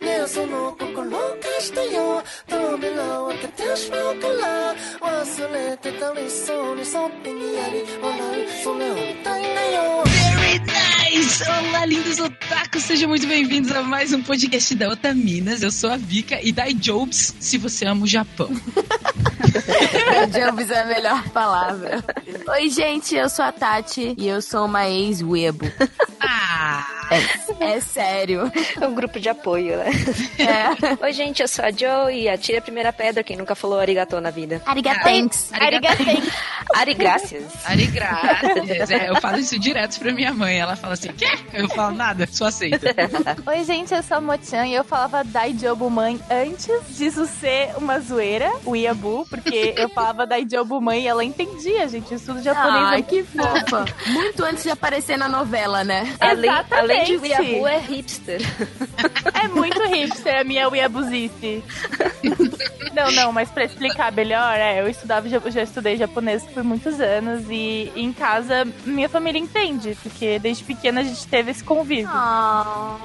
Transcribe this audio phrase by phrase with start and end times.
[0.00, 10.04] ねえその心貸してよ扉を開けてしまうから忘れてたりそうにそっぽにやり笑うそれを見たいんだよ
[10.40, 11.42] Very nice!
[11.46, 12.82] Olá, lindos otakus!
[12.84, 15.62] Sejam muito bem-vindos a mais um podcast da Otaminas.
[15.62, 18.48] Eu sou a Vika e Dai Jobs se você ama o Japão.
[20.32, 22.02] Jobs é a melhor palavra.
[22.48, 25.66] Oi, gente, eu sou a Tati e eu sou uma ex-webo.
[26.20, 26.84] Ah!
[27.10, 28.50] É, é sério.
[28.80, 29.90] É um grupo de apoio, né?
[30.38, 31.02] É.
[31.04, 34.20] Oi, gente, eu sou a Joe e atire a primeira pedra quem nunca falou arigatô
[34.20, 34.62] na vida.
[34.64, 35.52] Arigatanks.
[35.52, 36.32] Arigatanks.
[36.74, 37.44] Arigracias.
[37.64, 38.90] Ari graças.
[38.90, 40.60] É, eu falo isso direto pra minha mãe.
[40.60, 41.26] Ela fala assim, quê?
[41.52, 42.94] Eu falo nada, só aceita.
[43.46, 47.98] Oi, gente, eu sou a Mochan e eu falava Daijobu mãe antes disso ser uma
[47.98, 52.14] zoeira, o Iabu, porque eu falava Daijobu mãe e ela entendia, gente.
[52.14, 53.84] Isso do japonês Ai, é que fofa.
[54.06, 56.14] Muito antes de aparecer na novela, né?
[56.20, 57.52] Além, além Exatamente.
[57.52, 58.40] Weeaboo, é hipster.
[59.32, 61.62] É muito hipster a minha Iabuzice.
[62.94, 67.00] Não, não, mas pra explicar melhor, é, eu estudava, já, já estudei japonês por muitos
[67.00, 72.10] anos e em casa minha família entende, porque desde pequena a gente teve esse convívio.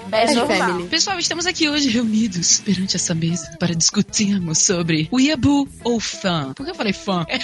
[0.07, 0.57] Best normal.
[0.57, 0.89] Family.
[0.89, 6.51] Pessoal, estamos aqui hoje reunidos perante essa mesa para discutirmos sobre o Iabu ou fã.
[6.53, 7.25] Por que eu falei fã?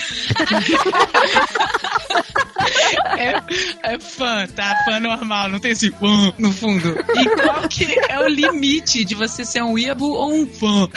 [3.18, 4.76] É, é fã, tá?
[4.86, 6.98] Fã normal, não tem esse fã no fundo.
[7.16, 10.90] E qual que é o limite de você ser um Iabu ou um fã?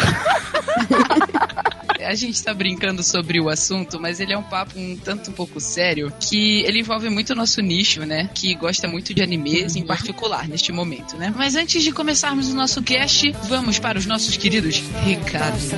[2.01, 5.33] A gente tá brincando sobre o assunto, mas ele é um papo um tanto um
[5.33, 8.29] pouco sério, que ele envolve muito o nosso nicho, né?
[8.35, 11.33] Que gosta muito de animes, em particular, neste momento, né?
[11.35, 15.73] Mas antes de começarmos o nosso cast, vamos para os nossos queridos recados.「」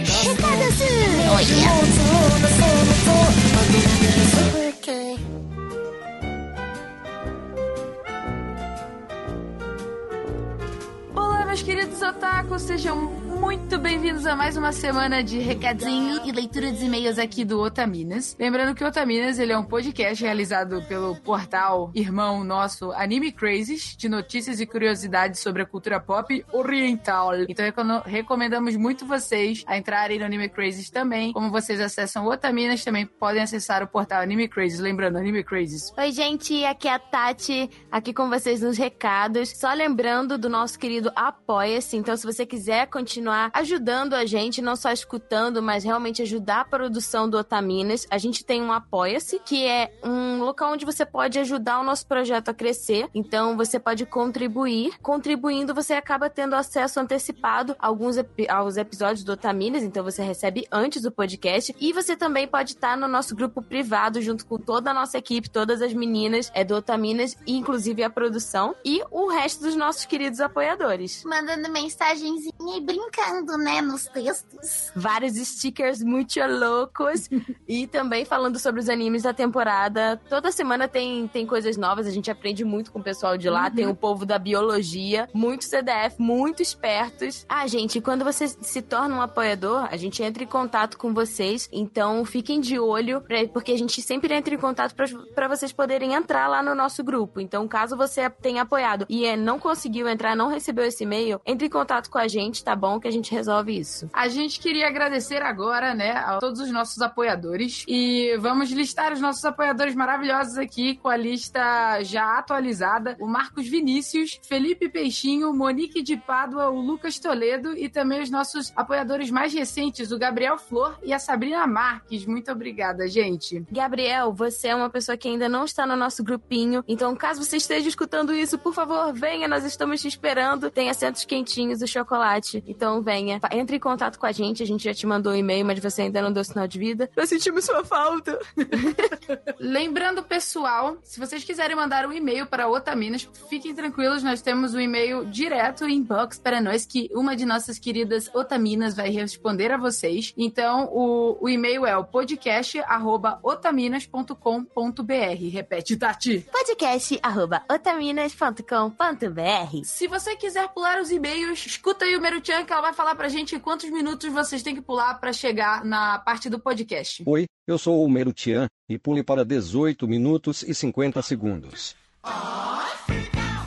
[11.57, 16.87] meus queridos otakus, sejam muito bem-vindos a mais uma semana de recadinho e leitura de
[16.87, 18.35] e-mails aqui do Otaminas.
[18.39, 23.95] Lembrando que o Otaminas ele é um podcast realizado pelo portal irmão nosso Anime Crazes,
[23.95, 27.35] de notícias e curiosidades sobre a cultura pop oriental.
[27.47, 27.65] Então
[28.07, 31.33] recomendamos muito vocês a entrarem no Anime Crazes também.
[31.33, 34.81] Como vocês acessam o Otaminas, também podem acessar o portal Anime Crazes.
[34.81, 35.93] Lembrando, Anime Crazes.
[35.97, 39.51] Oi, gente, aqui é a Tati, aqui com vocês nos recados.
[39.51, 41.97] Só lembrando do nosso querido Apoia-se.
[41.99, 46.65] Então, se você quiser continuar ajudando a gente, não só escutando, mas realmente ajudar a
[46.65, 51.39] produção do Otaminas, a gente tem um Apoia-se, que é um local onde você pode
[51.39, 53.09] ajudar o nosso projeto a crescer.
[53.15, 54.99] Então, você pode contribuir.
[55.01, 59.83] Contribuindo, você acaba tendo acesso antecipado a alguns epi- aos episódios do Otaminas.
[59.83, 61.75] Então, você recebe antes do podcast.
[61.81, 65.49] E você também pode estar no nosso grupo privado, junto com toda a nossa equipe,
[65.51, 70.41] todas as meninas é do Otaminas, inclusive a produção, e o resto dos nossos queridos
[70.41, 71.23] apoiadores.
[71.25, 73.16] mandando mensagenzinha e brincando,
[73.59, 74.91] né, nos textos.
[74.95, 77.29] Vários stickers muito loucos
[77.67, 80.21] e também falando sobre os animes da temporada.
[80.29, 83.71] Toda semana tem, tem coisas novas, a gente aprende muito com o pessoal de lá.
[83.71, 87.45] Tem o povo da biologia, muito CDF, muito espertos.
[87.49, 91.69] Ah, gente, quando você se torna um apoiador, a gente entra em contato com vocês.
[91.73, 94.95] Então fiquem de olho, pra- porque a gente sempre entra em contato
[95.35, 97.41] para vocês poderem entrar lá no nosso grupo.
[97.41, 101.67] Então, caso você tenha apoiado e é, não conseguiu entrar, não recebeu esse e-mail, entre
[101.67, 102.99] em contato com a gente, tá bom?
[103.07, 104.11] Que a gente resolve isso.
[104.13, 109.21] A gente queria agradecer agora, né, a todos os nossos apoiadores e vamos listar os
[109.21, 113.17] nossos apoiadores maravilhosos aqui com a lista já atualizada.
[113.21, 118.73] O Marcos Vinícius, Felipe Peixinho, Monique de Pádua, o Lucas Toledo e também os nossos
[118.75, 122.27] apoiadores mais recentes, o Gabriel Flor e a Sabrina Marques.
[122.27, 123.65] Muito obrigada, gente.
[123.71, 127.57] Gabriel, você é uma pessoa que ainda não está no nosso grupinho, então caso você
[127.57, 130.73] esteja escutando isso, por favor, venha, nós estamos te esperando.
[130.73, 133.39] Tem assentos quentinhos e chocolate, então venha.
[133.41, 135.79] Fa- Entre em contato com a gente, a gente já te mandou um e-mail, mas
[135.79, 137.11] você ainda não deu sinal de vida.
[137.17, 138.39] Nós sentimos sua falta.
[139.59, 144.81] Lembrando, pessoal, se vocês quiserem mandar um e-mail para Otaminas, fiquem tranquilos, nós temos um
[144.81, 150.33] e-mail direto inbox para nós que uma de nossas queridas Otaminas vai responder a vocês.
[150.37, 155.51] Então, o, o e-mail é o podcast arroba otaminas.com.br.
[155.53, 156.47] Repete, Tati.
[156.51, 162.86] Podcast arroba otaminas.com.br Se você quiser pular os e-mails, escuta aí o Meruchan que ela
[162.87, 166.59] vai falar pra gente quantos minutos vocês têm que pular para chegar na parte do
[166.59, 167.25] podcast.
[167.27, 171.97] Oi, eu sou o Merutian, e pule para 18 minutos e 50 segundos.
[172.25, 173.66] Então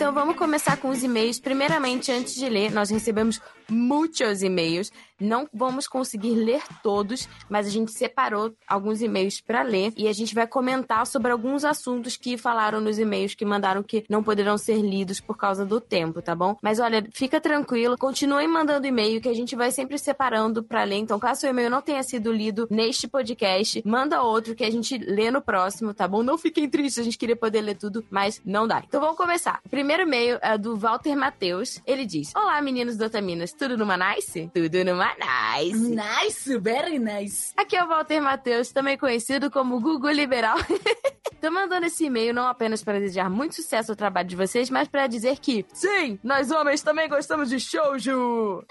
[0.00, 1.38] Então vamos começar com os e-mails.
[1.38, 3.38] Primeiramente, antes de ler, nós recebemos
[3.68, 4.90] muitos e-mails.
[5.20, 10.12] Não vamos conseguir ler todos, mas a gente separou alguns e-mails para ler e a
[10.14, 14.56] gente vai comentar sobre alguns assuntos que falaram nos e-mails que mandaram que não poderão
[14.56, 16.56] ser lidos por causa do tempo, tá bom?
[16.62, 20.96] Mas olha, fica tranquilo, continuem mandando e-mail que a gente vai sempre separando para ler.
[20.96, 24.96] Então, caso seu e-mail não tenha sido lido neste podcast, manda outro que a gente
[24.96, 26.22] lê no próximo, tá bom?
[26.22, 28.82] Não fiquem tristes, a gente queria poder ler tudo, mas não dá.
[28.88, 29.60] Então vamos começar.
[29.66, 31.82] O primeiro e-mail é do Walter Matheus.
[31.84, 34.48] Ele diz: Olá, meninos do Otaminas, tudo numa nice?
[34.54, 35.96] Tudo numa nice.
[35.96, 37.52] Nice, very nice.
[37.56, 40.58] Aqui é o Walter Matheus, também conhecido como Google Liberal.
[41.40, 44.86] Tô mandando esse e-mail não apenas para desejar muito sucesso ao trabalho de vocês, mas
[44.86, 48.62] para dizer que, sim, nós homens também gostamos de shoujo!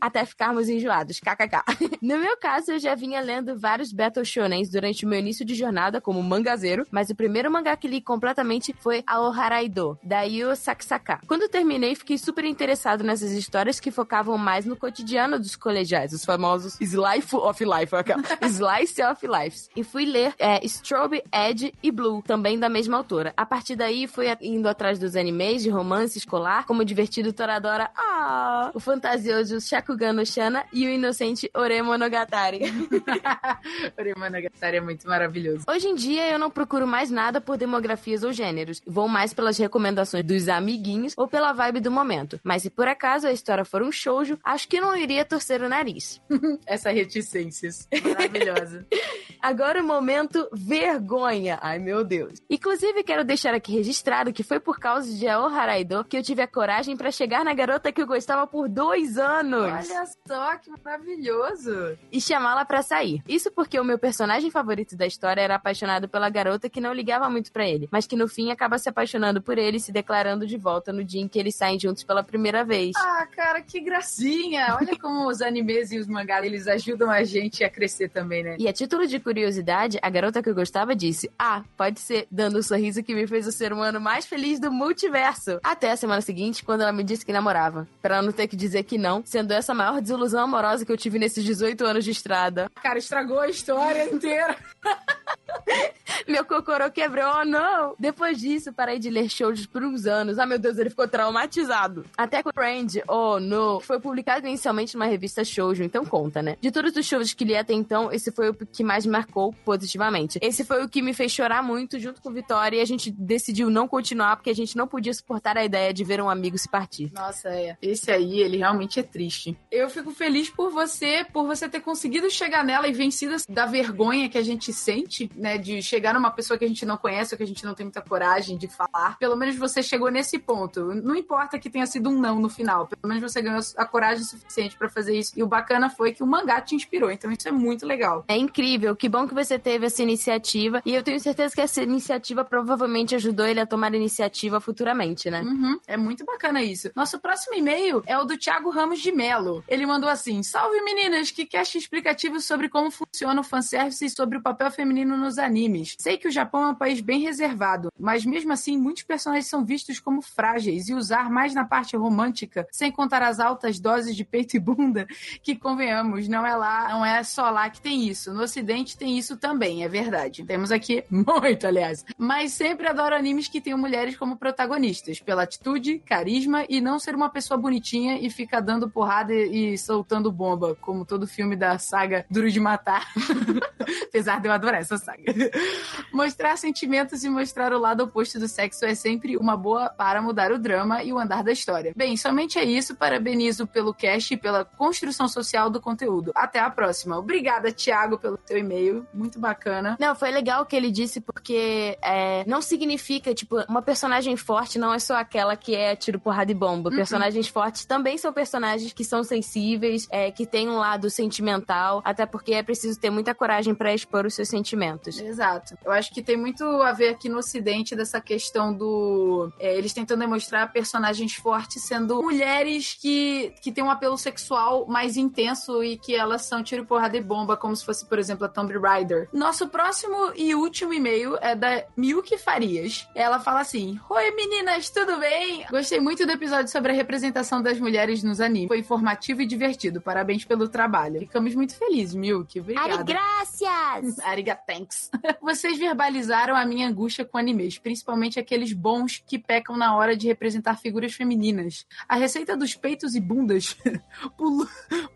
[0.00, 1.62] Até ficarmos enjoados, kkk.
[2.02, 5.54] No meu caso, eu já vinha lendo vários Battle Shonens durante o meu início de
[5.54, 11.20] jornada como mangazeiro, mas o primeiro mangá que li completamente foi Aoharaido, da Yu Sakusaka.
[11.26, 16.24] Quando terminei, fiquei super interessado nessas histórias que focavam mais no cotidiano dos colegiais, os
[16.24, 19.70] famosos Slice of Life, aquela, Slice of Lives.
[19.76, 23.32] E fui ler é, Strobe, Edge e Blue, também da mesma autora.
[23.36, 27.90] A partir daí, fui indo atrás dos animes de romance escolar, como o divertido Toradora,
[27.96, 32.60] ah, o fantasioso Shakugan no Shana e o inocente Ore Monogatari.
[34.18, 35.64] Monogatari é muito maravilhoso.
[35.68, 38.82] Hoje em dia eu não procuro mais nada por demografias ou gêneros.
[38.86, 42.40] Vou mais pelas recomendações dos amiguinhos ou pela vibe do momento.
[42.42, 45.68] Mas se por acaso a história for um shoujo, acho que não iria torcer o
[45.68, 46.20] nariz.
[46.66, 47.88] Essa reticências.
[48.04, 48.86] Maravilhosa.
[49.40, 51.58] Agora o momento vergonha.
[51.62, 52.40] Ai, meu Deus.
[52.50, 56.42] Inclusive, quero deixar aqui registrado que foi por causa de Ao Haraido que eu tive
[56.42, 59.60] a coragem pra chegar na garota que eu gostava por dois anos.
[59.90, 61.96] Olha só que maravilhoso.
[62.10, 63.22] e chamá-la pra sair.
[63.28, 67.28] Isso porque o meu personagem favorito da história era apaixonado pela garota que não ligava
[67.30, 70.46] muito pra ele, mas que no fim acaba se apaixonando por ele e se declarando
[70.46, 72.92] de volta no dia em que eles saem juntos pela primeira vez.
[72.96, 74.76] Ah, cara, que gracinha.
[74.80, 78.56] Olha como os animes e os mangás, eles ajudam a gente a crescer também, né?
[78.58, 82.58] E a título de curiosidade, a garota que eu gostava disse: Ah, pode ser, dando
[82.58, 85.58] o sorriso que me fez o ser humano mais feliz do multiverso.
[85.64, 87.88] Até a semana seguinte, quando ela me disse que namorava.
[88.00, 90.92] Pra ela não ter que dizer que não, sendo essa a maior desilusão amorosa que
[90.92, 92.70] eu tive nesses 18 anos de estrada.
[92.82, 94.56] Cara, estragou a história inteira.
[96.26, 97.94] Meu cocorô quebrou, oh não!
[97.98, 100.38] Depois disso, parei de ler shows por uns anos.
[100.40, 102.04] Ah, meu Deus, ele ficou traumatizado.
[102.16, 106.56] Até que o Friend, oh no, foi publicado inicialmente numa revista shoujo, então conta, né?
[106.60, 109.54] De todos os shows que li até então, esse foi o que mais me marcou
[109.64, 110.38] positivamente.
[110.42, 113.70] Esse foi o que me fez chorar muito junto com Vitória e a gente decidiu
[113.70, 116.68] não continuar porque a gente não podia suportar a ideia de ver um amigo se
[116.68, 117.12] partir.
[117.14, 117.76] Nossa, é.
[117.80, 119.56] Esse aí, ele realmente é triste.
[119.70, 124.28] Eu fico feliz por você, por você ter conseguido chegar nela e vencido da vergonha
[124.28, 125.56] que a gente sente, né?
[125.56, 127.86] De chegar numa pessoa que a gente não conhece ou que a gente não tem
[127.86, 129.16] muita coragem de falar.
[129.18, 130.94] Pelo menos você chegou nesse ponto.
[130.94, 132.86] Não importa que tenha sido um não no final.
[132.86, 135.32] Pelo menos você ganhou a coragem suficiente pra fazer isso.
[135.36, 137.10] E o bacana foi que o mangá te inspirou.
[137.10, 138.24] Então isso é muito legal.
[138.28, 141.82] É incrível, que bom que você teve essa iniciativa e eu tenho certeza que essa
[141.82, 145.42] iniciativa provavelmente ajudou ele a tomar iniciativa futuramente, né?
[145.42, 146.90] Uhum, é muito bacana isso.
[146.94, 149.64] Nosso próximo e-mail é o do Thiago Ramos de Melo.
[149.68, 154.38] Ele mandou assim: Salve meninas, que cast explicativo sobre como funciona o fanservice e sobre
[154.38, 155.94] o papel feminino nos animes.
[155.98, 159.57] Sei que o Japão é um país bem reservado, mas mesmo assim muitos personagens são
[159.64, 164.24] vistos como frágeis e usar mais na parte romântica, sem contar as altas doses de
[164.24, 165.06] peito e bunda,
[165.42, 168.32] que convenhamos, não é lá, não é só lá que tem isso.
[168.32, 170.44] No ocidente tem isso também, é verdade.
[170.44, 172.04] Temos aqui muito, aliás.
[172.16, 177.14] Mas sempre adoro animes que tenham mulheres como protagonistas, pela atitude, carisma e não ser
[177.14, 181.78] uma pessoa bonitinha e ficar dando porrada e, e soltando bomba, como todo filme da
[181.78, 183.06] saga Duro de Matar.
[184.08, 185.22] Apesar de eu adorar essa saga.
[186.12, 190.52] Mostrar sentimentos e mostrar o lado oposto do sexo é sempre uma boa para mudar
[190.52, 191.92] o drama e o andar da história.
[191.96, 192.96] Bem, somente é isso.
[192.96, 196.32] Parabenizo pelo cast e pela construção social do conteúdo.
[196.34, 197.18] Até a próxima.
[197.18, 199.06] Obrigada, Thiago, pelo teu e-mail.
[199.12, 199.96] Muito bacana.
[200.00, 204.78] Não, foi legal o que ele disse, porque é, não significa, tipo, uma personagem forte
[204.78, 206.90] não é só aquela que é tiro, porrada e bomba.
[206.90, 212.26] Personagens fortes também são personagens que são sensíveis, é, que têm um lado sentimental, até
[212.26, 215.20] porque é preciso ter muita coragem pra expor os seus sentimentos.
[215.20, 215.76] Exato.
[215.84, 219.37] Eu acho que tem muito a ver aqui no Ocidente dessa questão do.
[219.58, 225.16] É, eles tentando demonstrar personagens fortes sendo mulheres que, que têm um apelo sexual mais
[225.16, 228.48] intenso e que elas são tiro, porrada e bomba, como se fosse, por exemplo, a
[228.48, 229.28] Tomb Raider.
[229.32, 233.08] Nosso próximo e último e-mail é da Milky Farias.
[233.14, 235.64] Ela fala assim: Oi meninas, tudo bem?
[235.70, 238.68] Gostei muito do episódio sobre a representação das mulheres nos animes.
[238.68, 240.00] Foi informativo e divertido.
[240.00, 241.20] Parabéns pelo trabalho.
[241.20, 242.60] Ficamos muito felizes, Milky.
[242.60, 243.02] Obrigada.
[243.02, 244.18] graças!
[244.24, 245.10] Ariga thanks.
[245.40, 250.26] Vocês verbalizaram a minha angústia com animes, principalmente aqueles bons que pecam na hora de
[250.26, 251.86] representar figuras femininas.
[252.08, 253.76] A receita dos peitos e bundas
[254.36, 254.66] pulu,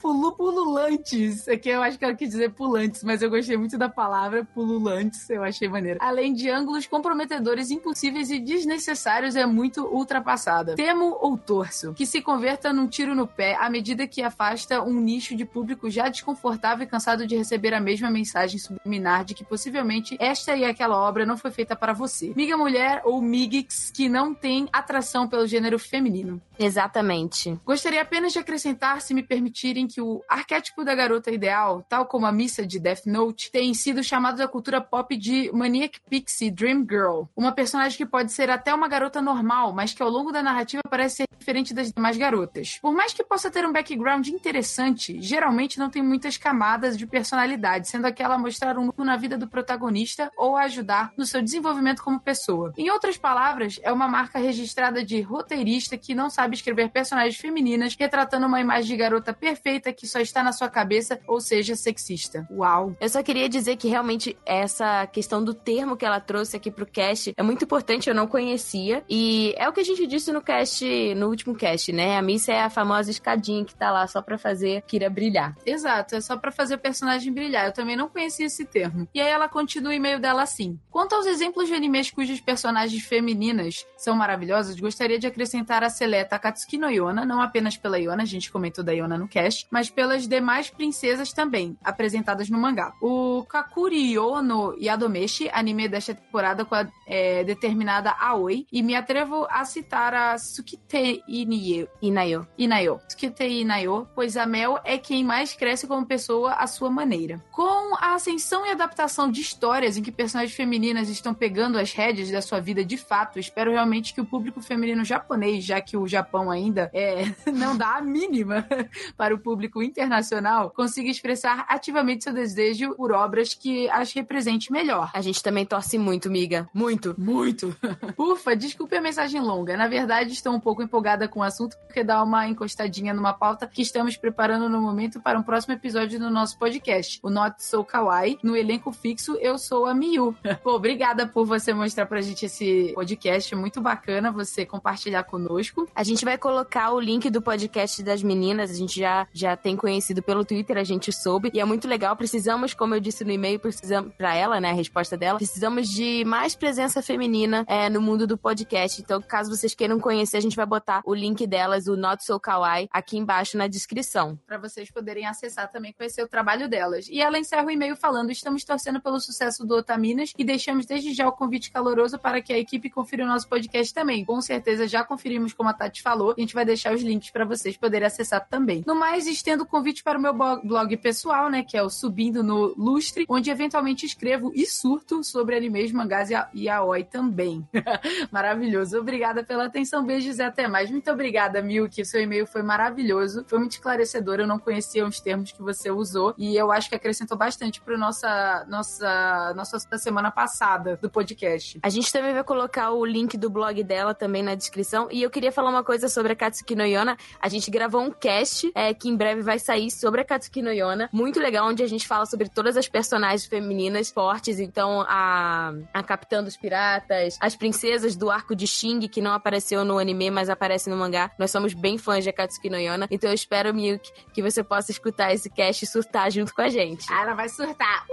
[0.01, 1.49] pulu pululantes.
[1.49, 5.29] Aqui eu acho que ela quis dizer pulantes, mas eu gostei muito da palavra pululantes,
[5.31, 5.99] eu achei maneiro.
[6.03, 10.75] Além de ângulos comprometedores, impossíveis e desnecessários, é muito ultrapassada.
[10.75, 15.01] Temo ou torço que se converta num tiro no pé à medida que afasta um
[15.01, 19.45] nicho de público já desconfortável e cansado de receber a mesma mensagem subliminar de que
[19.45, 22.33] possivelmente esta e aquela obra não foi feita para você.
[22.37, 26.41] Miga mulher ou migix que não tem atração pelo gênero feminino.
[26.59, 27.59] Exatamente.
[27.65, 32.27] Gostaria apenas de acrescentar, se me permitirem, que o arquétipo da garota ideal, tal como
[32.27, 36.87] a missa de Death Note, tem sido chamado da cultura pop de Maniac Pixie Dream
[36.89, 37.25] Girl.
[37.37, 40.83] Uma personagem que pode ser até uma garota normal, mas que ao longo da narrativa
[40.89, 42.79] parece ser diferente das demais garotas.
[42.81, 47.89] Por mais que possa ter um background interessante, geralmente não tem muitas camadas de personalidade,
[47.89, 52.21] sendo aquela mostrar um núcleo na vida do protagonista ou ajudar no seu desenvolvimento como
[52.21, 52.73] pessoa.
[52.77, 57.97] Em outras palavras, é uma marca registrada de roteirista que não sabe escrever personagens femininas
[57.99, 62.47] retratando uma imagem de garota perfeita que só está na sua cabeça, ou seja, sexista.
[62.51, 62.97] Uau!
[63.01, 66.87] Eu só queria dizer que realmente essa questão do termo que ela trouxe aqui pro
[66.87, 69.05] cast é muito importante, eu não conhecia.
[69.09, 70.85] E é o que a gente disse no cast,
[71.15, 72.17] no último cast, né?
[72.17, 75.57] A Missa é a famosa escadinha que tá lá só pra fazer Kira brilhar.
[75.65, 77.67] Exato, é só pra fazer o personagem brilhar.
[77.67, 79.09] Eu também não conhecia esse termo.
[79.15, 80.79] E aí ela continua o e-mail dela assim.
[80.91, 86.37] Quanto aos exemplos de animes cujos personagens femininas são maravilhosas, gostaria de acrescentar a seleta
[86.37, 89.91] Akatsuki no Yona, não apenas pela Yona, a gente comentou da Yona no cast, mas
[89.91, 92.93] pelas demais princesas também, apresentadas no mangá.
[93.01, 99.47] O Kakuri Yono Yadomeshi, anime desta temporada com a é, determinada Aoi, e me atrevo
[99.51, 101.23] a citar a Tsukite.
[101.29, 102.47] Inayo.
[102.59, 103.01] Inayo.
[103.07, 107.43] Tsukite Inayo, pois a Mel é quem mais cresce como pessoa à sua maneira.
[107.51, 112.31] Com a ascensão e adaptação de histórias em que personagens femininas estão pegando as rédeas
[112.31, 116.07] da sua vida de fato, espero realmente que o público feminino japonês, já que o
[116.07, 118.67] Japão ainda é, não dá a mínima
[119.17, 125.11] para o público internacional, consiga expressar ativamente seu desejo por obras que as represente melhor.
[125.15, 126.69] A gente também torce muito, miga.
[126.73, 127.15] Muito.
[127.19, 127.77] Muito.
[128.17, 129.77] Ufa, desculpe a mensagem longa.
[129.77, 133.67] Na verdade, estou um pouco empolgada com o assunto porque dá uma encostadinha numa pauta
[133.67, 137.85] que estamos preparando no momento para um próximo episódio do nosso podcast, o Not So
[137.85, 138.39] Kawaii.
[138.43, 140.35] No elenco fixo, eu sou a Miyu.
[140.63, 143.52] Pô, obrigada por você mostrar pra gente esse podcast.
[143.57, 145.89] Muito bacana você compartilhar conosco.
[145.95, 148.71] A gente vai colocar o link do podcast das meninas.
[148.71, 151.51] A gente já, já tem conhecido pelo Twitter, a gente soube.
[151.53, 152.17] E é muito legal.
[152.17, 154.71] Precisamos, como eu disse no e-mail, precisamos pra ela, né?
[154.71, 155.39] A resposta dela.
[155.39, 159.01] Precisamos de mais presença feminina é, no mundo do podcast.
[159.01, 162.39] Então, caso vocês queiram conhecer, a gente vai botar o link delas, o Not So
[162.39, 164.39] Kawaii, aqui embaixo na descrição.
[164.47, 167.07] Para vocês poderem acessar também, conhecer o trabalho delas.
[167.09, 171.13] E ela encerra o e-mail falando: estamos torcendo pelo sucesso do Otaminas e deixamos desde
[171.13, 174.25] já o convite caloroso para que a equipe confira o nosso podcast também.
[174.25, 176.35] Com certeza já conferimos como a Tati falou.
[176.37, 178.83] A gente vai deixar os links para vocês poderem acessar também.
[178.87, 181.63] No mais, estendo o convite para o meu blog pessoal, né?
[181.63, 186.35] Que é o Subindo no Lustre, onde eventualmente escrevo e surto sobre animes, mangás e,
[186.35, 187.67] a, e aoi também.
[188.31, 188.99] Maravilhoso.
[188.99, 190.05] Obrigada pela atenção.
[190.05, 190.91] Beijos e até mais.
[190.91, 192.05] Muito obrigada, Milk.
[192.05, 193.45] Seu e-mail foi maravilhoso.
[193.47, 194.41] Foi muito esclarecedor.
[194.41, 197.97] Eu não conhecia os termos que você usou e eu acho que acrescentou bastante para
[197.97, 201.79] nossa nossa nossa semana passada do podcast.
[201.83, 205.09] A gente também vai colocar o link do blog dela também na descrição.
[205.11, 207.17] E eu queria falar uma coisa sobre a Katsuki no Yona.
[207.41, 210.73] A gente gravou um cast é, que em breve vai sair sobre a Katsuki no
[210.73, 211.09] Yona.
[211.13, 214.59] Muito legal, onde a gente fala sobre todas as personagens femininas fortes.
[214.59, 219.85] Então, a, a Capitã dos Piratas, as princesas do arco de Xing, que não apareceu
[219.85, 221.31] no anime, mas aparece no mangá.
[221.39, 223.07] Nós somos bem fãs de Akatsuki no Yona.
[223.11, 226.69] Então, eu espero, Milk, que você possa escutar esse cast e surtar junto com a
[226.69, 227.07] gente.
[227.11, 228.07] Ah, ela vai surtar.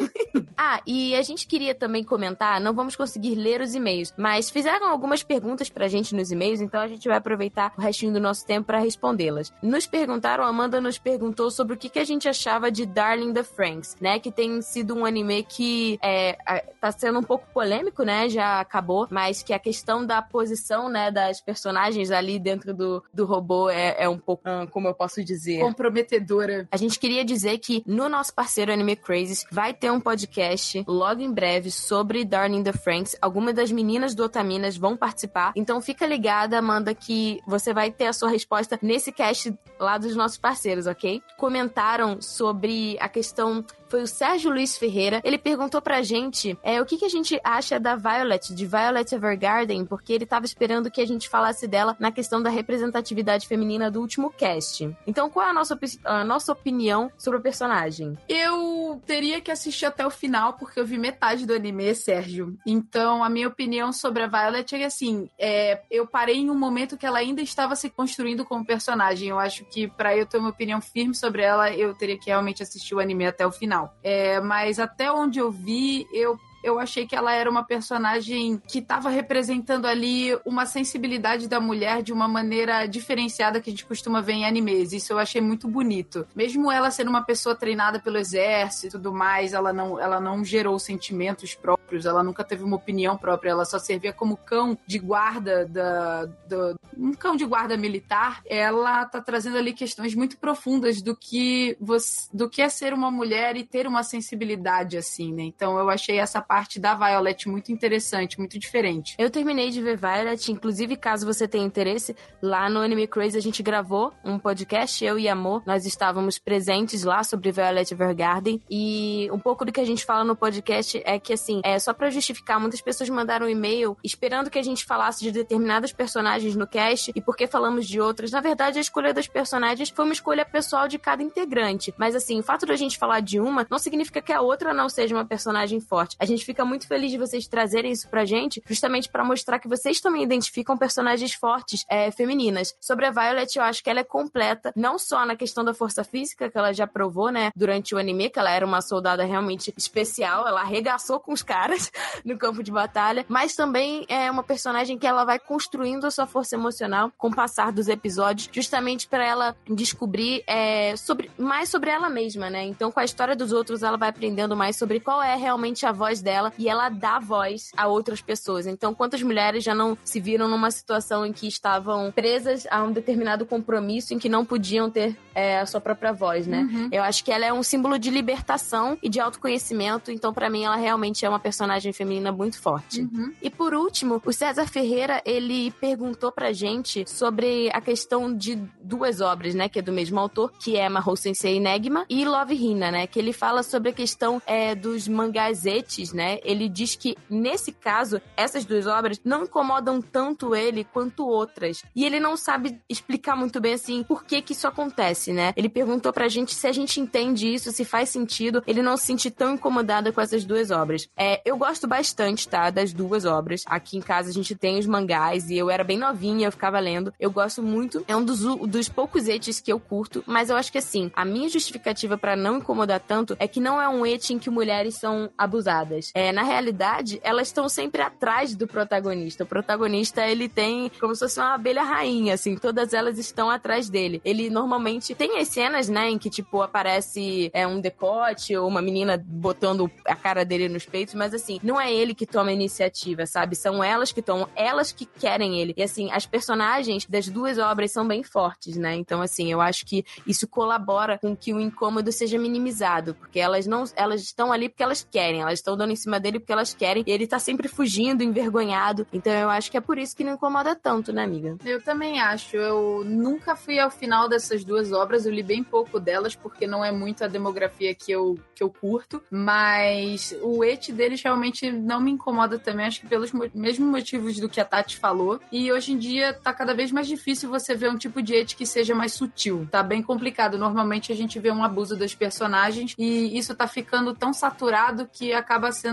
[0.56, 4.88] ah, e a gente queria também comentar, não vamos conseguir ler os e-mails, mas fizeram
[4.88, 8.46] algumas perguntas pra gente nos e-mails, então a gente vai aproveitar o restinho do nosso
[8.46, 9.52] tempo para respondê-las.
[9.62, 13.32] Nos perguntaram, a Amanda nos perguntou sobre o que, que a gente achava de Darling
[13.32, 14.18] the Franks, né?
[14.18, 16.36] Que tem sido um anime que é,
[16.80, 18.28] tá sendo um pouco polêmico, né?
[18.28, 23.24] Já acabou, mas que a questão da posição, né, das personagens ali dentro do, do
[23.24, 26.68] robô é, é um pouco, como eu posso dizer, comprometedora.
[26.70, 31.20] A gente queria dizer que no nosso parceiro Anime Crazes vai ter um podcast logo
[31.20, 33.16] em breve sobre Darling the Franks.
[33.20, 35.52] Algumas das meninas do Otaminas vão participar.
[35.56, 40.14] Então fica ligada, Amanda, que você vai ter a sua resposta nesse cast lá dos
[40.14, 41.22] nossos parceiros, ok?
[41.36, 45.20] Comentaram sobre a questão foi o Sérgio Luiz Ferreira.
[45.24, 49.14] Ele perguntou pra gente é, o que, que a gente acha da Violet, de Violet
[49.14, 53.90] Evergarden, porque ele tava esperando que a gente falasse dela na questão da representatividade feminina
[53.90, 54.94] do último cast.
[55.06, 58.16] Então, qual é a nossa, a nossa opinião sobre o personagem?
[58.28, 62.56] Eu teria que assistir até o final, porque eu vi metade do anime, Sérgio.
[62.66, 66.58] Então, a minha opinião sobre a Violet é que, assim, é, eu parei em um
[66.58, 69.28] momento que ela ainda estava se construindo como personagem.
[69.28, 72.62] Eu acho que, para eu ter uma opinião firme sobre ela, eu teria que realmente
[72.62, 73.94] assistir o anime até o final final.
[74.02, 78.80] É, mas até onde eu vi, eu eu achei que ela era uma personagem que
[78.80, 84.20] estava representando ali uma sensibilidade da mulher de uma maneira diferenciada que a gente costuma
[84.20, 84.92] ver em animes.
[84.92, 86.26] Isso eu achei muito bonito.
[86.34, 90.44] Mesmo ela sendo uma pessoa treinada pelo exército e tudo mais, ela não, ela não
[90.44, 94.98] gerou sentimentos próprios, ela nunca teve uma opinião própria, ela só servia como cão de
[94.98, 98.42] guarda da, da um cão de guarda militar.
[98.44, 103.10] Ela tá trazendo ali questões muito profundas do que você, do que é ser uma
[103.10, 105.42] mulher e ter uma sensibilidade assim, né?
[105.44, 109.14] Então eu achei essa parte parte da Violet muito interessante, muito diferente.
[109.18, 113.42] Eu terminei de ver Violet, inclusive, caso você tenha interesse, lá no Anime Crazy a
[113.42, 119.28] gente gravou um podcast, eu e Amor, nós estávamos presentes lá sobre Violet Evergarden, e
[119.30, 122.08] um pouco do que a gente fala no podcast é que, assim, é só para
[122.08, 126.66] justificar, muitas pessoas mandaram um e-mail esperando que a gente falasse de determinadas personagens no
[126.66, 128.30] cast, e porque falamos de outras.
[128.30, 132.40] Na verdade, a escolha das personagens foi uma escolha pessoal de cada integrante, mas, assim,
[132.40, 135.26] o fato da gente falar de uma não significa que a outra não seja uma
[135.26, 136.16] personagem forte.
[136.18, 139.68] A gente fica muito feliz de vocês trazerem isso pra gente, justamente para mostrar que
[139.68, 142.74] vocês também identificam personagens fortes é, femininas.
[142.80, 146.04] Sobre a Violet, eu acho que ela é completa, não só na questão da força
[146.04, 149.72] física, que ela já provou, né, durante o anime, que ela era uma soldada realmente
[149.76, 151.90] especial, ela arregaçou com os caras
[152.24, 156.26] no campo de batalha, mas também é uma personagem que ela vai construindo a sua
[156.26, 161.90] força emocional com o passar dos episódios, justamente para ela descobrir é, sobre, mais sobre
[161.90, 162.64] ela mesma, né?
[162.64, 165.92] Então, com a história dos outros, ela vai aprendendo mais sobre qual é realmente a
[165.92, 168.66] voz dela e ela dá voz a outras pessoas.
[168.66, 172.90] Então, quantas mulheres já não se viram numa situação em que estavam presas a um
[172.90, 176.62] determinado compromisso em que não podiam ter é, a sua própria voz, né?
[176.62, 176.88] Uhum.
[176.90, 180.10] Eu acho que ela é um símbolo de libertação e de autoconhecimento.
[180.10, 183.02] Então, para mim, ela realmente é uma personagem feminina muito forte.
[183.02, 183.32] Uhum.
[183.40, 189.20] E por último, o César Ferreira ele perguntou pra gente sobre a questão de duas
[189.20, 189.68] obras, né?
[189.68, 193.06] Que é do mesmo autor, que é Mahou Sensei Enigma e Love Hina, né?
[193.06, 196.12] Que ele fala sobre a questão é, dos mangazetes?
[196.16, 196.38] Né?
[196.42, 201.82] Ele diz que, nesse caso, essas duas obras não incomodam tanto ele quanto outras.
[201.94, 205.52] E ele não sabe explicar muito bem, assim, por que que isso acontece, né?
[205.56, 209.06] Ele perguntou pra gente se a gente entende isso, se faz sentido ele não se
[209.06, 211.08] sentir tão incomodado com essas duas obras.
[211.16, 212.70] É, eu gosto bastante, tá?
[212.70, 213.62] Das duas obras.
[213.66, 216.78] Aqui em casa a gente tem os mangás e eu era bem novinha, eu ficava
[216.78, 217.12] lendo.
[217.18, 218.04] Eu gosto muito.
[218.08, 221.24] É um dos, dos poucos etes que eu curto, mas eu acho que assim, a
[221.24, 224.96] minha justificativa para não incomodar tanto é que não é um et em que mulheres
[224.96, 226.05] são abusadas.
[226.14, 229.44] É, na realidade, elas estão sempre atrás do protagonista.
[229.44, 233.88] O protagonista, ele tem como se fosse uma abelha rainha, assim, todas elas estão atrás
[233.88, 234.20] dele.
[234.24, 238.82] Ele normalmente tem as cenas, né, em que, tipo, aparece é, um decote ou uma
[238.82, 242.52] menina botando a cara dele nos peitos, mas assim, não é ele que toma a
[242.54, 243.56] iniciativa, sabe?
[243.56, 245.74] São elas que tomam, elas que querem ele.
[245.76, 248.94] E assim, as personagens das duas obras são bem fortes, né?
[248.94, 253.66] Então, assim, eu acho que isso colabora com que o incômodo seja minimizado, porque elas
[253.66, 256.74] não, elas estão ali porque elas querem, elas estão dando em cima dele porque elas
[256.74, 257.02] querem.
[257.06, 259.06] E ele tá sempre fugindo, envergonhado.
[259.12, 261.56] Então eu acho que é por isso que não incomoda tanto, né, amiga?
[261.64, 262.56] Eu também acho.
[262.56, 265.26] Eu nunca fui ao final dessas duas obras.
[265.26, 268.70] Eu li bem pouco delas, porque não é muito a demografia que eu, que eu
[268.70, 269.22] curto.
[269.30, 272.86] Mas o et deles realmente não me incomoda também.
[272.86, 275.40] Acho que pelos mesmos motivos do que a Tati falou.
[275.50, 278.54] E hoje em dia tá cada vez mais difícil você ver um tipo de et
[278.54, 279.66] que seja mais sutil.
[279.70, 280.58] Tá bem complicado.
[280.58, 285.32] Normalmente a gente vê um abuso das personagens e isso tá ficando tão saturado que
[285.32, 285.85] acaba sendo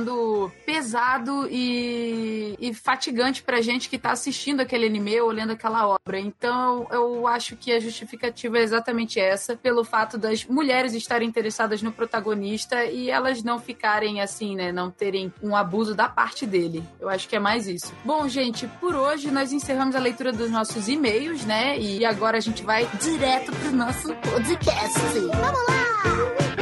[0.65, 6.19] pesado e, e fatigante pra gente que tá assistindo aquele anime ou lendo aquela obra.
[6.19, 11.81] Então, eu acho que a justificativa é exatamente essa, pelo fato das mulheres estarem interessadas
[11.81, 16.83] no protagonista e elas não ficarem assim, né, não terem um abuso da parte dele.
[16.99, 17.93] Eu acho que é mais isso.
[18.03, 21.77] Bom, gente, por hoje nós encerramos a leitura dos nossos e-mails, né?
[21.79, 24.99] E agora a gente vai direto pro nosso podcast.
[24.99, 26.52] Vamos lá!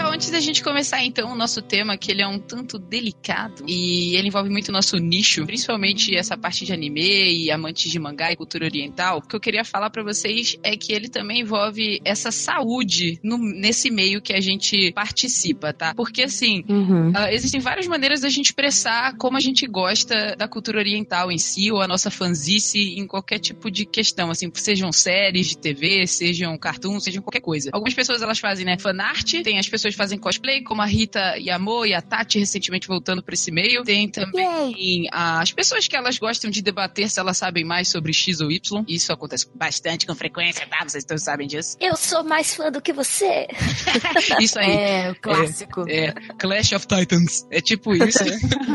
[0.00, 2.78] E pessoal, antes da gente começar então o nosso tema, que ele é um tanto
[2.78, 7.90] delicado e ele envolve muito o nosso nicho, principalmente essa parte de anime e amantes
[7.90, 11.08] de mangá e cultura oriental, o que eu queria falar para vocês é que ele
[11.08, 15.94] também envolve essa saúde no, nesse meio que a gente participa, tá?
[15.94, 17.10] Porque assim, Uhum.
[17.10, 21.38] Uh, existem várias maneiras da gente expressar como a gente gosta da cultura oriental em
[21.38, 26.06] si, ou a nossa fanzice em qualquer tipo de questão, assim, sejam séries de TV,
[26.06, 27.70] sejam cartoons, sejam qualquer coisa.
[27.72, 31.36] Algumas pessoas elas fazem, né, fanart, tem as pessoas que fazem cosplay, como a Rita
[31.38, 33.84] Yamo e a Tati recentemente voltando pra esse meio.
[33.84, 38.40] Tem também as pessoas que elas gostam de debater se elas sabem mais sobre X
[38.40, 38.84] ou Y.
[38.88, 40.84] Isso acontece bastante com frequência, tá?
[40.86, 41.76] Vocês todos sabem disso.
[41.80, 43.46] Eu sou mais fã do que você.
[44.40, 44.70] Isso aí.
[44.70, 45.84] É, o clássico.
[45.88, 47.46] É, Clash of Titans.
[47.50, 48.24] É tipo isso.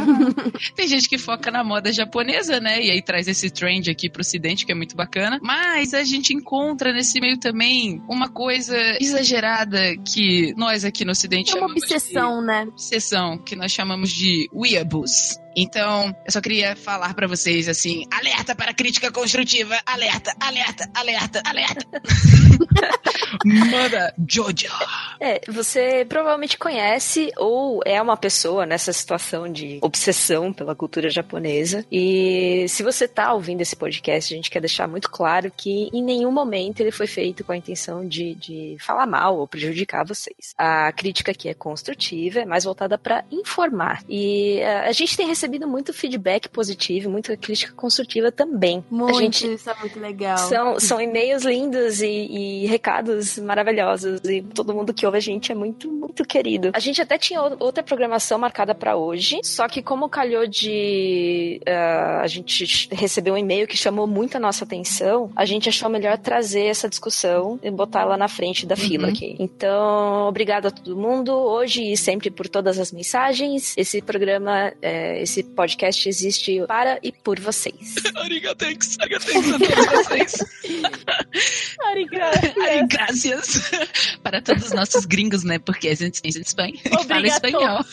[0.75, 2.81] Tem gente que foca na moda japonesa, né?
[2.81, 5.39] E aí traz esse trend aqui pro ocidente, que é muito bacana.
[5.41, 11.24] Mas a gente encontra nesse meio também uma coisa exagerada que nós aqui no ocidente
[11.55, 12.63] É uma obsessão, né?
[12.65, 15.37] de obsessão, que nós chamamos de weeaboos.
[15.55, 21.41] Então, eu só queria falar pra vocês assim: alerta para crítica construtiva, alerta, alerta, alerta,
[21.45, 21.85] alerta.
[23.45, 24.67] Manda Jojo.
[25.19, 31.85] É, você provavelmente conhece ou é uma pessoa nessa situação de obsessão pela cultura japonesa.
[31.91, 36.03] E se você tá ouvindo esse podcast, a gente quer deixar muito claro que em
[36.03, 40.53] nenhum momento ele foi feito com a intenção de, de falar mal ou prejudicar vocês.
[40.57, 44.03] A crítica aqui é construtiva, é mais voltada para informar.
[44.09, 48.83] E eh, a gente tem recebido muito feedback positivo, muita crítica construtiva também.
[48.89, 50.37] Muito, a gente isso é muito legal.
[50.37, 54.19] são, são e-mails lindos e, e recados maravilhosos.
[54.25, 56.71] E todo mundo que ouve a gente é muito, muito querido.
[56.73, 61.61] A gente até tinha ou- outra programação marcada pra hoje, só que como calhou de.
[61.67, 65.89] ah, a gente recebeu um e-mail que chamou muito a nossa atenção, a gente achou
[65.89, 69.13] melhor trazer essa discussão e botar ela na frente da fila Uhum.
[69.13, 69.35] aqui.
[69.39, 73.73] Então, obrigado a todo mundo, hoje e sempre por todas as mensagens.
[73.77, 77.95] Esse programa, eh, esse podcast existe para e por vocês.
[78.15, 80.45] Arigatex, arigatex a todos vocês.
[81.91, 82.53] Ari, graças.
[82.57, 83.71] Ai, graças
[84.23, 85.59] para todos os nossos gringos, né?
[85.59, 87.85] Porque a gente tem Espanha e fala espanhol.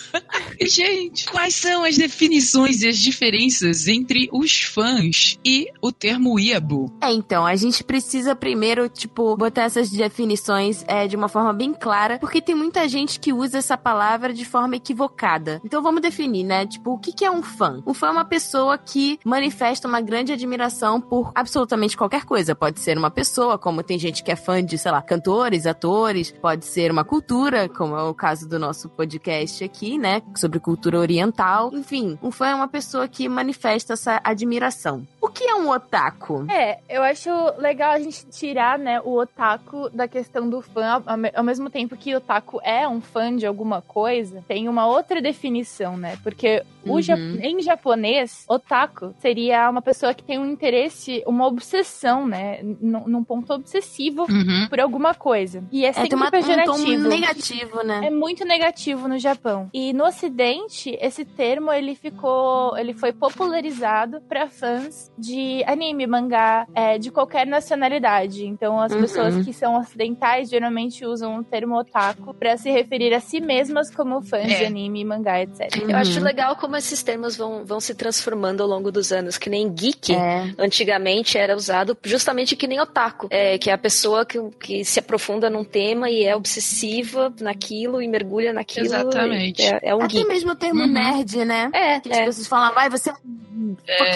[0.60, 6.92] Gente, quais são as definições e as diferenças entre os fãs e o termo Iabo?
[7.02, 11.72] É, então, a gente precisa primeiro, tipo, botar essas definições é, de uma forma bem
[11.74, 15.60] clara, porque tem muita gente que usa essa palavra de forma equivocada.
[15.64, 16.66] Então vamos definir, né?
[16.66, 17.82] Tipo, o que, que é um fã?
[17.86, 22.54] Um fã é uma pessoa que manifesta uma grande admiração por absolutamente qualquer coisa.
[22.54, 26.30] Pode ser uma pessoa, como tem gente que é fã de, sei lá, cantores, atores,
[26.32, 30.22] pode ser uma cultura, como é o caso do nosso podcast aqui, né?
[30.36, 31.70] Sobre cultura oriental.
[31.72, 35.06] Enfim, um fã é uma pessoa que manifesta essa admiração.
[35.20, 36.46] O que é um otaku?
[36.50, 41.16] É, eu acho legal a gente tirar, né, o otaku da questão do fã, ao,
[41.16, 45.20] me- ao mesmo tempo que otaku é um fã de alguma coisa, tem uma outra
[45.22, 46.18] definição, né?
[46.22, 46.98] Porque o Uhum.
[47.16, 52.60] Ja- em japonês, otaku seria uma pessoa que tem um interesse, uma obsessão, né?
[52.62, 54.66] Num, num ponto obsessivo Uhum.
[54.68, 55.62] por alguma coisa.
[55.72, 57.02] E é É, sempre tem uma, um pejorativo.
[57.02, 58.00] tom negativo, né?
[58.04, 59.68] É muito negativo no Japão.
[59.72, 66.66] E no Ocidente, esse termo ele ficou, ele foi popularizado para fãs de anime, mangá,
[66.74, 68.46] é, de qualquer nacionalidade.
[68.46, 69.00] Então, as Uhum.
[69.00, 73.90] pessoas que são ocidentais geralmente usam o termo otaku para se referir a si mesmas
[73.94, 74.58] como fãs É.
[74.58, 75.60] de anime, mangá, etc.
[75.88, 76.24] Eu acho Uhum.
[76.24, 80.12] legal como esses termos vão, vão se transformando ao longo dos anos, que nem geek.
[80.14, 80.52] É.
[80.58, 84.98] Antigamente era usado justamente que nem otaku, é, que é a pessoa que, que se
[84.98, 88.86] aprofunda num tema e é obsessiva naquilo e mergulha naquilo.
[88.86, 89.62] Exatamente.
[89.62, 90.28] É, é um Até geek.
[90.28, 90.86] mesmo o termo Uhum.
[90.92, 91.70] nerd, né?
[91.72, 92.24] É, Que as é.
[92.24, 93.12] pessoas falam, vai, você é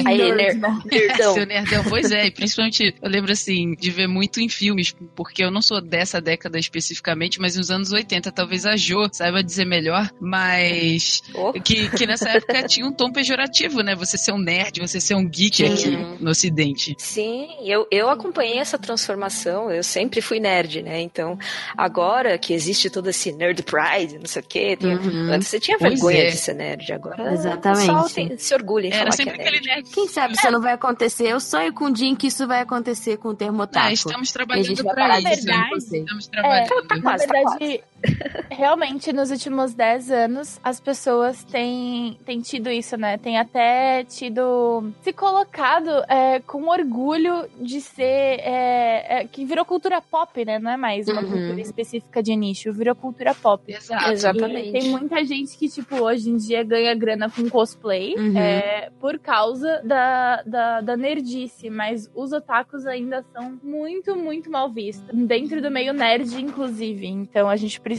[0.02, 0.58] um Aí, nerd, nerd.
[0.60, 0.78] né?
[0.90, 1.34] Nerdão.
[1.34, 5.42] Seu nerdão, pois é, e principalmente eu lembro assim de ver muito em filmes, porque
[5.44, 9.64] eu não sou dessa década especificamente, mas nos anos 80, talvez a Jo saiba dizer
[9.64, 11.52] melhor, mas Oh.
[11.52, 13.94] que, que nessa época tinha um tom pejorativo, né?
[13.94, 15.72] Você ser um nerd, você ser um geek Sim.
[15.72, 16.94] aqui no ocidente.
[16.98, 21.00] Sim, eu, eu acompanhei essa transformação, eu sempre fui nerd, né?
[21.00, 21.38] Então,
[21.76, 25.32] agora que existe todo esse nerd pride, não sei o quê, tem- Uhum.
[25.32, 26.30] antes você tinha vergonha é.
[26.30, 27.82] de ser nerd, agora Exatamente.
[27.90, 29.82] o pessoal tem- se orgulha em Era falar sempre que é aquele nerd.
[29.84, 29.90] nerd.
[29.94, 31.28] Quem sabe isso não vai acontecer?
[31.28, 33.92] Eu sonho com o dia em que isso vai acontecer com o termo Ah, otaku.
[33.92, 34.82] estamos trabalhando de isso.
[34.84, 35.70] Verdade.
[35.70, 35.98] você.
[35.98, 36.68] Estamos trabalhando.
[36.86, 37.82] Tá Na quase, tá verdade,
[38.50, 43.16] realmente, nos últimos 10 anos, as pessoas têm, têm tido isso, né?
[43.18, 44.92] Tem até tido.
[45.02, 48.02] se colocado é, com orgulho de ser.
[48.04, 50.58] é, é, que virou cultura pop, né?
[50.58, 51.30] Não é mais uma Uhum.
[51.30, 53.62] cultura específica de nicho, virou cultura pop.
[53.72, 54.10] Exato.
[54.10, 54.68] Exatamente.
[54.68, 58.36] E tem muita gente que, tipo, hoje em dia ganha grana com cosplay Uhum.
[58.38, 64.50] é, por causa causa da, da, da nerdice, mas os otakus ainda são muito, muito
[64.50, 65.06] mal vistos.
[65.12, 67.06] Dentro do meio nerd, inclusive.
[67.06, 67.95] Então a gente precisa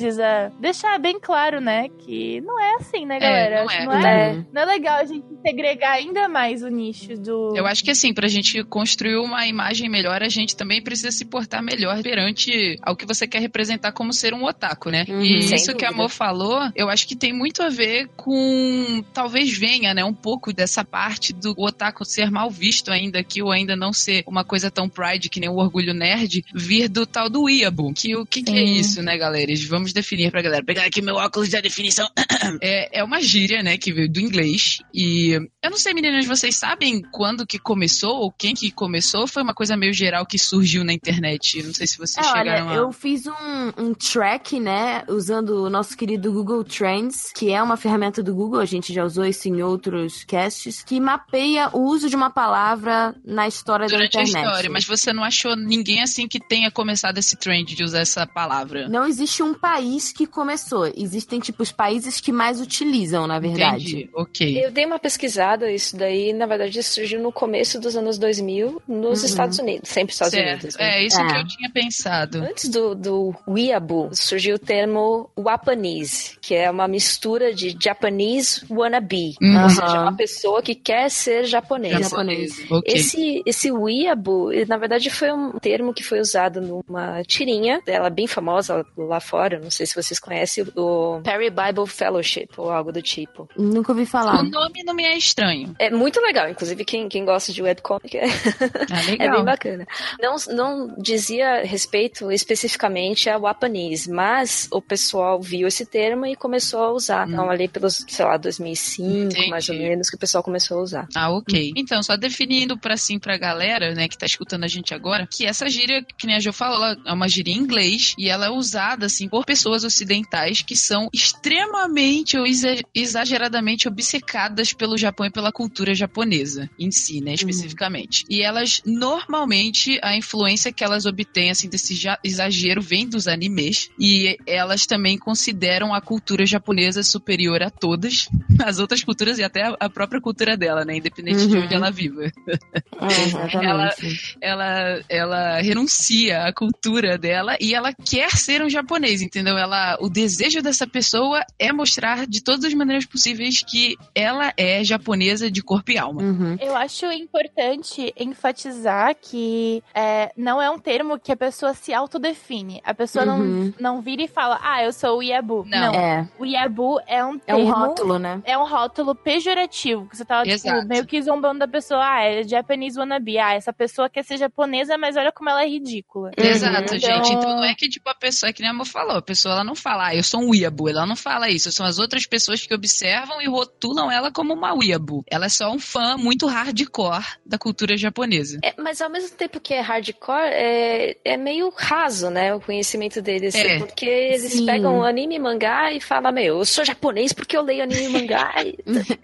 [0.59, 1.89] deixar bem claro, né?
[1.99, 3.63] Que não é assim, né, galera?
[3.63, 3.85] não é.
[3.85, 7.53] Não é, não é legal a gente segregar ainda mais o nicho do.
[7.55, 11.25] Eu acho que assim, pra gente construir uma imagem melhor, a gente também precisa se
[11.25, 15.05] portar melhor perante ao que você quer representar como ser um otaku, né?
[15.07, 15.21] Uhum.
[15.21, 15.97] e isso que a dúvida.
[15.97, 19.03] Amor falou, eu acho que tem muito a ver com.
[19.13, 20.03] Talvez venha, né?
[20.03, 24.23] Um pouco dessa parte do otaku ser mal visto ainda aqui, ou ainda não ser
[24.27, 27.93] uma coisa tão pride que nem o orgulho nerd, vir do tal do Iabo.
[27.93, 29.51] Que o que, que é isso, né, galera?
[29.77, 30.63] Vamos definir pra galera.
[30.63, 32.09] Pegar aqui meu óculos da definição.
[32.61, 34.79] é, é uma gíria, né, que veio do inglês.
[34.91, 35.31] E
[35.63, 39.21] eu não sei, meninas, vocês sabem quando que começou ou quem que começou?
[39.21, 41.61] Ou Foi uma coisa meio geral que surgiu na internet.
[41.61, 42.73] Não sei se vocês É, olha, chegaram a.
[42.73, 43.33] eu fiz um,
[43.77, 48.59] um track, né, usando o nosso querido Google Trends, que é uma ferramenta do Google,
[48.59, 53.13] a gente já usou isso em outros casts, que mapeia o uso de uma palavra
[53.23, 54.45] na história Durante da a internet.
[54.47, 58.25] história, mas você não achou ninguém assim que tenha começado esse trend de usar essa
[58.25, 58.87] palavra?
[58.89, 60.85] Não existe um país que começou.
[60.95, 63.83] Existem, tipo, os países que mais utilizam, na verdade.
[63.97, 64.65] Entendi, ok.
[64.65, 69.19] Eu dei uma pesquisada, isso daí, na verdade, surgiu no começo dos anos 2000 nos
[69.19, 69.25] Uhum.
[69.25, 70.61] Estados Unidos, sempre Estados Certo.
[70.63, 70.77] Unidos.
[70.77, 70.85] né?
[70.99, 71.27] É isso É.
[71.27, 72.37] que eu tinha pensado.
[72.39, 79.35] Antes do, do Weeaboo, surgiu o termo Wapanese, que é uma mistura de Japanese wannabe.
[79.41, 79.63] Uhum.
[79.63, 82.03] Ou seja, uma pessoa que quer ser japonesa.
[82.03, 82.53] Japonês.
[82.69, 82.93] Ok.
[82.93, 88.09] Esse, esse Weeaboo, na verdade, foi um termo que foi usado numa tirinha, ela é
[88.09, 92.91] bem famosa lá fora, não sei se vocês conhecem, o Perry Bible Fellowship, ou algo
[92.91, 93.49] do tipo.
[93.57, 94.39] Nunca ouvi falar.
[94.41, 95.75] O nome não me é estranho.
[95.79, 99.35] É muito legal, inclusive quem, quem gosta de webcomic é, Ah, é legal.
[99.37, 99.85] bem bacana.
[100.21, 106.81] Não, não dizia respeito especificamente a Wapanese, mas o pessoal viu esse termo e começou
[106.83, 107.27] a usar.
[107.27, 109.49] Então, ali pelos, sei lá, 2005, Entendi.
[109.49, 111.07] mais ou menos, que o pessoal começou a usar.
[111.15, 111.73] Ah, ok.
[111.75, 115.45] Então, só definindo pra sim pra galera, né, que tá escutando a gente agora, que
[115.45, 118.47] essa gíria, que nem a Jo falou, ela é uma gíria em inglês e ela
[118.47, 125.25] é usada, assim, por pessoas ocidentais que são extremamente ou exa- exageradamente obcecadas pelo Japão
[125.25, 128.25] e pela cultura japonesa em si, né, especificamente.
[128.29, 134.37] E elas, normalmente, a influência que elas obtêm, assim, desse exagero vem dos animes e
[134.45, 138.27] elas também consideram a cultura japonesa superior a todas
[138.63, 140.97] as outras culturas e até a- própria cultura dela, né?
[140.97, 141.63] Independente de Uhum.
[141.63, 142.29] onde ela viva.
[142.99, 144.35] É, exatamente.
[144.41, 149.36] Ela, ela renuncia à cultura dela e ela quer ser um japonês, entendeu?
[149.45, 154.83] Ela, o desejo dessa pessoa é mostrar de todas as maneiras possíveis que ela é
[154.83, 156.21] japonesa de corpo e alma.
[156.21, 156.57] Uhum.
[156.59, 162.81] Eu acho importante enfatizar que é, não é um termo que a pessoa se autodefine.
[162.83, 163.73] A pessoa Uhum.
[163.79, 165.65] não, não vira e fala, ah, eu sou o Iabu.
[165.67, 165.93] Não.
[165.93, 167.61] É, O Iabu é um é termo.
[167.61, 168.41] um rótulo, né?
[168.45, 170.77] É um rótulo pejorativo, que você tava, Exato.
[170.77, 171.99] tipo, meio que zombando da pessoa.
[172.03, 173.37] Ah, é Japanese wannabe.
[173.37, 176.31] Ah, essa pessoa quer ser japonesa, mas olha como ela é ridícula.
[176.37, 177.31] Exato, Então- gente.
[177.33, 179.63] Então não é que, tipo, a pessoa, é que nem a Amor falou, pessoa ela
[179.63, 180.87] não fala, ah, eu sou um Weeaboo.
[180.89, 181.71] Ela não fala isso.
[181.71, 185.23] São as outras pessoas que observam e rotulam ela como uma Weeaboo.
[185.29, 188.59] Ela é só um fã muito hardcore da cultura japonesa.
[188.63, 192.55] É, mas ao mesmo tempo que é hardcore, é, é meio raso, né?
[192.55, 193.53] O conhecimento deles.
[193.53, 193.77] É.
[193.79, 194.65] Porque eles Sim.
[194.65, 198.09] pegam anime e mangá e falam, meu, eu sou japonês porque eu leio anime e
[198.09, 198.53] mangá.
[198.63, 198.77] E-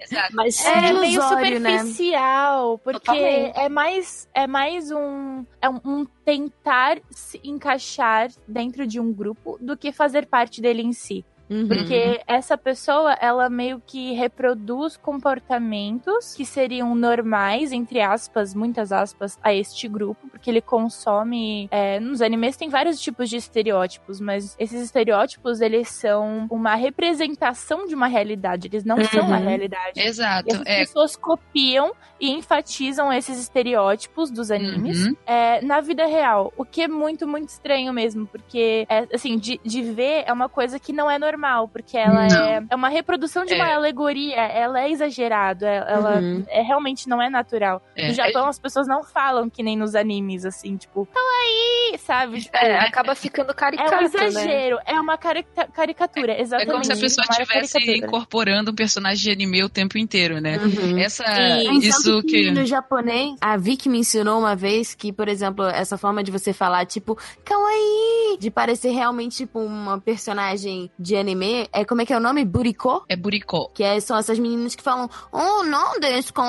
[0.03, 0.35] Exato.
[0.35, 1.79] mas É É meio né?
[1.79, 3.57] superficial, porque Totalmente.
[3.57, 9.75] é mais é mais um, é um tentar se encaixar dentro de um grupo do
[9.77, 11.25] que fazer parte dele em si.
[11.53, 11.67] Uhum.
[11.67, 19.37] Porque essa pessoa, ela meio que reproduz comportamentos que seriam normais, entre aspas, muitas aspas,
[19.43, 21.67] a este grupo, porque ele consome.
[21.71, 27.85] é, nos animes tem vários tipos de estereótipos, mas esses estereótipos, eles são uma representação
[27.85, 29.45] de uma realidade, eles não são a Uhum.
[29.47, 29.99] realidade.
[29.99, 30.47] E Exato.
[30.49, 30.79] essas É.
[30.79, 35.15] pessoas copiam e enfatizam esses estereótipos dos animes Uhum.
[35.25, 36.53] é, na vida real.
[36.57, 38.25] O que é muito, muito estranho mesmo.
[38.27, 41.42] Porque, é, assim, de, de ver é uma coisa que não é normal.
[41.67, 43.73] Porque ela é, é uma reprodução de uma É.
[43.73, 44.35] alegoria.
[44.41, 45.65] Ela é exagerado.
[45.65, 46.43] é- Ela Uhum.
[46.47, 47.81] é, realmente não é natural.
[47.95, 48.07] É.
[48.07, 52.41] No Japão, as pessoas não falam que nem nos animes, assim, tipo, tão aí, sabe?
[52.41, 54.25] Tipo, é, acaba ficando é caricato, um né?
[54.27, 56.71] exagero, é uma carica- caricatura, É exatamente.
[56.71, 60.57] como se a pessoa uma estivesse incorporando um personagem de anime o tempo inteiro, né?
[60.57, 60.97] Uhum.
[60.97, 61.77] Essa, Sim.
[61.79, 62.51] isso Pensando que...
[62.51, 66.53] no japonês, a Vicky me ensinou uma vez que, por exemplo, essa forma de você
[66.53, 72.13] falar, tipo, kawaii, de parecer realmente, tipo, uma personagem de anime, é como é que
[72.13, 72.43] é o nome?
[72.45, 73.03] Buriko?
[73.09, 73.69] É buricó.
[73.73, 76.41] Que é- são essas meninas que falam, oh, não, desco.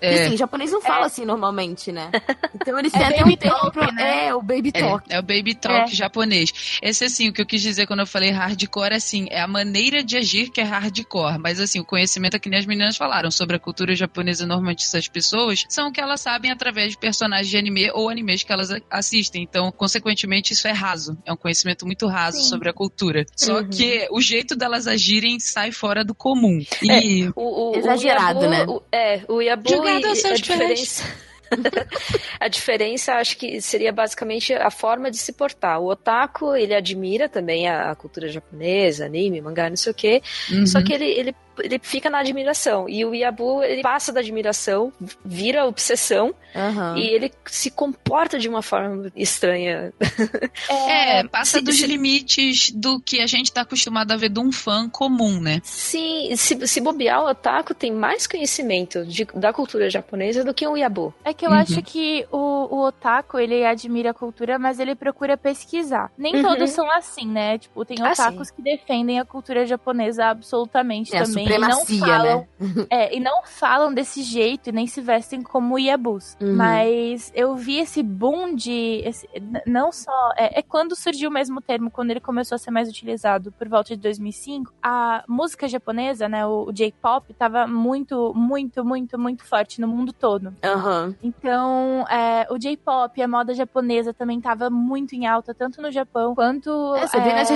[0.00, 0.14] É.
[0.14, 2.10] E assim, japonês não fala assim normalmente, né?
[2.54, 4.26] Então eles É até baby um tempo, talk, né?
[4.26, 5.04] é, o baby É, talk.
[5.08, 5.94] é o baby talk É.
[5.94, 6.78] japonês.
[6.82, 10.02] Esse, assim, o que eu quis dizer quando eu falei hardcore, assim, é a maneira
[10.02, 11.38] de agir que é hardcore.
[11.38, 14.84] Mas, assim, o conhecimento é que nem as meninas falaram sobre a cultura japonesa, normalmente
[14.84, 18.52] essas pessoas, são o que elas sabem através de personagens de anime ou animes que
[18.52, 19.42] elas assistem.
[19.42, 21.16] Então, consequentemente, isso é raso.
[21.24, 22.48] É um conhecimento muito raso Sim.
[22.48, 23.26] sobre a cultura.
[23.36, 23.68] Só Uhum.
[23.70, 26.60] que o jeito delas agirem sai fora do comum.
[26.88, 28.64] É, E O, o, Exagerado, o Yabu, né?
[28.68, 31.02] o- é, o Yabu Jogado e aos seus a diferença.
[32.40, 35.80] a diferença, acho que seria basicamente a forma de se portar.
[35.80, 40.22] O otaku, ele admira também a, a cultura japonesa, anime, mangá, não sei o quê.
[40.50, 40.66] uhum.
[40.66, 42.88] Só que ele, ele, ele fica na admiração.
[42.88, 44.92] E o Yabu, ele passa da admiração,
[45.24, 46.96] vira obsessão, Aham.
[46.96, 49.92] e ele se comporta de uma forma estranha.
[50.88, 54.40] É, passa se- dos se- limites do que a gente tá acostumado a ver de
[54.40, 55.60] um fã comum, né?
[55.62, 60.66] Sim, se, se bobear, o otaku tem mais conhecimento de- da cultura japonesa do que
[60.66, 61.14] o Yabu.
[61.24, 61.56] É que eu Uhum.
[61.56, 62.38] acho que o,
[62.76, 66.10] o otaku, ele admira a cultura, mas ele procura pesquisar.
[66.16, 66.42] Nem Uhum.
[66.42, 67.58] todos são assim, né?
[67.58, 72.06] Tipo, tem Ah, otakus que defendem a cultura japonesa absolutamente É a e não supremacia,
[72.06, 72.86] falam, né?
[72.90, 76.36] é, e não falam desse jeito e nem se vestem como iabus.
[76.40, 76.56] Uhum.
[76.56, 79.02] Mas eu vi esse boom de.
[79.04, 79.28] esse-
[79.66, 80.10] não só.
[80.36, 83.68] É, é quando surgiu o mesmo termo, quando ele começou a ser mais utilizado por
[83.68, 84.72] volta de 2005.
[84.82, 86.46] A música japonesa, né?
[86.46, 90.54] O, o J-pop, tava muito, muito, muito, muito forte no mundo todo.
[90.64, 91.14] Aham.
[91.22, 96.34] Então, é, o J-pop, a moda japonesa também tava muito em alta, tanto no Japão
[96.34, 96.94] quanto.
[96.96, 97.50] É, você vê nas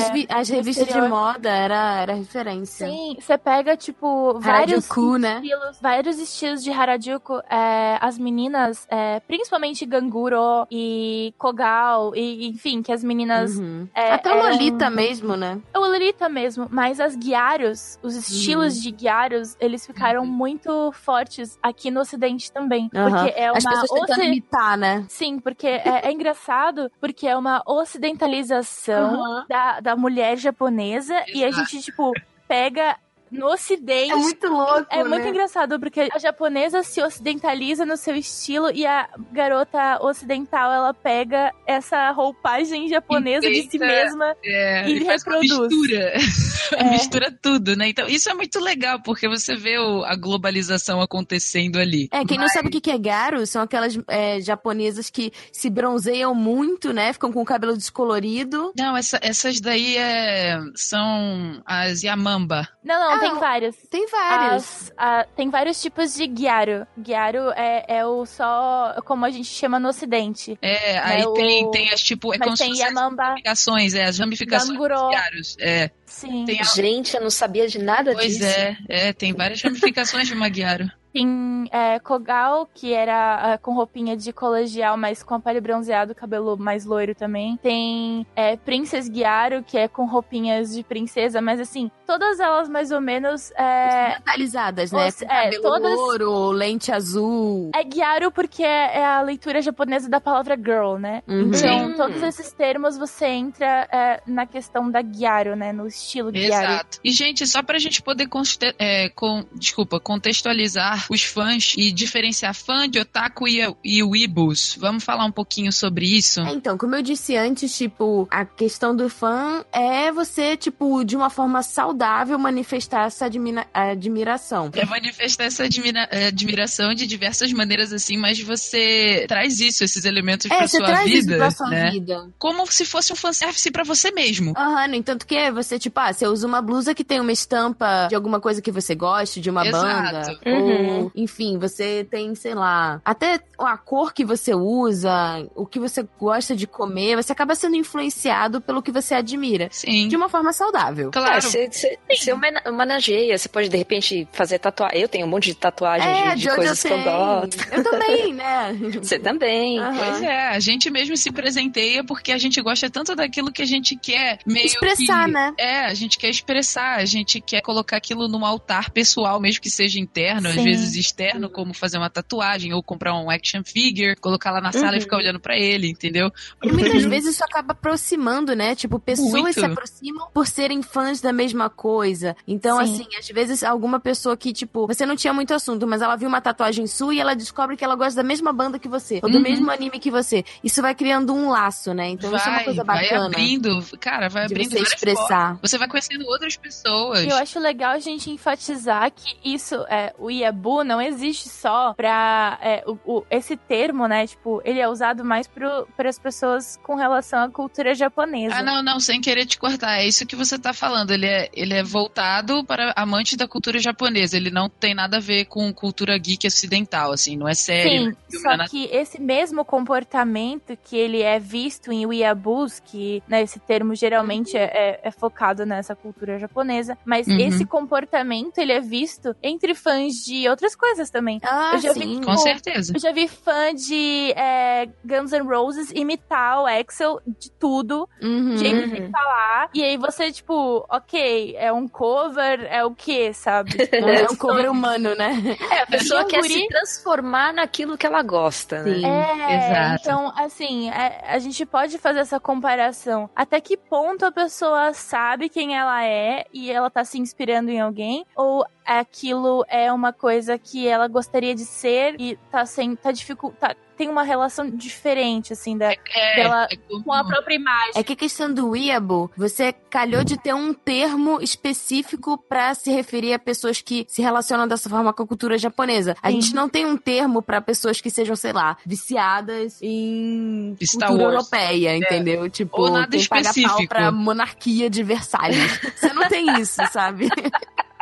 [0.50, 2.86] é, revistas de moda, era, era referência.
[2.86, 5.40] Sim, você pega, tipo, vários Harajuku, né?
[5.42, 7.40] estilos, vários estilos de Harajuku.
[7.50, 13.56] é, as meninas, é, principalmente Ganguro e Kogal, e enfim, que as meninas.
[13.56, 13.88] Uhum.
[13.94, 15.58] é, Até o eram- Lolita mesmo, né?
[15.74, 21.90] O Lolita mesmo, mas as guiários, os estilos de guiários, eles ficaram muito fortes aqui
[21.90, 22.88] no ocidente também.
[22.90, 25.04] Porque é uma As pessoas tentando oci- imitar, né?
[25.08, 31.48] Sim, porque é, é engraçado, porque é uma ocidentalização da, da mulher japonesa e a
[31.48, 31.70] Exato.
[31.70, 32.12] gente, tipo,
[32.48, 32.96] pega
[33.30, 34.12] no ocidente.
[34.12, 35.08] É muito louco, É né?
[35.08, 40.92] muito engraçado, porque a japonesa se ocidentaliza no seu estilo e a garota ocidental, ela
[40.94, 44.34] pega essa roupagem japonesa de si mesma.
[44.44, 45.50] É, E uma reproduz.
[45.58, 46.12] mistura.
[46.72, 46.84] É.
[46.92, 47.88] mistura tudo, né?
[47.88, 52.08] Então, isso é muito legal, porque você vê o- a globalização acontecendo ali.
[52.12, 56.32] É, quem não sabe o que é garu, são aquelas é, japonesas que se bronzeiam
[56.32, 57.12] muito, né?
[57.12, 58.72] Ficam com o cabelo descolorido.
[58.78, 62.68] Não, essa- essas daí é, são as Yamamba.
[62.84, 63.76] Não, não, Ah, tem várias.
[63.90, 64.62] Tem vários.
[64.64, 66.86] As- a- tem vários tipos de guiaro.
[66.98, 70.58] Guiaro é, é o só, como a gente chama no ocidente.
[70.62, 73.22] É, aí o- tem, tem as tipo, é como Mas se tem fossem as Yamamba,
[73.22, 74.94] ramificações, é, as ramificações Ganguro.
[74.96, 75.56] dos diários.
[75.60, 76.44] É, sim.
[76.44, 78.44] tem a- Gente, eu não sabia de nada pois disso.
[78.44, 80.90] é, é, tem várias ramificações de Magyaro.
[81.12, 86.14] Tem é, Kogal, que era ah, com roupinha de colegial, mas com a pele bronzeado,
[86.14, 87.56] cabelo mais loiro também.
[87.62, 92.90] Tem é, Princess Guiaro, que é com roupinhas de princesa, mas assim, todas elas mais
[92.92, 93.50] ou menos.
[93.56, 95.08] É, Ocidentalizadas, né?
[95.08, 97.70] os- é, cabelo todas- louro, lente azul.
[97.74, 101.22] é Guiaro porque é, é a leitura japonesa da palavra girl, né?
[101.26, 101.50] Uhum.
[101.52, 105.72] Então, todos esses termos você entra é, na questão da Guiaro, né?
[105.72, 106.64] No estilo Guiaro.
[106.72, 106.98] Exato.
[107.02, 112.54] E, gente, só pra gente poder conste- é, com- desculpa, contextualizar os fãs e diferenciar
[112.54, 116.40] fã de otaku e, e weebus, vamos falar um pouquinho sobre isso?
[116.40, 121.16] É, então, como eu disse antes, tipo, a questão do fã é você, tipo, de
[121.16, 124.70] uma forma saudável manifestar essa admira- admiração.
[124.74, 130.04] É manifestar essa admira- eh, admiração de diversas maneiras assim, mas você traz isso, esses
[130.04, 131.90] elementos É, pra você sua traz vida, isso pra sua né?
[131.90, 132.28] vida.
[132.38, 134.52] Como se fosse um fanservice pra você mesmo.
[134.56, 138.06] Aham, no entanto que você, tipo, ah, você usa uma blusa que tem uma estampa
[138.08, 139.84] de alguma coisa que você goste, de uma Exato.
[139.86, 140.40] banda.
[140.46, 140.86] Uhum.
[140.86, 146.06] Ou, enfim, você tem, sei lá, até a cor que você usa, o que você
[146.18, 149.68] gosta de comer, você acaba sendo influenciado pelo que você admira.
[149.70, 150.08] Sim.
[150.08, 151.10] De uma forma saudável.
[151.10, 151.36] Claro.
[151.36, 155.00] É, você, você, você homena- homenageia, você pode de repente fazer tatuagem.
[155.00, 157.56] Eu tenho um monte de tatuagem É, de, de coisas que eu gosto.
[157.72, 158.72] Eu também, né?
[159.02, 159.78] Você também.
[159.78, 159.96] Aham.
[159.98, 163.66] Pois é, a gente mesmo se presenteia porque a gente gosta tanto daquilo que a
[163.66, 165.52] gente quer meio Expressar, que- né?
[165.58, 169.70] É, a gente quer expressar, a gente quer colocar aquilo num altar pessoal, mesmo que
[169.70, 170.62] seja interno, às Sim.
[170.80, 174.92] Vezes externo, como fazer uma tatuagem ou comprar um action figure, colocar lá na sala
[174.92, 175.00] e Uhum.
[175.02, 176.30] ficar olhando pra ele, entendeu?
[176.62, 178.74] E muitas vezes isso acaba aproximando, né?
[178.74, 179.60] Tipo, pessoas Muito.
[179.60, 182.36] se aproximam por serem fãs da mesma coisa.
[182.46, 182.92] Então, Sim.
[183.02, 186.28] assim, às vezes alguma pessoa que, tipo, você não tinha muito assunto, mas ela viu
[186.28, 189.28] uma tatuagem sua e ela descobre que ela gosta da mesma banda que você, ou
[189.30, 189.42] do Uhum.
[189.42, 190.44] mesmo anime que você.
[190.62, 192.08] Isso vai criando um laço, né?
[192.10, 195.26] Então isso é uma coisa vai bacana abrindo, cara, vai abrindo você expressar.
[195.56, 195.58] formas.
[195.62, 197.24] Você vai conhecendo outras pessoas.
[197.24, 201.48] E eu acho legal a gente enfatizar que isso, é, o Iabu, Weeaboo não existe
[201.48, 202.58] só pra.
[202.62, 204.26] É, o, o- esse termo, né?
[204.26, 208.54] Tipo, ele é usado mais para as pessoas com relação à cultura japonesa.
[208.56, 209.98] Ah, não, não, sem querer te cortar.
[209.98, 211.10] É isso que você tá falando.
[211.10, 214.36] Ele é, ele é voltado para amantes da cultura japonesa.
[214.36, 217.36] Ele não tem nada a ver com cultura geek ocidental, assim.
[217.36, 218.16] Não é sério.
[218.30, 223.58] Sim, só que esse mesmo comportamento que ele é visto em weeaboos, que né, esse
[223.58, 227.38] termo geralmente é, é- é focado nessa cultura japonesa, mas Uhum.
[227.38, 231.40] esse comportamento ele é visto entre fãs de outras coisas também.
[231.42, 232.20] Ah, Eu já vi sim.
[232.22, 232.92] Com certeza.
[232.94, 238.54] Eu já vi fã de é, Guns N' Roses imitar o Axel de tudo, Uhum.
[238.54, 239.70] de ele falar.
[239.74, 243.70] E aí você, tipo, ok, é um cover, é o quê, sabe?
[244.20, 245.56] É um cover humano, né?
[245.70, 248.94] É, a pessoa um quer guri- se transformar naquilo que ela gosta, né?
[248.94, 249.06] Sim.
[249.06, 250.00] É, Exato.
[250.02, 253.30] então, assim, é- a gente pode fazer essa comparação.
[253.34, 257.80] Até que ponto a pessoa sabe quem ela é e ela tá se inspirando em
[257.80, 258.24] alguém?
[258.36, 258.64] Ou
[258.98, 262.96] aquilo é uma coisa que ela gostaria de ser e tá sem.
[262.96, 267.22] tá dificult, tá- tem uma relação diferente, assim, da, É, dela é como- com a
[267.22, 267.92] própria imagem.
[267.94, 272.90] É que a questão do Weeaboo, você calhou de ter um termo específico pra se
[272.90, 276.16] referir a pessoas que se relacionam dessa forma com a cultura japonesa.
[276.22, 276.40] A Sim.
[276.40, 281.34] gente não tem um termo pra pessoas que sejam, sei lá, viciadas em Star cultura
[281.34, 281.34] Wars.
[281.52, 282.48] europeia, entendeu?
[282.48, 283.88] Tipo, Ou nada quem paga pau específico.
[283.88, 285.58] pra monarquia de Versalhes.
[285.94, 287.28] Você não tem isso, sabe?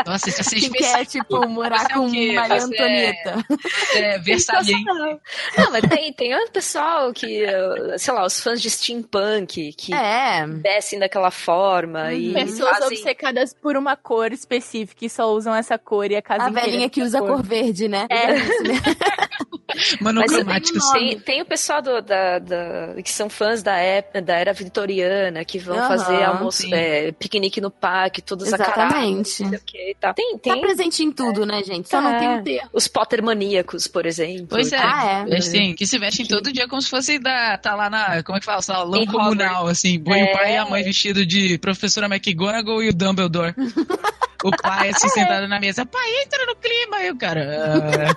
[0.06, 1.40] Nossa, isso é Quem quer, específico.
[1.40, 2.06] tipo, morar é com?
[2.06, 3.44] Maria Antonieta.
[3.96, 4.84] É versalhense.
[4.84, 7.44] Não, mas tem, tem outro pessoal que,
[7.98, 10.46] sei lá, os fãs de steampunk, que É.
[10.46, 12.98] descem daquela forma e Pessoas fazem...
[12.98, 16.88] obcecadas por uma cor específica e só usam essa cor e a casa A velhinha
[16.88, 18.06] que é usa essa cor verde, né?
[18.10, 18.34] É.
[18.36, 18.74] Isso, né?
[19.68, 20.90] Mas Monocromáticos.
[20.92, 25.44] tem, tem o pessoal do- da, da- que são fãs da, ép- da era vitoriana,
[25.44, 26.72] que vão Aham, fazer almoço, sim.
[26.74, 29.42] é, piquenique no parque, todos acarados, Exatamente.
[29.44, 30.14] não o que e tal.
[30.14, 31.88] Tem, Tá presente em tudo, né, gente?
[31.88, 32.18] Só não É.
[32.18, 32.70] tem o termo.
[32.72, 34.46] os Potter maníacos, por exemplo.
[34.48, 34.78] Pois é.
[34.78, 35.34] Ah, é.
[35.68, 37.56] Assim, que se vestem todo dia como se fosse da.
[37.58, 38.22] tá lá na.
[38.22, 38.62] Como é que fala?
[38.62, 39.98] Salão Em comunal, assim.
[39.98, 40.32] Põe o É.
[40.32, 43.54] pai e a mãe vestido de professora McGonagall e o Dumbledore.
[44.44, 45.84] o pai, assim, sentado na mesa.
[45.84, 46.96] Pai, entra no clima.
[46.96, 48.16] Aí o cara.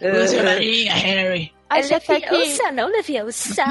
[0.00, 1.52] Use a varinha, Harry.
[1.68, 3.64] Acho até que Leviosa, não Leviosa.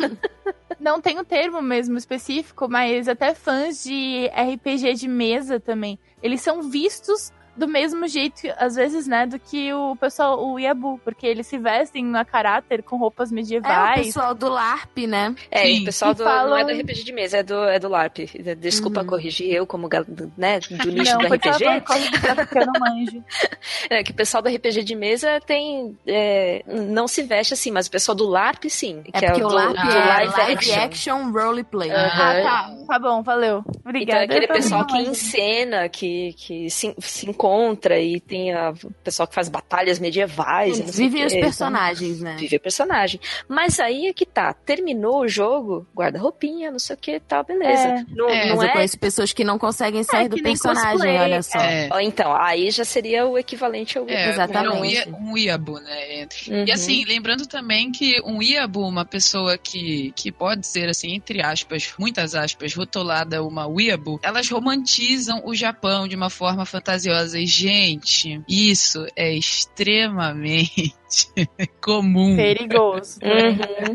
[0.80, 6.40] não tem um termo mesmo específico, mas até fãs de RPG de mesa também, eles
[6.40, 11.26] são vistos do mesmo jeito, às vezes, né, do que o pessoal, o Yabu, porque
[11.26, 14.06] eles se vestem a caráter com roupas É o medievais.
[14.06, 15.34] pessoal do LARP, né?
[15.50, 15.82] É, Sim.
[15.82, 18.18] o pessoal do, não é falam- do RPG de mesa, é do, é do LARP.
[18.58, 19.06] Desculpa Uhum.
[19.06, 20.04] corrigir eu como gal-
[20.36, 21.58] né, do nicho não, do RPG.
[21.64, 21.98] falar qual
[22.46, 23.24] que eu não manjo.
[23.90, 25.96] É que o pessoal do RPG de mesa tem.
[26.06, 29.00] é, não se veste assim, mas o pessoal do LARP sim.
[29.00, 30.80] É que porque é o do, LARP do é live, live action.
[30.82, 31.90] action, roleplay.
[31.90, 32.10] Ah.
[32.12, 32.74] Ah, tá.
[32.86, 33.58] Tá bom, valeu.
[33.68, 34.20] Então Obrigada.
[34.20, 38.90] é aquele pessoal não que encena, que, que se, se encontra e tem a- o
[39.02, 40.78] pessoal que faz batalhas medievais.
[40.78, 42.36] Eles vivem os então, personagens, né?
[42.38, 43.20] Vive o personagem.
[43.48, 44.52] Mas aí é que tá.
[44.54, 47.82] Terminou o jogo, guarda-roupinha, não sei o que tal, beleza.
[47.88, 48.04] É.
[48.14, 50.52] Não, É, não Mas eu é conheço pessoas que não conseguem sair do que nem
[50.52, 51.58] personagem, olha só.
[51.58, 51.88] É.
[52.02, 54.76] Então, aí já seria o equivalente ao É, Exatamente.
[54.76, 56.26] Um, ia- um Iabu, né?
[56.48, 56.64] Uhum.
[56.66, 61.42] E assim, lembrando também que um Iabu, uma pessoa que, que pode ser, assim, entre
[61.42, 67.31] aspas, muitas aspas, rotulada uma Iabu, elas romantizam o Japão de uma forma fantasiosa.
[67.40, 70.94] Gente, isso é extremamente
[71.82, 72.36] comum.
[72.36, 73.18] Perigoso.
[73.22, 73.94] Uhum.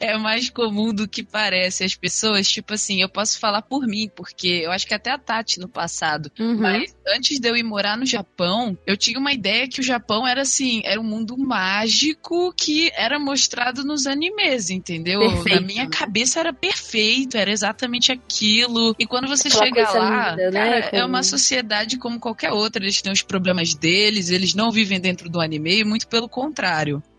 [0.00, 1.84] É mais comum do que parece.
[1.84, 5.18] As pessoas, tipo assim, eu posso falar por mim, porque eu acho que até a
[5.18, 6.56] Tati no passado Uhum.
[6.58, 10.26] mas antes de eu ir morar no Japão, eu tinha uma ideia que o Japão
[10.26, 15.20] era assim, era um mundo mágico que era mostrado nos animes, entendeu?
[15.20, 15.54] Perfeito.
[15.60, 18.94] Na minha cabeça era perfeito, era exatamente aquilo.
[18.98, 20.60] E quando você Aquela chega lá, linda, né?
[20.60, 24.70] cara, é Como- uma sociedade como qualquer outra, eles têm os problemas deles, eles não
[24.70, 26.57] vivem dentro do anime, muito pelo contrário.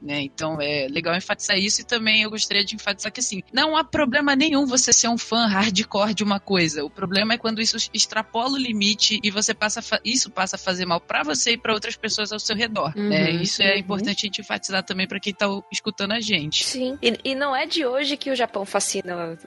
[0.01, 0.21] Né?
[0.21, 3.83] Então é legal enfatizar isso e também eu gostaria de enfatizar que assim, não há
[3.83, 6.83] problema nenhum você ser um fã hardcore de uma coisa.
[6.85, 10.85] O problema é quando isso extrapola o limite e você passa isso passa a fazer
[10.85, 12.93] mal pra você e pra outras pessoas ao seu redor.
[12.95, 13.31] Uhum, né?
[13.31, 13.79] Isso é uhum.
[13.79, 16.63] importante a gente enfatizar também pra quem tá escutando a gente.
[16.63, 16.97] Sim.
[17.01, 19.37] E, e não é de hoje que o Japão fascina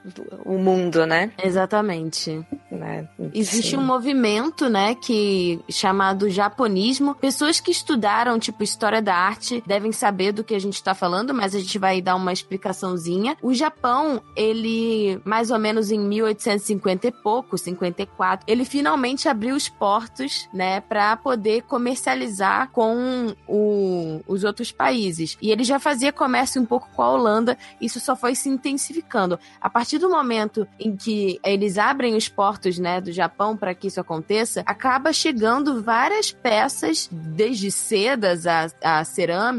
[0.45, 1.31] o mundo, né?
[1.43, 2.45] Exatamente.
[2.71, 3.07] Né?
[3.33, 3.77] Existe Sim.
[3.77, 7.15] um movimento, né, que chamado japonismo.
[7.15, 11.33] Pessoas que estudaram, tipo, história da arte devem saber do que a gente tá falando,
[11.33, 13.35] mas a gente vai dar uma explicaçãozinha.
[13.41, 19.67] O Japão, ele, mais ou menos em 1850 e pouco, 54, ele finalmente abriu os
[19.69, 25.37] portos, né, pra poder comercializar com o- os outros países.
[25.41, 29.39] E ele já fazia comércio um pouco com a Holanda, isso só foi se intensificando.
[29.59, 33.87] A partir do momento em que eles abrem os portos né, do Japão para que
[33.87, 39.03] isso aconteça, acaba chegando várias peças, desde sedas a, a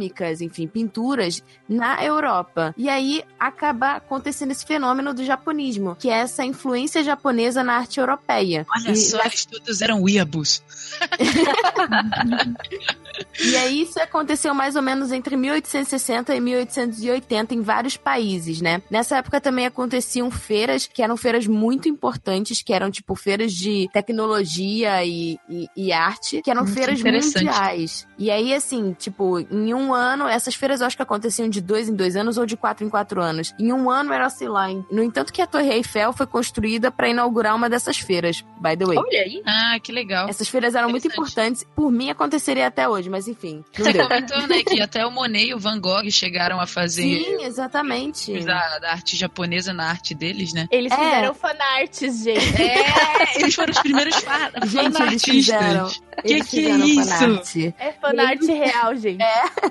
[0.05, 2.75] cerâmicas, enfim, pinturas, na Europa.
[2.77, 8.01] E aí acaba acontecendo esse fenômeno do japonismo, que é essa influência japonesa na arte
[8.01, 8.67] europeia.
[8.77, 10.63] Olha e, só, eles todos eram weeaboos.
[13.43, 18.83] E aí isso aconteceu mais ou menos entre 1860 e 1880 em vários países, né?
[18.91, 23.89] Nessa época também aconteciam feiras, que eram feiras muito importantes, que eram tipo feiras de
[23.93, 27.45] tecnologia e, e, e arte, que eram Muito feiras interessante.
[27.45, 28.07] mundiais.
[28.19, 31.89] E aí, assim, tipo, em um ano, essas feiras eu acho que aconteciam de dois
[31.89, 33.53] em dois anos ou de quatro em quatro anos.
[33.59, 37.09] Em um ano era, sei lá, no entanto que a Torre Eiffel foi construída para
[37.09, 38.99] inaugurar uma dessas feiras, by the way.
[38.99, 39.43] Olha aí.
[39.45, 40.29] Ah, que legal.
[40.29, 41.65] Essas feiras eram muito importantes.
[41.75, 44.07] Por mim, aconteceria até hoje, mas enfim, não Você deu.
[44.09, 48.41] comentou, né, que até o Monet e o Van Gogh chegaram a fazer Sim, exatamente.
[48.45, 50.67] da, da arte japonesa na arte deles, né?
[50.71, 50.97] Eles É.
[50.97, 52.63] fizeram fanarts, gente.
[52.63, 55.89] É, eles foram os primeiros fa Gente, eles fizeram.
[55.89, 57.09] Que eles que é isso?
[57.19, 57.57] fanart.
[57.79, 59.25] É fanart real, gente.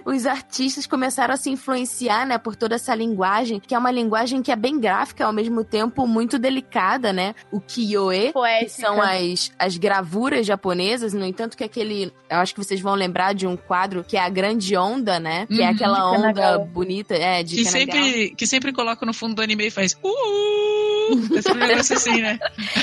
[0.05, 4.41] Os artistas começaram a se influenciar, né, por toda essa linguagem, que é uma linguagem
[4.41, 7.33] que é bem gráfica, ao mesmo tempo muito delicada, né?
[7.51, 12.63] O kiyoe, que são as, as gravuras japonesas, no entanto que aquele, eu acho que
[12.63, 15.45] vocês vão lembrar de um quadro que é a grande onda, né?
[15.47, 19.13] Que é Uhum, aquela de onda bonita, é, de Que sempre, que sempre coloca no
[19.13, 22.39] fundo do anime e faz uh, esse negócio assim, né?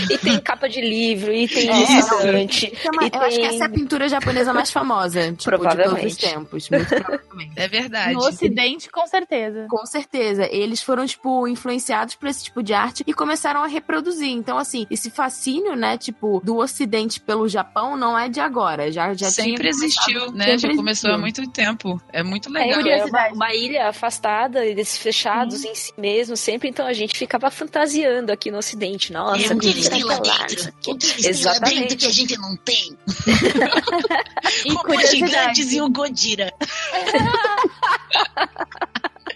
[0.08, 2.72] E tem capa de livro, e tem É, restaurante.
[2.72, 5.20] Isso é uma- e eu acho que tem- essa é a pintura japonesa mais famosa,
[5.32, 6.06] tipo, de todos Provavelmente.
[6.06, 6.70] os tempos.
[6.70, 7.52] Muito provavelmente.
[7.56, 8.12] É verdade.
[8.14, 9.66] No ocidente, com certeza.
[9.68, 10.46] Com certeza.
[10.50, 14.28] Eles foram, tipo, influenciados por esse tipo de arte e começaram a reproduzir.
[14.30, 18.90] Então, assim, esse fascínio, né, tipo, do ocidente pelo Japão não é de agora.
[18.92, 20.58] Já, já sempre tinha existiu, né?
[20.58, 22.00] Já começou há muito tempo.
[22.12, 22.70] É muito É, legal.
[22.70, 23.34] é uma, Curiosidade.
[23.34, 26.68] uma ilha afastada, eles fechados em si mesmo, sempre.
[26.68, 29.12] Então a gente ficava fantasiando aqui no Ocidente.
[29.12, 30.68] Nossa, É, o que eles têm lá é dentro?
[30.70, 31.80] O que eles têm lá Exatamente.
[31.80, 32.96] dentro que a gente não tem?
[34.64, 36.50] E Como os gigantes curiosidade, e o Godira.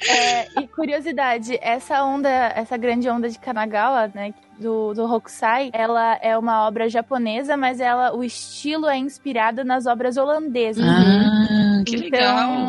[0.09, 6.17] é, e curiosidade, essa onda, essa grande onda de Kanagawa, né, do, do Hokusai, ela
[6.23, 10.85] é uma obra japonesa, mas ela, o estilo é inspirado nas obras holandesas.
[10.87, 12.03] Ah, que então,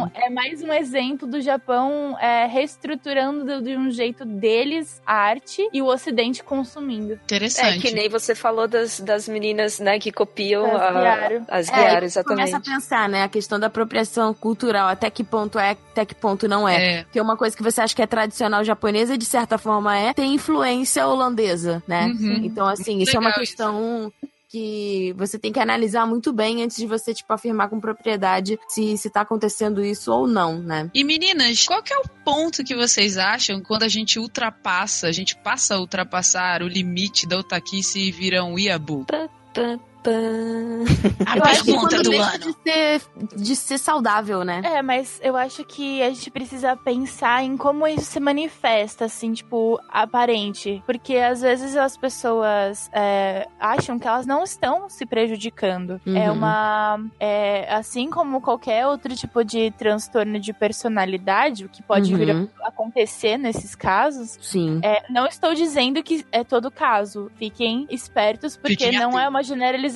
[0.03, 0.11] legal.
[0.13, 5.81] é mais um exemplo do Japão é, reestruturando de um jeito deles a arte e
[5.81, 7.13] o Ocidente consumindo.
[7.13, 7.79] É, Interessante.
[7.79, 11.45] que nem você falou das, das meninas, né, que copiam As a- Gyaro.
[11.47, 12.51] as É, aí você exatamente.
[12.51, 13.23] começa a pensar, né?
[13.23, 16.99] A questão da apropriação cultural, até que ponto é, até que ponto não é.
[16.99, 20.13] É, Porque uma coisa que você acha que é tradicional japonesa, de certa forma é,
[20.13, 22.07] tem influência holandesa, né?
[22.07, 22.43] Uhum.
[22.43, 24.11] Então, assim, isso é uma legal questão
[24.49, 28.97] que você tem que analisar muito bem antes de você, tipo, afirmar com propriedade se,
[28.97, 30.89] se tá acontecendo isso ou não, né?
[30.93, 35.11] E meninas, qual que é o ponto que vocês acham quando a gente ultrapassa, a
[35.11, 39.03] gente passa a ultrapassar o limite da otaquice e vira um iabu?
[39.05, 39.79] Pã, pã.
[40.11, 42.39] A Eu acho que pergunta Quando do deixa ano.
[42.39, 43.01] de ser,
[43.35, 44.61] de ser saudável, né?
[44.63, 49.33] É, mas eu acho que a gente precisa pensar em como isso se manifesta, assim,
[49.33, 50.81] tipo, aparente.
[50.85, 55.99] Porque às vezes as pessoas é, acham que elas não estão se prejudicando.
[56.05, 56.17] Uhum.
[56.17, 56.99] É uma.
[57.19, 62.47] é, assim como qualquer outro tipo de transtorno de personalidade, o que pode vir Uhum.
[62.63, 64.37] a acontecer nesses casos.
[64.41, 64.79] Sim.
[64.83, 67.29] É, não estou dizendo que é todo caso.
[67.35, 69.94] Fiquem espertos, porque Fiquem não é uma generalização,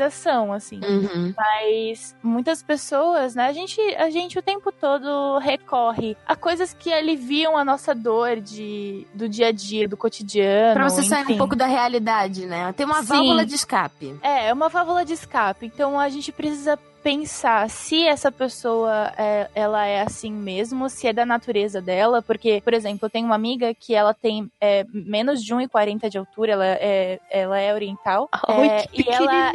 [0.53, 0.79] assim.
[0.83, 1.33] Uhum.
[1.35, 3.47] Mas muitas pessoas, né?
[3.47, 8.39] A gente, a gente o tempo todo recorre a coisas que aliviam a nossa dor
[8.39, 10.73] de, do dia a dia, do cotidiano.
[10.73, 11.33] Pra você sair enfim.
[11.33, 12.71] um pouco da realidade, né?
[12.73, 13.07] Tem uma Sim.
[13.07, 14.17] válvula de escape.
[14.21, 15.65] É, é uma válvula de escape.
[15.65, 21.13] Então a gente precisa pensar se essa pessoa é, ela é assim mesmo, se é
[21.13, 25.43] da natureza dela, porque, por exemplo, eu tenho uma amiga que ela tem é, menos
[25.43, 28.29] de 1,40 de altura, ela é, ela é oriental.
[28.47, 29.51] Ai, é, e ela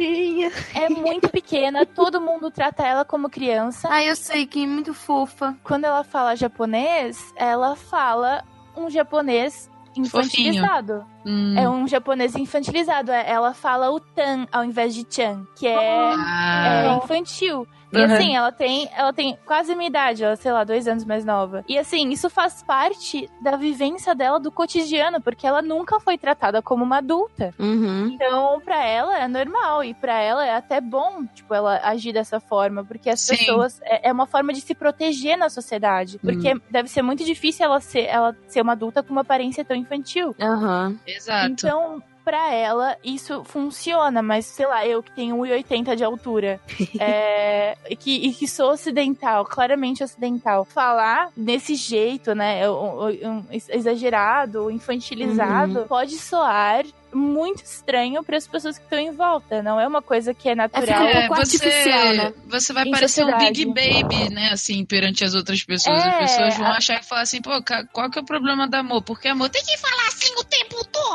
[0.73, 3.87] é muito pequena, todo mundo trata ela como criança.
[3.91, 5.55] Ah, eu sei que é muito fofa.
[5.63, 8.43] quando ela fala japonês, ela fala
[8.75, 11.05] um japonês infantilizado.
[11.25, 11.55] Hum.
[11.57, 13.11] É um japonês infantilizado.
[13.11, 17.67] É- Ela fala o tan ao invés de chan, que é, Ah, é infantil.
[17.95, 18.13] E Uhum.
[18.13, 21.23] assim, ela tem, ela tem quase a minha idade, ela, sei lá, dois anos mais
[21.25, 21.63] nova.
[21.67, 26.61] E assim, isso faz parte da vivência dela do cotidiano, porque ela nunca foi tratada
[26.61, 27.53] como uma adulta.
[27.59, 28.07] Uhum.
[28.13, 32.39] Então, pra ela é normal e pra ela é até bom, tipo, ela agir dessa
[32.39, 33.37] forma, porque as Sim.
[33.37, 37.65] pessoas é, é uma forma de se proteger na sociedade, porque deve ser muito difícil
[37.65, 40.35] ela ser ela ser uma adulta com uma aparência tão infantil.
[40.39, 40.95] Aham.
[41.07, 41.51] exato.
[41.51, 46.59] Então, pra ela isso funciona, mas sei lá, eu que tenho 1,80 de altura
[46.99, 53.45] é, e, que, e que sou ocidental, claramente ocidental, falar desse jeito, né, um, um,
[53.69, 55.87] exagerado, infantilizado, Uhum.
[55.87, 59.61] pode soar muito estranho para as pessoas que estão em volta.
[59.63, 61.05] Não é uma coisa que é natural.
[61.05, 62.33] um pouco artificial, né?
[62.47, 63.65] você vai Em parecer um sociedade.
[63.65, 63.73] Big
[64.03, 64.49] Baby, né?
[64.51, 65.97] Assim, perante as outras pessoas.
[66.03, 67.51] É, as pessoas vão a- achar que falar assim, pô,
[67.93, 69.01] qual que é o problema do amor?
[69.01, 70.04] Porque amor tem que falar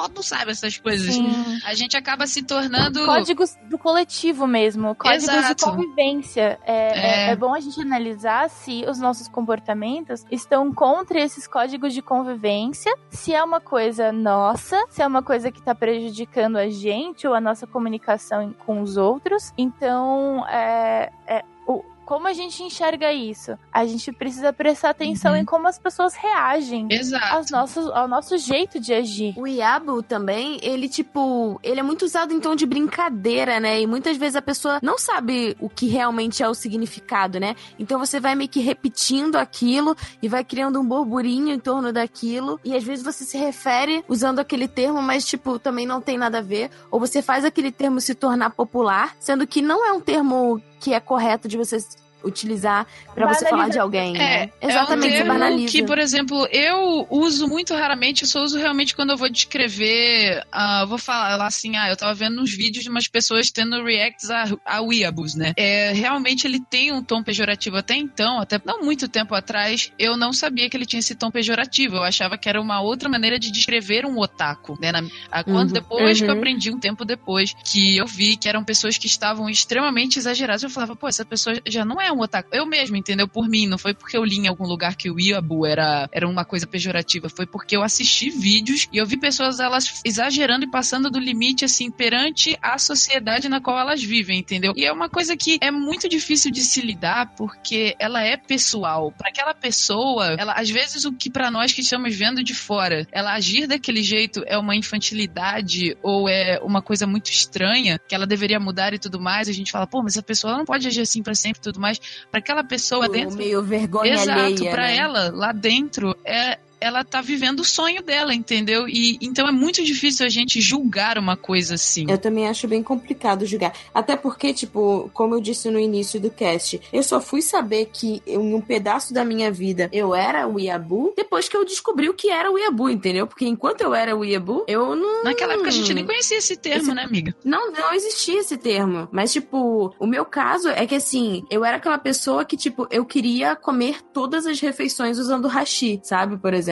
[0.08, 0.50] todo, sabe?
[0.52, 1.14] Essas coisas.
[1.14, 1.30] Sim.
[1.64, 3.04] A gente acaba se tornando.
[3.04, 5.54] Códigos do coletivo mesmo, códigos Exato.
[5.54, 6.58] de convivência.
[6.64, 7.30] É, é- É.
[7.30, 12.92] é bom a gente analisar se os nossos comportamentos estão contra esses códigos de convivência,
[13.10, 17.34] se é uma coisa nossa, se é uma coisa que está prejudicando a gente ou
[17.34, 19.52] a nossa comunicação com os outros.
[19.58, 23.56] Então, é, é, o- como a gente enxerga isso?
[23.72, 25.38] A gente precisa prestar atenção Uhum.
[25.38, 27.36] em como as pessoas reagem Exato.
[27.36, 29.32] aos nossos, ao nosso jeito de agir.
[29.36, 33.80] O Iabu também, ele, tipo, ele é muito usado em tom de brincadeira, né?
[33.80, 37.54] E muitas vezes a pessoa não sabe o que realmente é o significado, né?
[37.78, 42.58] Então você vai meio que repetindo aquilo e vai criando um burburinho em torno daquilo.
[42.64, 46.38] E às vezes você se refere usando aquele termo, mas, tipo, também não tem nada
[46.38, 46.72] a ver.
[46.90, 50.94] Ou você faz aquele termo se tornar popular, sendo que não é um termo que
[50.94, 51.76] é correto de você
[52.24, 54.50] utilizar pra você falar de alguém, né?
[54.60, 58.58] É, Exatamente, é um termo que, por exemplo, eu uso muito raramente, eu só uso
[58.58, 62.84] realmente quando eu vou descrever, ah, vou falar assim, ah, eu tava vendo uns vídeos
[62.84, 65.52] de umas pessoas tendo reacts a, a weeaboos, né?
[65.56, 70.16] É, realmente ele tem um tom pejorativo até então, até não muito tempo atrás, eu
[70.16, 73.38] não sabia que ele tinha esse tom pejorativo, eu achava que era uma outra maneira
[73.38, 74.92] de descrever um otaku, né?
[74.92, 75.74] Na- a- quando, Uhum.
[75.74, 76.38] depois que eu Uhum.
[76.38, 80.70] aprendi, um tempo depois, que eu vi que eram pessoas que estavam extremamente exageradas, eu
[80.70, 82.48] falava, pô, essa pessoa já não é um otaku.
[82.52, 83.28] Eu mesmo, entendeu?
[83.28, 86.28] Por mim, não foi porque eu li em algum lugar que o Iabu era, era
[86.28, 90.70] uma coisa pejorativa, foi porque eu assisti vídeos e eu vi pessoas elas exagerando e
[90.70, 94.72] passando do limite, assim, perante a sociedade na qual elas vivem, entendeu?
[94.76, 99.12] E é uma coisa que é muito difícil de se lidar porque ela é pessoal.
[99.12, 103.06] Para aquela pessoa, ela, às vezes o que para nós que estamos vendo de fora,
[103.12, 108.26] ela agir daquele jeito é uma infantilidade ou é uma coisa muito estranha que ela
[108.26, 109.48] deveria mudar e tudo mais.
[109.48, 111.80] A gente fala, pô, mas essa pessoa não pode agir assim para sempre e tudo
[111.80, 111.99] mais.
[112.30, 114.96] Para aquela pessoa dentro meio vergonha Exato, pra né?
[114.96, 118.88] ela, lá dentro, é ela tá vivendo o sonho dela, entendeu?
[118.88, 122.06] E então é muito difícil a gente julgar uma coisa assim.
[122.08, 123.72] Eu também acho bem complicado julgar.
[123.94, 128.22] Até porque, tipo, como eu disse no início do cast, eu só fui saber que
[128.26, 132.14] em um pedaço da minha vida eu era o Iabu depois que eu descobri o
[132.14, 133.26] que era o Iabu, entendeu?
[133.26, 135.24] Porque enquanto eu era o Iabu, eu não.
[135.24, 137.34] Naquela época a gente nem conhecia esse termo, Esse- né, amiga?
[137.44, 139.08] Não, não existia esse termo.
[139.12, 143.04] Mas, tipo, o meu caso é que, assim, eu era aquela pessoa que, tipo, eu
[143.04, 146.38] queria comer todas as refeições usando hashi, sabe?
[146.38, 146.69] Por exemplo.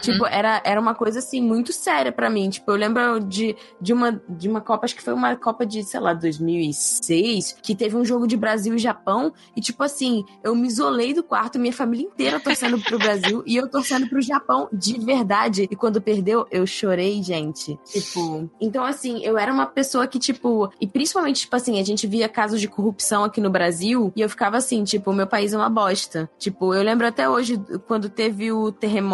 [0.00, 2.48] Tipo, era, era uma coisa, assim, muito séria pra mim.
[2.50, 5.82] Tipo, eu lembro de, de, uma, de uma Copa, acho que foi uma Copa de,
[5.82, 9.32] sei lá, 2006, que teve um jogo de Brasil e Japão.
[9.56, 13.56] E, tipo, assim, eu me isolei do quarto, minha família inteira torcendo pro Brasil e
[13.56, 15.68] eu torcendo pro Japão de verdade.
[15.70, 17.78] E quando perdeu, eu chorei, gente.
[17.84, 22.06] Tipo, então, assim, eu era uma pessoa que, tipo, e principalmente, tipo assim, a gente
[22.06, 25.56] via casos de corrupção aqui no Brasil e eu ficava assim, tipo, meu país é
[25.56, 26.28] uma bosta.
[26.38, 29.13] Tipo, eu lembro até hoje, quando teve o terremoto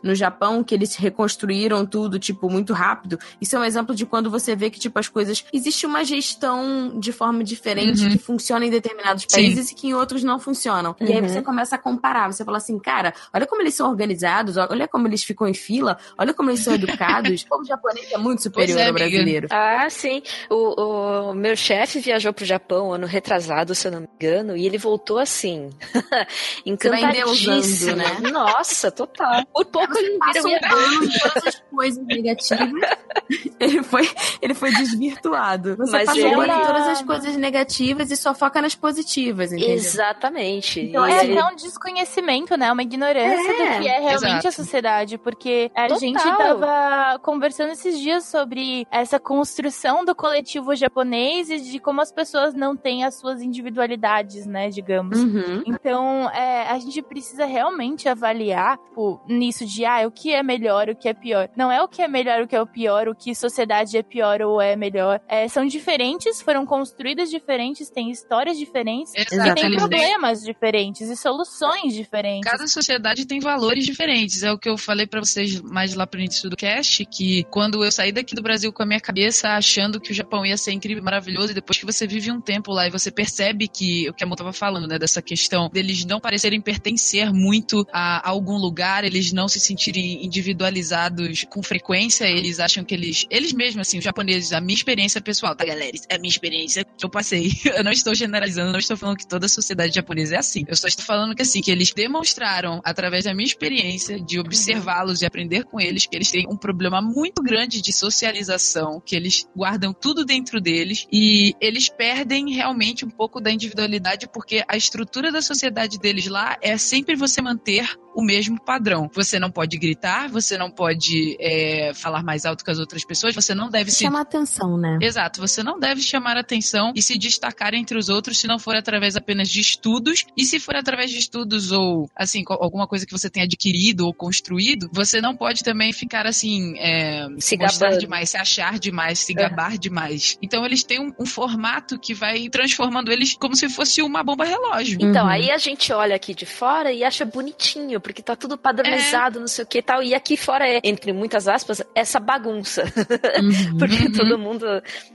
[0.00, 3.18] no Japão, que eles reconstruíram tudo, tipo, muito rápido.
[3.40, 5.44] Isso é um exemplo de quando você vê que, tipo, as coisas.
[5.52, 8.10] Existe uma gestão de forma diferente Uhum.
[8.12, 9.36] que funciona em determinados Sim.
[9.36, 10.94] países e que em outros não funcionam.
[11.00, 11.28] E aí Uhum.
[11.28, 12.30] você começa a comparar.
[12.32, 15.98] Você fala assim, cara, olha como eles são organizados, olha como eles ficam em fila,
[16.16, 17.42] olha como eles são educados.
[17.42, 19.04] o povo japonês é muito superior Pois é, ao amiga.
[19.10, 19.48] brasileiro.
[19.50, 20.22] Ah, sim.
[20.48, 24.64] O, o meu chefe viajou pro Japão ano retrasado, se eu não me engano, e
[24.64, 25.70] ele voltou assim.
[26.88, 27.96] vai endeusando, encantadíssimo.
[27.96, 28.30] né?
[28.30, 29.17] Nossa, total.
[29.52, 32.90] Por pouco Você ele vira um minha pano em todas as coisas negativas.
[33.60, 34.10] ele, foi,
[34.40, 35.76] ele foi desvirtuado.
[35.76, 39.74] Você Mas passa ele- um todas as coisas negativas e só foca nas positivas, entendeu?
[39.74, 40.80] Exatamente.
[40.80, 42.70] Então, É ele- até um desconhecimento, né?
[42.72, 44.48] Uma ignorância É, do que é realmente exato.
[44.48, 45.18] a sociedade.
[45.18, 45.98] Porque a Total.
[45.98, 52.10] gente tava conversando esses dias sobre essa construção do coletivo japonês e de como as
[52.12, 54.68] pessoas não têm as suas individualidades, né?
[54.70, 55.18] Digamos.
[55.18, 55.62] Uhum.
[55.66, 60.88] Então, é, a gente precisa realmente avaliar tipo, nisso de ah, o que é melhor,
[60.88, 61.48] o que é pior.
[61.56, 64.02] Não é o que é melhor, o que é o pior, o que sociedade é
[64.02, 65.20] pior ou é melhor.
[65.28, 70.42] É, são diferentes, foram construídas diferentes, têm histórias diferentes e Exato, têm eles têm- problemas
[70.42, 72.50] diferentes e soluções diferentes.
[72.50, 74.42] Cada sociedade tem valores diferentes.
[74.42, 77.84] É o que eu falei pra vocês mais lá pro início do cast, que quando
[77.84, 80.72] eu saí daqui do Brasil com a minha cabeça achando que o Japão ia ser
[80.72, 84.14] incrível, maravilhoso, e depois que você vive um tempo lá e você percebe que o
[84.14, 88.56] que a Mo tava falando, né, dessa questão deles não parecerem pertencer muito a algum
[88.56, 93.98] lugar, eles não se sentirem individualizados com frequência, eles acham que eles, eles mesmos, assim,
[93.98, 95.96] os japoneses, a minha experiência pessoal, tá, galera?
[96.08, 97.50] É a minha experiência que eu passei.
[97.78, 100.64] Eu não estou generalizando, não estou falando que toda a sociedade japonesa é assim.
[100.66, 105.22] Eu só estou falando que, assim, que eles demonstraram, através da minha experiência, de observá-los
[105.22, 109.46] e aprender com eles, que eles têm um problema muito grande de socialização, que eles
[109.56, 115.30] guardam tudo dentro deles e eles perdem realmente um pouco da individualidade porque a estrutura
[115.30, 118.87] da sociedade deles lá é sempre você manter o mesmo padrão.
[119.14, 123.34] Você não pode gritar, você não pode é, falar mais alto que as outras pessoas,
[123.34, 124.04] você não deve se.
[124.04, 124.98] Chamar atenção, né?
[125.02, 128.74] Exato, você não deve chamar atenção e se destacar entre os outros se não for
[128.76, 130.24] através apenas de estudos.
[130.36, 134.14] E se for através de estudos ou, assim, alguma coisa que você tenha adquirido ou
[134.14, 137.98] construído, você não pode também ficar assim, é, Se gabando.
[137.98, 139.34] demais, se achar demais, se É.
[139.34, 140.38] gabar demais.
[140.42, 144.44] Então eles têm um, um formato que vai transformando eles como se fosse uma bomba
[144.44, 144.98] relógio.
[145.00, 145.30] Então, Uhum.
[145.32, 149.46] aí a gente olha aqui de fora e acha bonitinho, porque tá tudo padronizado, não
[149.46, 150.02] sei o que e tal.
[150.02, 152.84] E aqui fora é, entre muitas aspas, essa bagunça.
[153.38, 153.78] Uhum.
[153.78, 154.12] porque Uhum.
[154.12, 154.66] todo mundo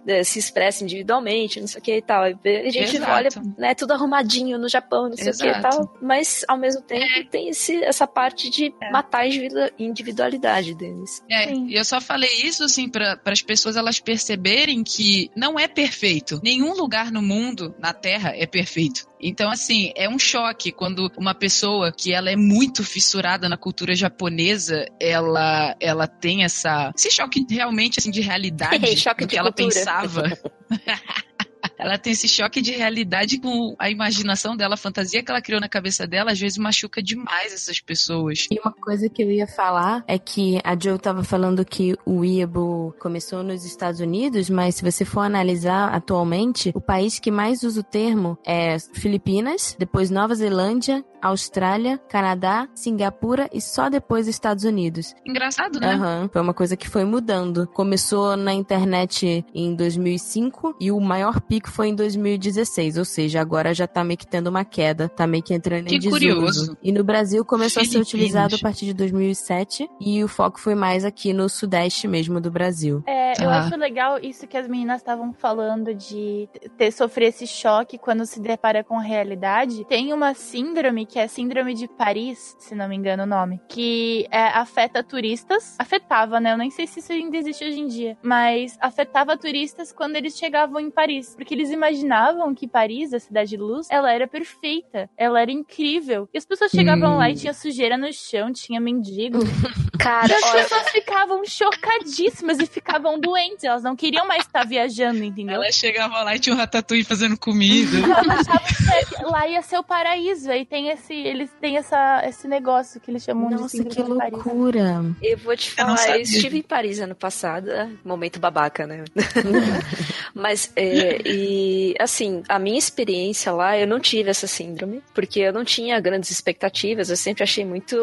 [0.08, 2.24] eh, se expressa individualmente, não sei o que e tal.
[2.28, 3.12] E a gente Exato.
[3.12, 5.78] olha, né, tudo arrumadinho no Japão, não sei o que e Exato.
[5.78, 5.97] tal.
[6.01, 11.22] Mas, ao mesmo tempo, tem esse, essa parte de matar a individu- individualidade deles.
[11.30, 11.68] É, Sim.
[11.68, 16.39] e eu só falei isso assim para as pessoas elas perceberem que não é perfeito.
[16.43, 19.06] Nenhum lugar no mundo, na Terra, é perfeito.
[19.24, 23.95] Então, assim, é um choque quando uma pessoa que ela é muito fissurada na cultura
[23.95, 29.38] japonesa, ela ela tem essa esse choque realmente assim de realidade Choque do de que
[29.38, 29.74] ela cultura.
[29.74, 30.24] pensava.
[31.78, 35.59] Ela tem esse choque de realidade com a imaginação dela, a fantasia que ela criou
[35.59, 38.47] na cabeça dela, às vezes machuca demais essas pessoas.
[38.51, 42.19] E uma coisa que eu ia falar é que a Joe tava falando que o
[42.19, 47.63] Weibo começou nos Estados Unidos, mas se você for analisar atualmente, o país que mais
[47.63, 54.63] usa o termo é Filipinas, depois Nova Zelândia, Austrália, Canadá, Singapura e só depois Estados
[54.63, 55.15] Unidos.
[55.26, 55.93] Engraçado, né?
[55.93, 57.67] Aham, foi uma coisa que foi mudando.
[57.67, 63.74] Começou na internet em 2005 e o maior pico foi em 2016, ou seja, agora
[63.74, 66.11] já tá meio que tendo uma queda, tá meio que entrando Que em desuso.
[66.19, 66.78] curioso.
[66.84, 68.07] E no Brasil começou a ser Filipinas.
[68.13, 72.51] utilizado a partir de 2007 e o foco foi mais aqui no sudeste mesmo do
[72.51, 73.03] Brasil.
[73.07, 73.59] É, eu Ah.
[73.59, 76.47] acho legal isso que as meninas estavam falando de
[76.78, 79.86] ter sofrer esse choque quando se depara com a realidade.
[79.86, 83.61] Tem uma síndrome que é a síndrome de Paris, se não me engano o nome,
[83.70, 85.76] que é, afeta turistas.
[85.78, 86.53] Afetava, né?
[86.53, 90.36] Eu nem sei se isso ainda existe hoje em dia, mas afetava turistas quando eles
[90.36, 95.07] chegavam em Paris, porque eles imaginavam que Paris, a cidade de luz, ela era perfeita,
[95.16, 96.28] ela era incrível.
[96.34, 97.18] E as pessoas chegavam Hum.
[97.18, 99.38] lá e tinha sujeira no chão, tinha mendigo,
[99.99, 103.64] Cara, e as olha, pessoas ficavam chocadíssimas e ficavam doentes.
[103.64, 105.55] Elas não queriam mais estar viajando, entendeu?
[105.55, 107.97] Ela chegava lá e tinha um ratatouille fazendo comida.
[107.99, 110.51] Elas achavam que lá ia ser o paraíso.
[110.51, 114.04] Aí tem esse, eles têm essa, esse negócio que eles chamam de Nossa, síndrome que
[114.04, 114.34] de Paris.
[114.34, 115.06] loucura!
[115.22, 116.22] Eu vou te Eu falar, eu, sabia.
[116.22, 117.70] estive em Paris ano passado,
[118.04, 119.04] momento babaca, né?
[120.34, 125.54] Mas, é, e assim, a minha experiência lá, eu não tive essa síndrome, porque eu
[125.54, 127.95] não tinha grandes expectativas, eu sempre achei muito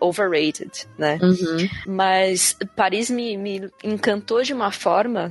[0.00, 1.18] overrated, né?
[1.22, 1.68] Uhum.
[1.86, 5.30] Mas Paris me, me encantou de uma forma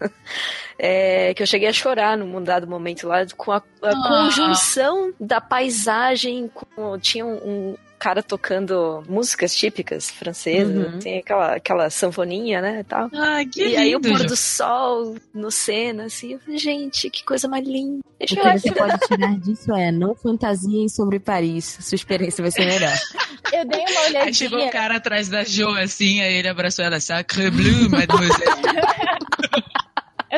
[0.78, 4.08] é, que eu cheguei a chorar num dado momento lá com a, a Ah.
[4.08, 6.50] conjunção da paisagem.
[6.54, 10.98] Com, tinha um, um cara tocando músicas típicas francesas, Uhum.
[11.00, 13.10] tem aquela, aquela sanfoninha, né, e tal.
[13.12, 13.80] Ai, que e lindo.
[13.80, 17.98] aí o pôr do sol no Sena, assim, eu falei, gente, que coisa mais linda.
[18.20, 21.76] O que você pode tirar disso é não fantasiem sobre Paris.
[21.80, 22.92] Sua experiência vai ser melhor.
[23.52, 24.70] Eu dei uma Aí chegou o olhadinha.
[24.70, 28.44] cara atrás da Jo, assim, aí ele abraçou ela, Sacre Bleu, mademoiselle.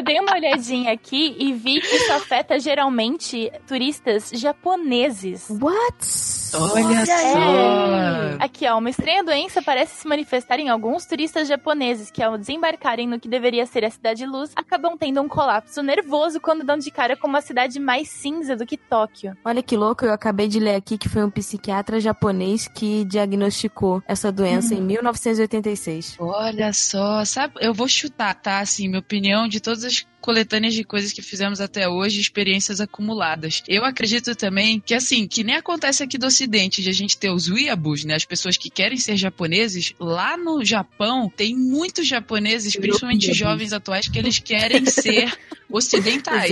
[0.00, 5.50] Eu dei uma olhadinha aqui e vi que isso afeta geralmente turistas japoneses.
[5.50, 6.39] What?
[6.54, 8.44] Olha só.
[8.44, 13.06] Aqui, ó, uma estranha doença parece se manifestar em alguns turistas japoneses que, ao desembarcarem
[13.06, 16.90] no que deveria ser a Cidade Luz, acabam tendo um colapso nervoso quando dão de
[16.90, 19.36] cara com uma cidade mais cinza do que Tóquio.
[19.44, 24.02] Olha que louco, eu acabei de ler aqui que foi um psiquiatra japonês que diagnosticou
[24.06, 26.16] essa doença em 1986.
[26.18, 28.60] Olha só, sabe, eu vou chutar, tá?
[28.60, 33.62] Assim, minha opinião de todas as coletâneas de coisas que fizemos até hoje, experiências acumuladas.
[33.68, 37.30] Eu acredito também que, assim, que nem acontece aqui do Ocidente, de a gente ter
[37.30, 38.14] os weeaboos, né?
[38.14, 44.08] As pessoas que querem ser japoneses, lá no Japão tem muitos japoneses, principalmente jovens atuais,
[44.08, 45.32] que eles querem ser
[45.70, 46.50] ocidentais.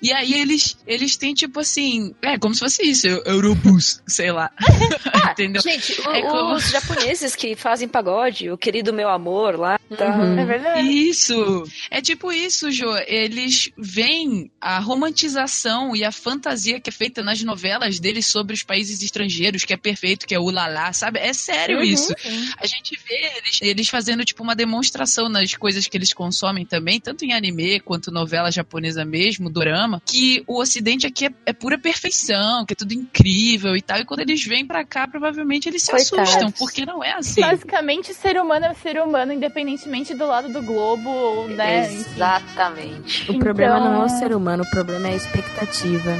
[0.00, 4.32] E aí eles, eles têm, tipo assim, é como se fosse isso, eu- Eurobus, sei
[4.32, 4.50] lá.
[5.32, 5.62] Entendeu?
[5.62, 10.16] Gente, o- É como- os japoneses que fazem pagode, o querido meu amor lá, tá?
[10.16, 10.38] Uhum.
[10.38, 10.88] É verdade.
[10.88, 11.64] Isso!
[11.90, 12.94] É tipo isso, Jô.
[13.06, 18.62] Eles veem a romantização e a fantasia que é feita nas novelas deles sobre os
[18.62, 21.18] países estrangeiros, que é perfeito, que é ulalá, sabe?
[21.18, 22.14] É sério Uhum, isso.
[22.18, 22.50] sim.
[22.58, 27.00] A gente vê eles, eles fazendo, tipo, uma demonstração nas coisas que eles consomem também,
[27.00, 31.78] tanto em anime quanto novela japonesa mesmo, dorama, que o ocidente aqui é, é pura
[31.78, 33.98] perfeição, que é tudo incrível e tal.
[33.98, 36.28] E quando eles vêm pra cá, provavelmente eles se Coitados.
[36.28, 37.40] assustam, porque não é assim.
[37.40, 41.90] Basicamente, ser humano é ser humano, independentemente do lado do globo, ou, né?
[41.92, 42.18] enfim.
[42.60, 43.30] Exatamente.
[43.30, 46.16] O problema Então- não é o ser humano, o problema é a expectativa.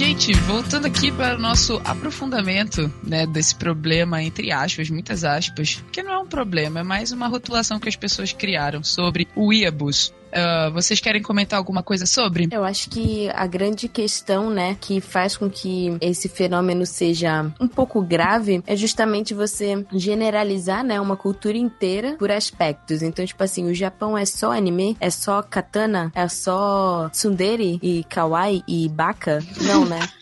[0.00, 6.02] Gente, voltando aqui para o nosso aprofundamento, né, desse problema, entre aspas, muitas aspas, que
[6.02, 10.10] não é um problema, é mais uma rotulação que as pessoas criaram sobre o Iabus.
[10.32, 12.48] Ah, vocês querem comentar alguma coisa sobre?
[12.50, 17.68] Eu acho que a grande questão, né, que faz com que esse fenômeno seja um
[17.68, 23.02] pouco grave é justamente você generalizar, né, uma cultura inteira por aspectos.
[23.02, 24.96] Então, tipo assim, o Japão é só anime?
[25.00, 26.12] É só katana?
[26.14, 29.40] É só tsundere e kawaii e baka?
[29.62, 30.00] Não, né?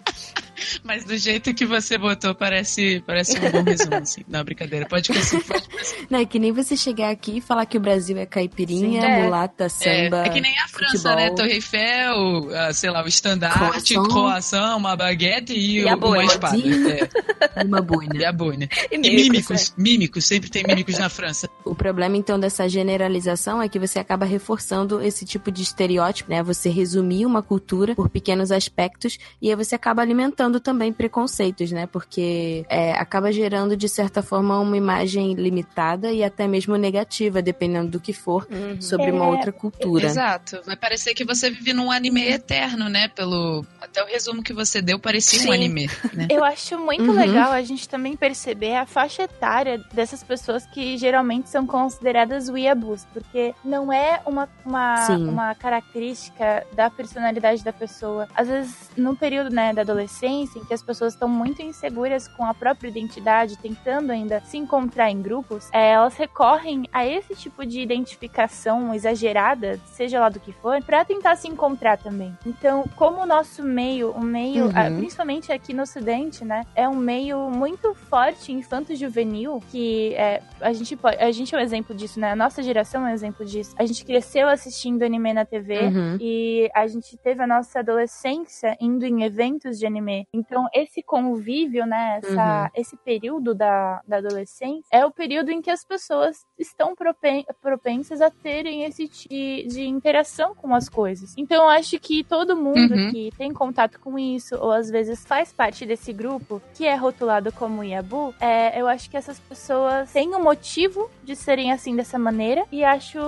[0.85, 4.23] Mas do jeito que você botou, parece, parece um bom resumo, assim.
[4.29, 4.87] Não, brincadeira.
[4.87, 5.45] Pode conseguir.
[5.45, 5.65] Pode
[6.11, 9.07] Não, é que nem você chegar aqui e falar que o Brasil é caipirinha, Sim,
[9.07, 9.23] é.
[9.25, 10.25] mulata, É, samba.
[10.25, 11.17] é que nem a França, futebol.
[11.17, 11.31] né?
[11.31, 14.77] Torre Eiffel, ah, sei lá, o estandarte, Croissant.
[14.77, 16.57] uma baguete e, E a uma espada.
[16.59, 17.09] É,
[17.65, 18.17] uma boina.
[18.17, 18.69] e a boina.
[18.91, 21.49] E E mímicos, mímicos, mímicos, sempre tem mímicos na França.
[21.65, 26.43] O problema, então, dessa generalização é que você acaba reforçando esse tipo de estereótipo, né?
[26.43, 31.87] Você resumir uma cultura por pequenos aspectos e aí você acaba alimentando também preconceitos, né?
[31.87, 37.91] Porque é, acaba gerando, de certa forma, uma imagem limitada e até mesmo negativa, dependendo
[37.91, 38.81] do que for, Uhum.
[38.81, 40.07] sobre uma É, outra cultura.
[40.07, 40.61] Exato.
[40.65, 43.09] Vai parecer que você vive num anime eterno, né?
[43.09, 45.49] Pelo até o resumo que você deu parecia Sim.
[45.49, 46.27] um anime, né?
[46.31, 47.17] Eu acho muito Uhum.
[47.17, 53.05] legal a gente também perceber a faixa etária dessas pessoas que geralmente são consideradas weeaboos,
[53.13, 55.27] porque não é uma, uma, Sim.
[55.29, 58.29] uma característica da personalidade da pessoa.
[58.35, 62.45] Às vezes, no período né, da adolescência, em que as pessoas estão muito inseguras com
[62.45, 67.65] a própria identidade, tentando ainda se encontrar em grupos, é, elas recorrem a esse tipo
[67.67, 72.37] de identificação exagerada, seja lá do que for, pra tentar se encontrar também.
[72.47, 74.73] Então, como o nosso meio, o meio, Uhum.
[74.75, 80.73] ah, principalmente aqui no Ocidente, né, é um meio muito forte infanto-juvenil, que é, a
[80.73, 82.33] gente pode, a gente é um exemplo disso, né?
[82.33, 83.75] A nossa geração é um exemplo disso.
[83.79, 86.17] A gente cresceu assistindo anime na TV Uhum.
[86.21, 90.27] e a gente teve a nossa adolescência indo em eventos de anime.
[90.35, 92.69] Então, esse convívio, né, essa, Uhum.
[92.75, 98.21] esse período da, da adolescência é o período em que as pessoas estão propen propensas
[98.21, 101.35] a terem esse tipo de interação com as coisas.
[101.37, 103.11] Então, eu acho que todo mundo Uhum.
[103.11, 107.53] que tem contato com isso, ou às vezes faz parte desse grupo que é rotulado
[107.53, 112.19] como Iabu, é, eu acho que essas pessoas têm um motivo de serem assim dessa
[112.19, 113.19] maneira, e acho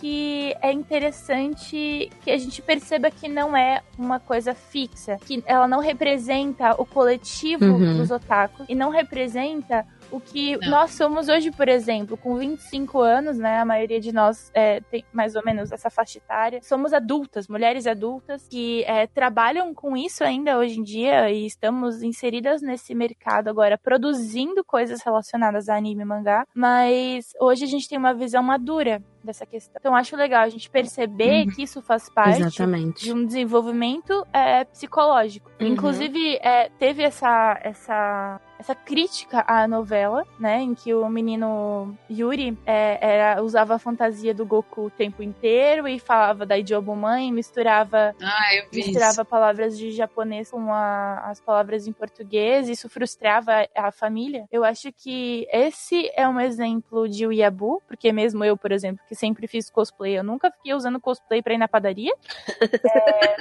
[0.00, 5.66] que é interessante que a gente perceba que não é uma coisa fixa, que ela
[5.66, 7.96] não representa o coletivo Uhum.
[7.98, 10.70] dos otakus e não representa o que Não.
[10.70, 13.58] nós somos hoje, por exemplo, com 25 anos, né?
[13.58, 16.60] A maioria de nós é, tem mais ou menos essa faixa etária.
[16.62, 22.02] Somos adultas, mulheres adultas que é, trabalham com isso ainda hoje em dia e estamos
[22.02, 26.46] inseridas nesse mercado agora, produzindo coisas relacionadas a anime e mangá.
[26.54, 29.74] Mas hoje a gente tem uma visão madura dessa questão.
[29.78, 31.50] Então acho legal a gente perceber Uhum.
[31.54, 33.04] que isso faz parte Exatamente.
[33.04, 35.50] de um desenvolvimento é, psicológico.
[35.60, 35.68] Uhum.
[35.68, 40.60] Inclusive, é, teve essa, essa, essa crítica à novela, né?
[40.60, 45.86] Em que o menino Yuri é, era, usava a fantasia do Goku o tempo inteiro
[45.86, 51.92] e falava da Idiomumãe, misturava Ah, misturava palavras de japonês com a- as palavras em
[51.92, 54.44] português, isso frustrava a, a família.
[54.50, 59.14] Eu acho que esse é um exemplo de Weeaboo, porque mesmo eu, por exemplo, que
[59.14, 62.12] sempre fiz cosplay, eu nunca fiquei usando cosplay pra ir na padaria.
[62.84, 63.36] É,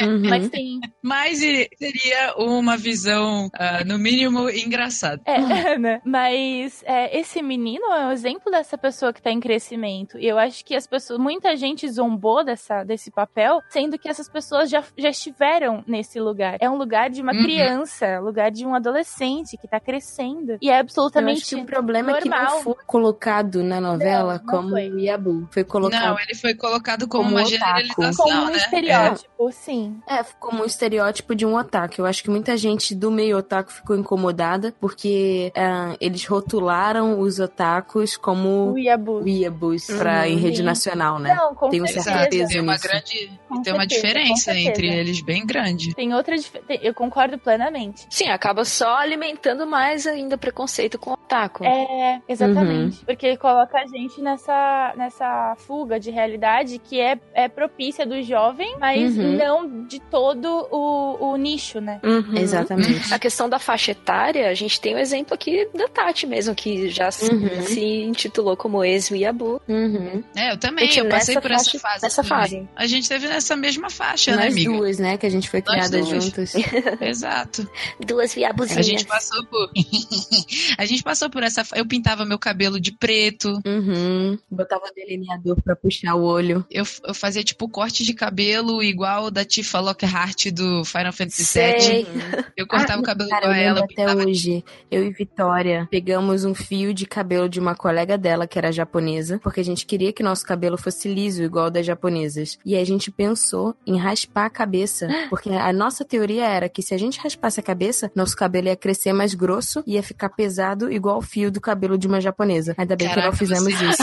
[0.00, 0.28] Uhum.
[0.28, 0.80] Mas tem.
[1.02, 5.20] Mas seria uma visão, ah, no mínimo, engraçada.
[5.24, 6.00] É, né?
[6.04, 10.18] Mas é, esse menino é um exemplo dessa pessoa que tá em crescimento.
[10.18, 14.28] E eu acho que as pessoas, muita gente zombou dessa, desse papel, sendo que essas
[14.28, 16.56] pessoas já, já estiveram nesse lugar.
[16.60, 17.42] É um lugar de uma Uhum.
[17.42, 20.58] criança, lugar de um adolescente que tá crescendo.
[20.60, 22.54] E é Eu acho absolutamente que o problema é que normal.
[22.56, 24.86] não foi colocado na novela Não, não como foi.
[25.00, 25.48] Yabu.
[25.50, 27.50] Foi colocado Não, ele foi colocado como, Como uma otaku.
[27.52, 28.56] generalização, como um né?
[28.56, 30.00] estereótipo, sim.
[30.08, 31.94] É, como um estereótipo de um otaku.
[31.98, 37.38] Eu acho que muita gente do meio otaku ficou incomodada porque ah, eles rotularam os
[37.38, 40.40] otakus como weeaboos pra, em Uhum.
[40.40, 40.62] rede Sim.
[40.62, 41.34] nacional, né?
[41.34, 42.04] Não, com Tem um certeza.
[42.10, 42.88] certo Exato, peso tem uma nisso.
[42.88, 45.94] grande, Com tem uma certeza, diferença entre eles bem grande.
[45.94, 46.34] Tem outra
[46.82, 48.06] Eu concordo plenamente.
[48.10, 51.64] Sim, acaba só alimentando mais ainda preconceito com o otaku.
[51.64, 53.04] É, exatamente.
[53.04, 58.76] Porque coloca a gente nessa, nessa fuga de realidade que é, é propícia do jovem,
[58.78, 59.22] mas Uhum.
[59.44, 62.00] Não de todo o, o nicho, né?
[62.02, 62.36] Uhum.
[62.36, 63.12] Exatamente.
[63.12, 66.88] A questão da faixa etária, a gente tem o exemplo aqui da Tati mesmo, que
[66.88, 67.62] já se, Uhum.
[67.62, 69.60] se intitulou como ex-Yabu.
[69.68, 70.22] Uhum.
[70.36, 72.02] É, eu também, Gente, eu passei por essa faixa- fase.
[72.02, 72.68] nessa fase.
[72.76, 74.72] A gente teve nessa mesma faixa, né, Nós amiga?
[74.72, 75.16] duas, né?
[75.16, 76.24] Que a gente foi Nós criada duas.
[76.24, 76.54] juntas.
[77.00, 77.68] Exato.
[78.06, 78.86] Duas A viabuzinhas.
[78.86, 79.70] gente passou por.
[80.78, 81.64] a gente passou por essa.
[81.74, 83.60] Eu pintava meu cabelo de preto.
[83.66, 84.38] Uhum.
[84.50, 86.64] Botava delineador pra puxar o olho.
[86.70, 91.58] Eu, eu fazia tipo corte de cabelo igual da Tifa Lockhart do Final Fantasy.
[91.58, 92.06] VII.
[92.56, 93.78] Eu cortava o cabelo Cara, igual a ela.
[93.80, 94.64] eu até pintava hoje.
[94.90, 99.38] Eu e Vitória pegamos um fio de cabelo de uma colega dela, que era japonesa,
[99.42, 102.58] porque a gente queria que nosso cabelo fosse liso, igual das japonesas.
[102.64, 106.94] E a gente pensou em raspar a cabeça, porque a nossa teoria era que se
[106.94, 110.92] a gente raspasse a cabeça, nosso cabelo ia crescer mais grosso e ia ficar pesado,
[110.92, 112.74] igual o fio do cabelo de uma japonesa.
[112.76, 114.02] Ainda bem que Caraca, não fizemos você- isso.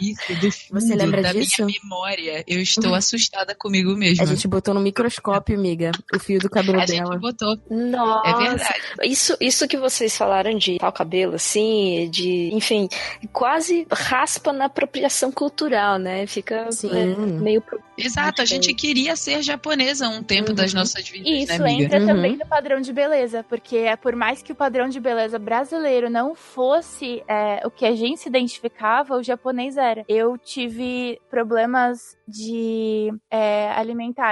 [0.00, 1.64] Isso, Você lembra da disso?
[1.66, 2.44] minha memória.
[2.46, 4.22] Eu estou assustada comigo mesma.
[4.24, 7.18] A gente botou no microscópio, amiga, o fio do cabelo A gente dela.
[7.18, 7.56] botou.
[7.70, 8.28] Nossa.
[8.28, 8.80] É verdade.
[9.04, 12.88] Isso, isso que vocês falaram de tal cabelo, assim, de, enfim,
[13.32, 16.26] quase raspa na apropriação cultural, né?
[16.26, 16.90] Fica Sim.
[16.90, 17.62] é, meio.
[17.96, 20.54] Exato, a gente queria ser japonesa um tempo Uhum.
[20.56, 21.84] das nossas vidas, E isso né, amiga?
[21.84, 22.06] entra Uhum.
[22.06, 26.08] também no padrão de beleza, porque é por mais que o padrão de beleza brasileiro
[26.10, 30.04] não fosse é, o que a gente se identificava, o japonês era.
[30.08, 33.70] Eu tive problemas de é,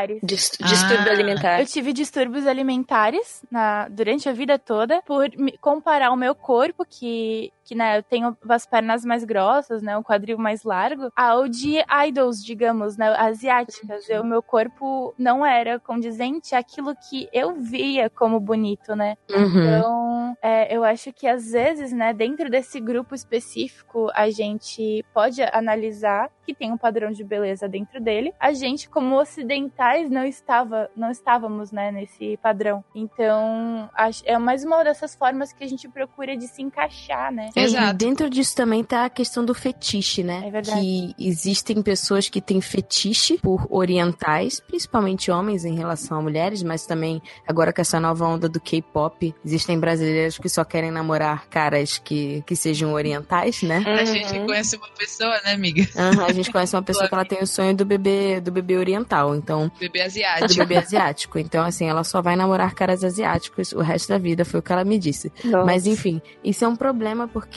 [0.09, 0.20] alimentares.
[0.22, 0.66] dis- Ah.
[0.66, 1.61] Distúrbio alimentar.
[1.61, 6.84] Eu tive distúrbios alimentares na, durante a vida toda por me- comparar o meu corpo,
[6.88, 11.47] que, que né, eu tenho as pernas mais grossas, né, o quadril mais largo, ao
[11.47, 14.09] de idols, digamos, né, asiáticas.
[14.09, 19.16] O meu corpo não era condizente àquilo que eu via como bonito, né?
[19.31, 19.45] Uhum.
[19.45, 25.43] Então, é, eu acho que às vezes, né, dentro desse grupo específico, a gente pode
[25.43, 28.33] analisar que tem um padrão de beleza dentro dele.
[28.41, 32.83] A gente, como ocidentais, não estava, não estávamos, né, nesse padrão.
[32.95, 33.91] Então,
[34.25, 37.51] é mais uma dessas formas que a gente procura de se encaixar, né?
[37.62, 37.90] Exato.
[37.90, 40.42] E dentro disso também tá a questão do fetiche, né?
[40.46, 40.80] É verdade.
[40.80, 46.86] Que existem pessoas que têm fetiche por orientais, principalmente homens em relação a mulheres, mas
[46.86, 51.98] também agora com essa nova onda do K-pop, existem brasileiros que só querem namorar caras
[51.98, 53.82] que, que sejam orientais, né?
[53.86, 55.86] A gente conhece uma pessoa, né, amiga?
[55.96, 58.76] Aham, a gente conhece uma pessoa que ela tem o sonho do bebê do bebê
[58.76, 60.59] oriental, então Bebê do asiático.
[60.59, 61.38] bebê asiático.
[61.38, 64.72] Então assim, ela só vai namorar caras asiáticos o resto da vida, foi o que
[64.72, 65.32] ela me disse.
[65.44, 65.64] Nossa.
[65.64, 67.47] Mas enfim, isso é um problema porque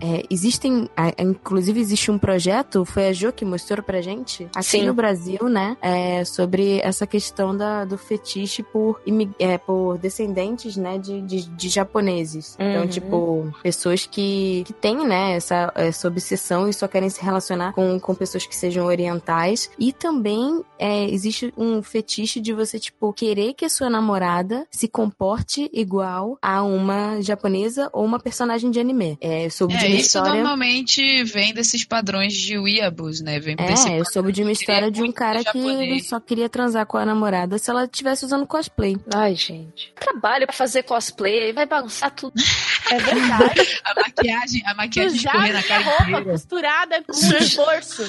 [0.00, 4.62] é, existem, a- inclusive existe um projeto, foi a Jo que mostrou pra gente aqui
[4.64, 4.86] Sim.
[4.86, 9.00] no Brasil, né, é, sobre essa questão da, do fetiche por,
[9.38, 12.56] é, por descendentes, né, de, de, de japoneses.
[12.58, 12.88] Então, Uhum.
[12.88, 17.98] tipo, pessoas que, que têm, né, essa, essa obsessão e só querem se relacionar com,
[17.98, 19.70] com pessoas que sejam orientais.
[19.78, 24.88] E também é, existe um fetiche de você, tipo, querer que a sua namorada se
[24.88, 29.16] comporte igual a uma japonesa ou uma personagem de anime.
[29.26, 30.34] É, eu soube de É, uma isso história.
[30.34, 33.40] normalmente vem desses padrões de weeaboos, né?
[33.40, 36.84] Vem desse É, eu soube de uma história de um cara que só queria transar
[36.84, 38.96] com a namorada se ela estivesse usando cosplay.
[39.14, 39.92] Ai, gente.
[39.98, 42.34] Trabalho pra fazer cosplay, vai bagunçar tudo.
[42.90, 43.80] É verdade.
[43.84, 46.24] A maquiagem, a maquiagem Sujar escorrer na cara roupa inteira.
[46.32, 48.02] costurada com esforço.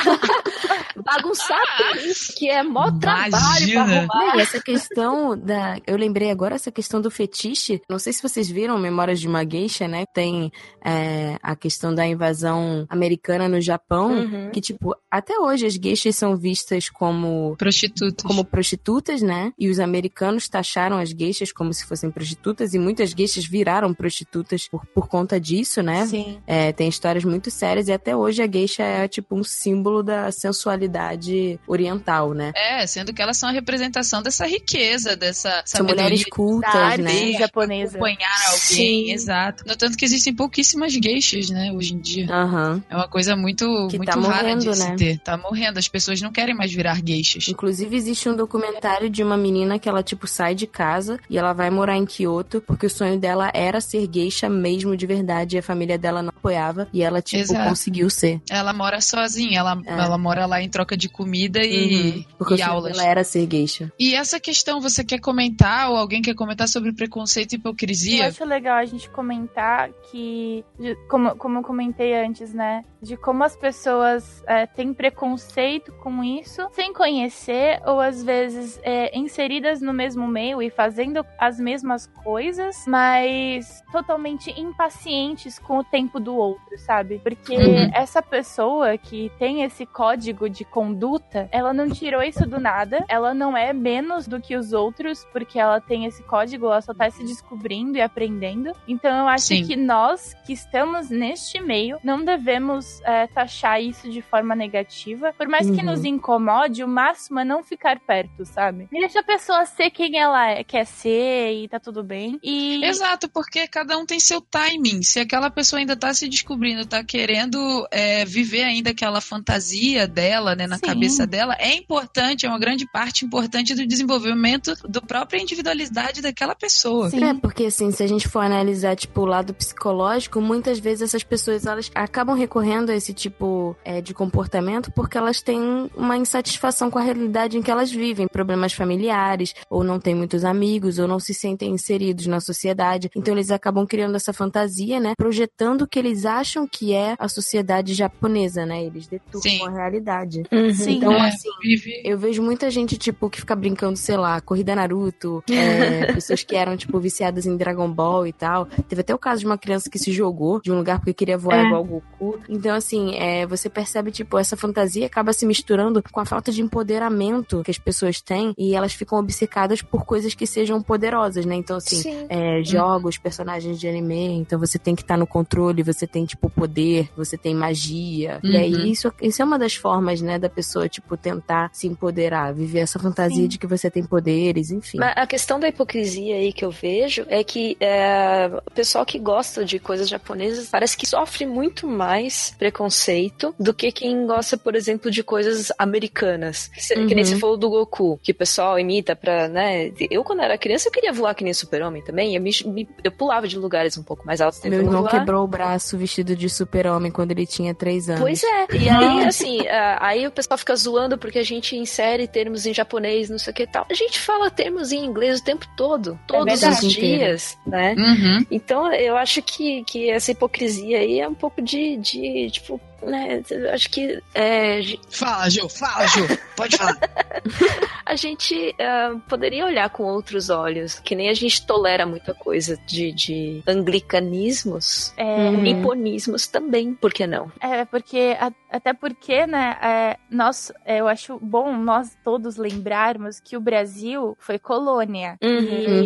[1.04, 4.36] Bagunçar tudo, que é mó trabalho pra arrumar.
[4.36, 5.78] E essa questão da.
[5.86, 7.80] Eu lembrei agora essa questão do fetiche.
[7.88, 10.04] Não sei se vocês viram Memórias de uma Geisha, né?
[10.12, 10.52] Tem
[10.84, 14.12] é, a questão da invasão americana no Japão.
[14.12, 14.50] Uhum.
[14.50, 17.56] Que, tipo, até hoje as geishas são vistas como.
[17.56, 18.24] Prostitutas.
[18.24, 19.52] Como prostitutas, né?
[19.58, 24.68] E os americanos taxaram as geishas como se fossem prostitutas, e muitas geishas viraram prostitutas
[24.68, 26.06] por, por conta disso, né?
[26.06, 26.40] Sim.
[26.46, 30.02] É, tem histórias muito sérias, e até hoje a geisha é tipo um símbolo símbolo
[30.02, 32.52] da sensualidade oriental, né?
[32.54, 37.32] É, sendo que elas são a representação dessa riqueza, dessa São mulheres sabedoria cultas, né?
[37.32, 37.90] japonesa.
[37.98, 38.58] acompanhar alguém,
[39.06, 39.12] Sim.
[39.12, 39.64] exato.
[39.66, 42.26] No tanto que existem pouquíssimas geishas, né, hoje em dia.
[42.32, 42.82] Aham.
[42.88, 44.96] É uma coisa muito, Que muito tá rara morrendo, de se né?
[44.96, 45.18] ter.
[45.18, 47.48] Tá morrendo, as pessoas não querem mais virar geishas.
[47.48, 51.52] Inclusive, existe um documentário de uma menina que ela, tipo, sai de casa e ela
[51.52, 55.58] vai morar em Kyoto porque o sonho dela era ser geisha mesmo de verdade e
[55.58, 57.68] a família dela não apoiava e ela, tipo, Exato.
[57.68, 58.40] conseguiu ser.
[58.48, 59.92] Ela mora sozinha, ela, É.
[59.92, 62.24] ela mora lá em troca de comida e, Uhum.
[62.38, 62.92] Porque e aulas.
[62.96, 63.92] dela era ser geisha.
[63.98, 68.26] E essa questão, você quer comentar, ou alguém quer comentar sobre preconceito e Eu hipocrisia?
[68.28, 72.84] acho legal a gente comentar que, de- como, como eu comentei antes, né?
[73.02, 79.16] De como as pessoas é, têm preconceito com isso sem conhecer, ou às vezes é,
[79.18, 86.20] inseridas no mesmo meio e fazendo as mesmas coisas, mas totalmente impacientes com o tempo
[86.20, 87.20] do outro, sabe?
[87.22, 87.90] Porque Uhum.
[87.94, 93.32] essa pessoa que tem esse código de conduta, ela não tirou isso do nada, ela
[93.32, 97.08] não é menos do que os outros, porque ela tem esse código, ela só tá
[97.10, 98.72] se descobrindo e aprendendo.
[98.88, 99.66] Então eu acho Sim.
[99.66, 105.32] que nós que estamos neste meio não devemos é, taxar isso de forma negativa.
[105.38, 105.84] Por mais que Uhum.
[105.92, 108.88] nos incomode, o máximo é não ficar perto, sabe?
[108.92, 112.38] E deixa a pessoa ser quem ela é- quer ser e tá tudo bem.
[112.42, 115.02] E Exato, porque cada um tem seu timing.
[115.02, 119.59] Se aquela pessoa ainda tá se descobrindo, tá querendo é, viver ainda aquela fantasia
[120.06, 120.86] dela, né, na Sim.
[120.86, 126.54] cabeça dela, é importante, é uma grande parte importante do desenvolvimento da própria individualidade daquela
[126.54, 127.10] pessoa.
[127.10, 127.24] Sim.
[127.24, 131.22] É, porque assim, se a gente for analisar, tipo, o lado psicológico, muitas vezes essas
[131.22, 136.90] pessoas, elas acabam recorrendo a esse tipo é, de comportamento porque elas têm uma insatisfação
[136.90, 141.08] com a realidade em que elas vivem, problemas familiares, ou não têm muitos amigos, ou
[141.08, 143.10] não se sentem inseridos na sociedade.
[143.14, 145.14] Então eles acabam criando essa fantasia, né?
[145.16, 148.84] Projetando o que eles acham que é a sociedade japonesa, né?
[148.84, 149.66] Eles deturpam Sim.
[149.66, 150.42] a realidade.
[150.74, 150.96] Sim.
[150.98, 154.74] Então, É, assim, vive- eu vejo muita gente, tipo, que fica brincando, sei lá, corrida
[154.74, 155.50] Naruto, é,
[156.20, 158.66] pessoas que eram, tipo, viciadas em Dragon Ball e tal.
[158.88, 161.38] Teve até o caso de uma criança que se jogou de um lugar porque queria
[161.38, 161.64] voar É.
[161.66, 162.40] igual o Goku.
[162.48, 166.62] Então, assim, é, você percebe, tipo, essa fantasia acaba se misturando com a falta de
[166.62, 171.54] empoderamento que as pessoas têm e elas ficam obcecadas por coisas que sejam poderosas, né?
[171.54, 172.26] Então, assim, Sim.
[172.28, 176.50] é, jogos, personagens de anime, então você tem que estar no controle, você tem, tipo,
[176.50, 178.40] poder, você tem magia.
[178.42, 178.56] E Uhum.
[178.58, 182.80] aí, isso, isso é uma das formas, né, da pessoa, tipo, tentar se empoderar, viver
[182.80, 183.48] essa fantasia Sim.
[183.48, 184.98] de que você tem poderes, enfim.
[184.98, 189.18] Mas a questão da hipocrisia aí que eu vejo é que é, o pessoal que
[189.18, 194.74] gosta de coisas japonesas parece que sofre muito mais preconceito do que quem gosta, por
[194.74, 196.68] exemplo, de coisas americanas.
[196.68, 197.24] Que, cê- que nem Uhum.
[197.24, 199.92] você falou do Goku, que o pessoal imita pra, né?
[200.10, 202.34] Eu, quando era criança, eu queria voar que nem super-homem também.
[202.34, 204.60] Eu, me, me- eu pulava de lugares um pouco mais altos.
[204.62, 205.10] Meu tentando irmão voar.
[205.10, 208.20] quebrou o braço vestido de super-homem quando ele tinha três anos.
[208.20, 208.66] Pois é.
[208.76, 212.74] E aí, assim, ah, aí o pessoal fica zoando porque a gente insere termos em
[212.74, 213.86] japonês, não sei o que e tal.
[213.90, 216.88] A gente fala termos em inglês o tempo todo, todos os verdade.
[216.88, 217.94] dias, né?
[217.96, 218.46] Uhum.
[218.50, 223.42] Então, eu acho que, que essa hipocrisia aí é um pouco de, de tipo, né?
[223.50, 224.80] Eu acho que é,
[225.10, 226.26] Fala, Ju, fala, Ju.
[226.56, 226.96] Pode falar.
[228.04, 232.76] a gente ah, poderia olhar com outros olhos, que nem a gente tolera muita coisa
[232.86, 235.62] de, de anglicanismos, É, Uhum.
[235.62, 237.50] niponismos também, por que não?
[237.60, 243.40] É, porque, a- até porque, né, é, nós, é, eu acho bom nós todos lembrarmos
[243.40, 245.36] que o Brasil foi colônia.
[245.40, 245.46] E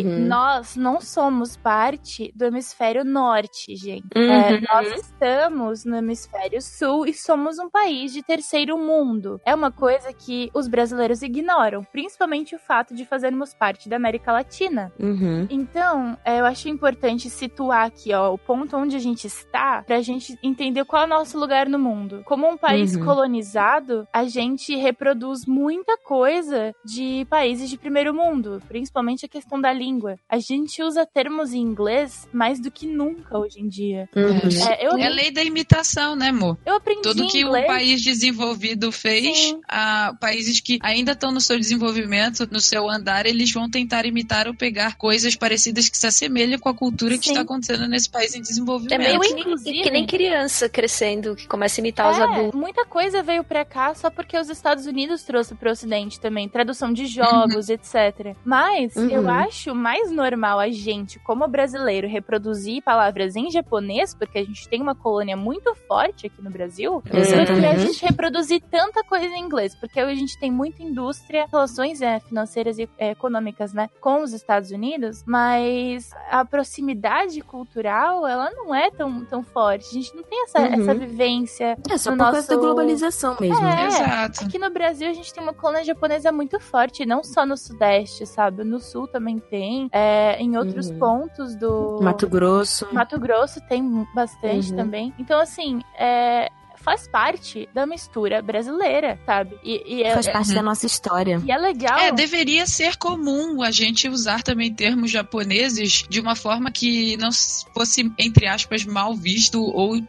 [0.04, 0.26] Uhum.
[0.26, 4.06] nós não somos parte do hemisfério norte, gente.
[4.16, 4.30] Uhum.
[4.30, 9.40] É, nós estamos no hemisfério sul e somos um país de terceiro mundo.
[9.44, 14.32] É uma coisa que os brasileiros ignoram, principalmente o fato de fazermos parte da América
[14.32, 14.92] Latina.
[14.98, 15.46] Uhum.
[15.50, 20.00] Então, é, eu acho importante situar aqui, ó, o ponto onde a gente está, pra
[20.00, 22.22] gente entender qual é o nosso lugar no mundo.
[22.24, 23.04] Como um país Uhum.
[23.04, 29.72] colonizado, a gente reproduz muita coisa de países de primeiro mundo, principalmente a questão da
[29.72, 30.16] língua.
[30.28, 34.08] A gente usa termos em inglês mais do que nunca hoje em dia.
[34.14, 34.70] Uhum.
[34.70, 36.56] É, eu, É a lei da imitação, né, amor?
[36.64, 37.64] eu aprendi Tudo que inglês.
[37.64, 43.26] um país desenvolvido fez, a, países que ainda estão no seu desenvolvimento, no seu andar,
[43.26, 47.24] eles vão tentar imitar ou pegar coisas parecidas que se assemelham com a cultura que
[47.26, 47.30] Sim.
[47.32, 48.92] está acontecendo nesse país em desenvolvimento.
[48.94, 52.22] É meio Eu, que, inclusive- que nem criança crescendo, que começa a imitar os É,
[52.22, 52.60] adultos.
[52.60, 56.92] muita coisa veio pra cá só porque os Estados Unidos trouxe pro Ocidente também, tradução
[56.92, 57.08] de Uhum.
[57.08, 58.36] jogos, etc.
[58.44, 59.08] Mas Uhum.
[59.10, 64.68] eu acho mais normal a gente, como brasileiro, reproduzir palavras em japonês, porque a gente
[64.68, 66.63] tem uma colônia muito forte aqui no Brasil.
[66.64, 67.60] Brasil, Exatamente.
[67.60, 72.00] pra gente reproduzir tanta coisa em inglês, porque hoje a gente tem muita indústria, relações
[72.00, 78.50] é, financeiras e é, econômicas, né, com os Estados Unidos, mas a proximidade cultural, ela
[78.50, 79.88] não é tão, tão forte.
[79.90, 80.66] A gente não tem essa, Uhum.
[80.80, 81.76] essa vivência.
[81.90, 83.66] É só por causa da nosso- globalização mesmo.
[83.66, 83.86] É.
[83.86, 84.44] Exato.
[84.44, 88.24] Aqui no Brasil a gente tem uma colônia japonesa muito forte, não só no sudeste,
[88.26, 88.64] sabe?
[88.64, 90.98] No sul também tem, é, em outros Uhum.
[90.98, 92.86] pontos do Mato Grosso.
[92.92, 94.76] Mato Grosso tem bastante Uhum.
[94.76, 95.14] também.
[95.18, 96.48] Então, assim, é,
[96.84, 99.58] faz parte da mistura brasileira, sabe?
[99.64, 101.40] E, e é, Faz parte da nossa história.
[101.44, 101.98] e é legal.
[101.98, 107.30] É, deveria ser comum a gente usar também termos japoneses de uma forma que não
[107.72, 110.00] fosse, entre aspas, mal visto ou,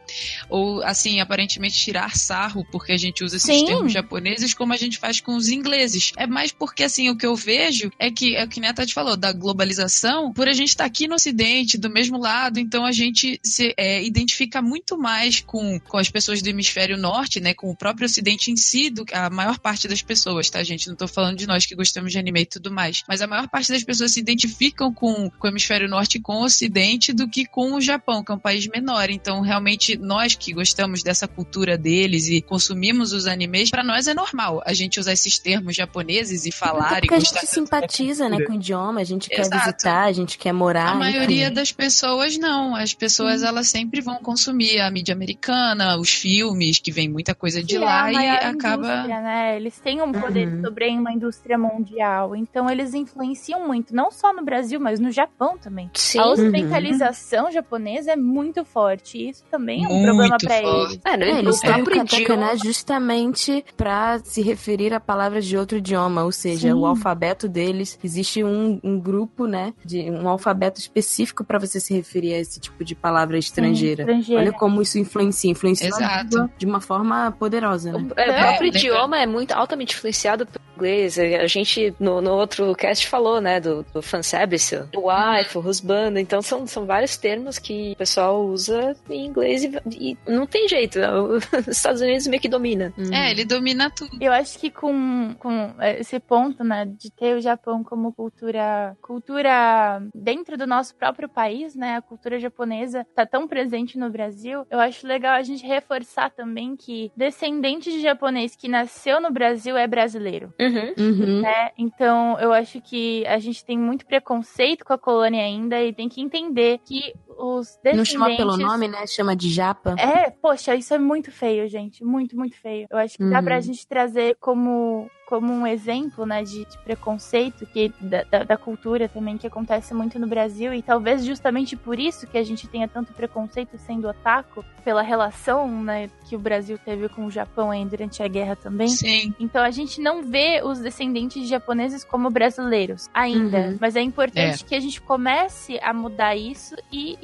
[0.49, 3.65] ou assim, aparentemente tirar sarro porque a gente usa esses Sim.
[3.65, 6.11] termos japoneses como a gente faz com os ingleses.
[6.17, 8.93] É mais porque, assim, o que eu vejo é que, é o que a Tati
[8.93, 12.91] falou, da globalização, por a gente estar aqui no Ocidente, do mesmo lado, então a
[12.91, 16.64] gente se é, identifica muito mais com, com as pessoas do hemisfério
[16.97, 20.63] norte, né, com o próprio Ocidente em si, do a maior parte das pessoas, tá,
[20.63, 20.87] gente?
[20.87, 23.47] Não tô falando de nós que gostamos de anime e tudo mais, mas a maior
[23.47, 27.27] parte das pessoas se identificam com, com o hemisfério norte e com o Ocidente do
[27.27, 29.09] que com o Japão, que é um país menor.
[29.09, 34.13] Então, realmente, nós que gostamos dessa cultura deles e consumimos os animes, pra nós é
[34.13, 37.49] normal a gente usar esses termos japoneses e falar Até e porque a gostar gente
[37.49, 39.57] simpatiza, né, com o idioma, a gente quer Exato.
[39.57, 40.89] visitar, a gente quer morar.
[40.89, 42.75] a maioria das pessoas não.
[42.75, 47.61] As pessoas elas sempre vão consumir a mídia americana, os filmes, que vem muita coisa
[47.61, 49.03] de que é lá a e acaba.
[49.07, 49.55] né?
[49.57, 50.61] Eles têm um poder Uhum.
[50.63, 52.35] sobre uma indústria mundial.
[52.35, 55.89] Então eles influenciam muito, não só no Brasil, mas no Japão também.
[55.93, 56.19] Sim.
[56.19, 56.31] A Uhum.
[56.33, 59.17] ocidentalização japonesa é muito forte.
[59.17, 60.91] E isso também é um Muito problema pra forte.
[60.93, 60.99] eles.
[61.05, 65.77] É, É, eles o têm o katakana justamente pra se referir a palavras de outro
[65.77, 66.73] idioma, ou seja, Sim.
[66.73, 71.93] o alfabeto deles, existe um, um grupo, né, de um alfabeto específico pra você se
[71.93, 74.03] referir a esse tipo de palavra estrangeira.
[74.03, 74.41] estrangeira.
[74.41, 76.44] Olha como isso influencia, influencia Exato.
[76.57, 78.07] De uma forma poderosa, né?
[78.17, 81.17] É, o É, próprio lembra- idioma é muito altamente influenciado pelo inglês.
[81.17, 86.19] A gente, no, no outro cast, falou, né, do, do fanservice, o wife, o husband.
[86.19, 90.67] Então, são, são vários termos que o pessoal usa em inglês e, e não tem
[90.67, 90.99] jeito.
[90.99, 91.07] né?
[91.57, 92.93] Os Estados Unidos meio que domina.
[92.97, 93.13] Uhum.
[93.13, 94.17] É, ele domina tudo.
[94.19, 100.01] Eu acho que com, com esse ponto, né, de ter o Japão como cultura, cultura
[100.13, 104.79] dentro do nosso próprio país, né, a cultura japonesa tá tão presente no Brasil, eu
[104.79, 109.87] acho legal a gente reforçar também que descendente de japonês que nasceu no Brasil é
[109.87, 110.93] brasileiro, Uhum.
[110.97, 111.41] Uhum.
[111.41, 111.71] né?
[111.77, 116.09] Então, eu acho que a gente tem muito preconceito com a colônia ainda e tem
[116.09, 117.97] que entender que os descendentes...
[117.97, 119.05] Não chama pelo nome, né?
[119.07, 119.95] Chama de japa.
[119.97, 122.03] É, poxa, isso é muito feio, gente.
[122.03, 122.87] Muito, muito feio.
[122.89, 123.43] Eu acho que dá Uhum.
[123.45, 128.57] pra gente trazer como, como um exemplo, né, de, de preconceito que, da, da, da
[128.57, 130.73] cultura também, que acontece muito no Brasil.
[130.73, 135.67] E talvez justamente por isso que a gente tenha tanto preconceito sendo otaku, pela relação,
[135.83, 138.87] né, que o Brasil teve com o Japão aí durante a guerra também.
[138.87, 139.33] Sim.
[139.39, 143.57] Então a gente não vê os descendentes de japoneses como brasileiros ainda.
[143.57, 143.77] Uhum.
[143.81, 147.17] Mas é importante que a gente comece a mudar isso e,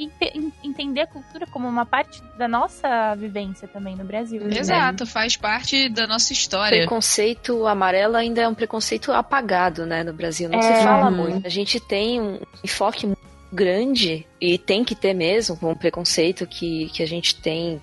[0.64, 4.42] entender a cultura como uma parte da nossa vivência também no Brasil.
[4.42, 4.58] né?
[4.58, 6.80] Exato, faz parte da nossa história.
[6.80, 10.50] preconceito amarelo ainda é um preconceito apagado, né, no Brasil.
[10.50, 10.62] Não É.
[10.62, 11.16] se fala Uhum.
[11.18, 11.46] muito.
[11.46, 13.21] A gente tem um enfoque muito
[13.52, 17.82] grande e tem que ter mesmo com o preconceito que, que a gente tem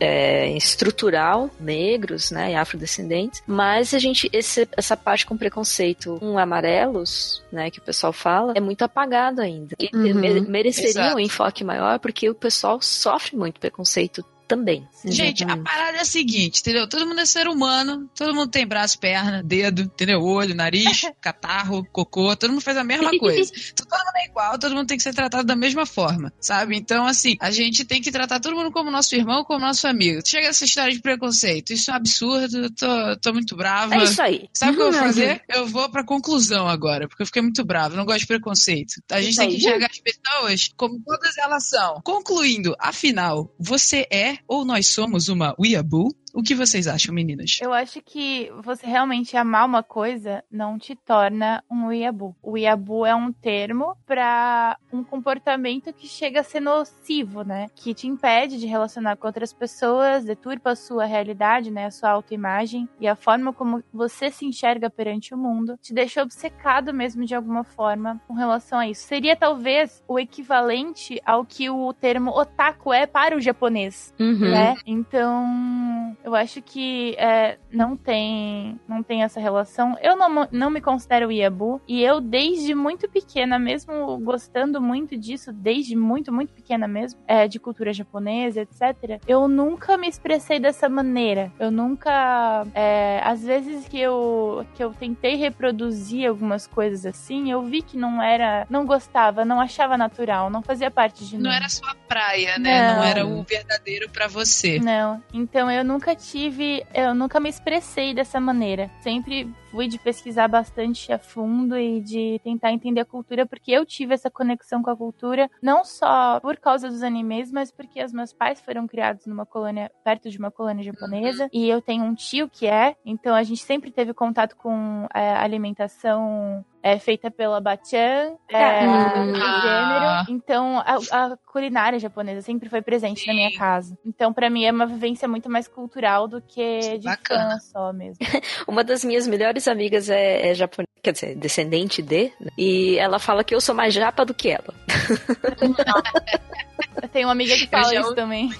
[0.00, 6.38] é, estrutural, negros, né, e afrodescendentes, mas a gente, esse, essa parte com preconceito com
[6.38, 9.74] amarelos, né, que o pessoal fala, é muito apagado ainda.
[9.78, 10.14] E Uhum.
[10.14, 11.16] me- mereceria Exato.
[11.16, 14.88] um enfoque maior porque o pessoal sofre muito preconceito também.
[15.04, 16.88] Gente, a parada é a seguinte, entendeu?
[16.88, 20.22] Todo mundo é ser humano, todo mundo tem braço, perna, dedo, entendeu?
[20.22, 23.52] Olho, nariz, catarro, cocô, todo mundo faz a mesma coisa.
[23.76, 26.76] todo mundo é igual, todo mundo tem que ser tratado da mesma forma, sabe?
[26.76, 30.22] Então, assim, a gente tem que tratar todo mundo como nosso irmão, como nosso amigo.
[30.26, 33.94] Chega essa história de preconceito, isso é um absurdo, eu tô, tô muito brava.
[33.96, 34.48] É isso aí.
[34.54, 35.42] Sabe o que eu vou fazer?
[35.48, 38.94] Eu vou pra conclusão agora, porque eu fiquei muito bravo, não gosto de preconceito.
[39.10, 42.00] A gente Isso tem que enxergar as pessoas como todas elas são.
[42.02, 46.14] Concluindo, afinal, você é ou nós somos uma weeaboo?
[46.34, 47.58] O que vocês acham, meninas?
[47.62, 52.36] Eu acho que você realmente amar uma coisa não te torna um iabu.
[52.42, 57.66] O iabu é um termo para um comportamento que chega a ser nocivo, né?
[57.74, 61.86] Que te impede de relacionar com outras pessoas, deturpa a sua realidade, né?
[61.86, 66.22] A sua autoimagem e a forma como você se enxerga perante o mundo, te deixa
[66.22, 69.06] obcecado mesmo de alguma forma com relação a isso.
[69.06, 74.50] Seria talvez o equivalente ao que o termo otaku é para o japonês Uhum.
[74.50, 74.74] né?
[74.86, 79.96] Então, Eu acho que é, não tem não tem essa relação.
[80.02, 85.54] Eu não, não me considero Iabu e eu desde muito pequena, mesmo gostando muito disso,
[85.54, 90.86] desde muito, muito pequena mesmo, é, de cultura japonesa, etc., eu nunca me expressei dessa
[90.86, 91.50] maneira.
[91.58, 92.66] Eu nunca.
[92.74, 97.96] É, às vezes que eu, que eu tentei reproduzir algumas coisas assim, eu vi que
[97.96, 98.66] não era.
[98.68, 101.44] Não gostava, não achava natural, não fazia parte de mim.
[101.44, 102.88] Não era sua praia, né?
[102.88, 104.78] Não, não era o verdadeiro para você.
[104.78, 105.22] Não.
[105.32, 106.84] Então eu nunca tive.
[106.92, 108.90] Eu nunca me expressei dessa maneira.
[109.00, 113.84] Sempre fui de pesquisar bastante a fundo e de tentar entender a cultura, porque eu
[113.84, 118.12] tive essa conexão com a cultura, não só por causa dos animes, mas porque os
[118.12, 121.50] meus pais foram criados numa colônia, perto de uma colônia japonesa, uhum.
[121.52, 125.32] e eu tenho um tio que é, então a gente sempre teve contato com é,
[125.36, 129.34] alimentação é feita pela Bachan, é, hum.
[129.34, 130.24] gênero.
[130.28, 133.28] Então, a, a, culinária japonesa sempre foi presente Sim.
[133.28, 133.98] na minha casa.
[134.06, 137.50] Então, para mim, é uma vivência muito mais cultural do que de Bacana.
[137.50, 138.18] fã só mesmo.
[138.66, 142.50] uma das minhas melhores amigas é, é japonesa, quer dizer, descendente de, né?
[142.56, 144.74] e ela fala que eu sou mais japa do que ela.
[147.02, 148.50] Eu tenho uma amiga que fala isso também.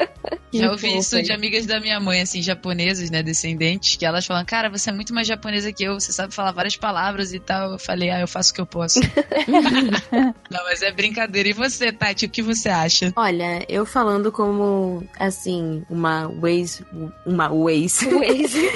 [0.52, 4.44] Já ouvi isso de amigas da minha mãe, assim, japonesas, né, descendentes, que elas falam,
[4.44, 7.72] cara, você é muito mais japonesa que eu, você sabe falar várias palavras e tal.
[7.72, 9.00] Eu falei, ah, eu faço o que eu posso.
[10.12, 11.48] Não, mas é brincadeira.
[11.48, 13.12] E você, Tati, o que você acha?
[13.16, 16.84] Olha, eu falando como, assim, uma Waze,
[17.24, 18.08] uma Waze.
[18.10, 18.70] Waze.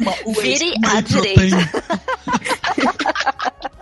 [0.00, 0.42] uma Waze.
[0.42, 0.74] Vire
[1.20, 1.56] direita.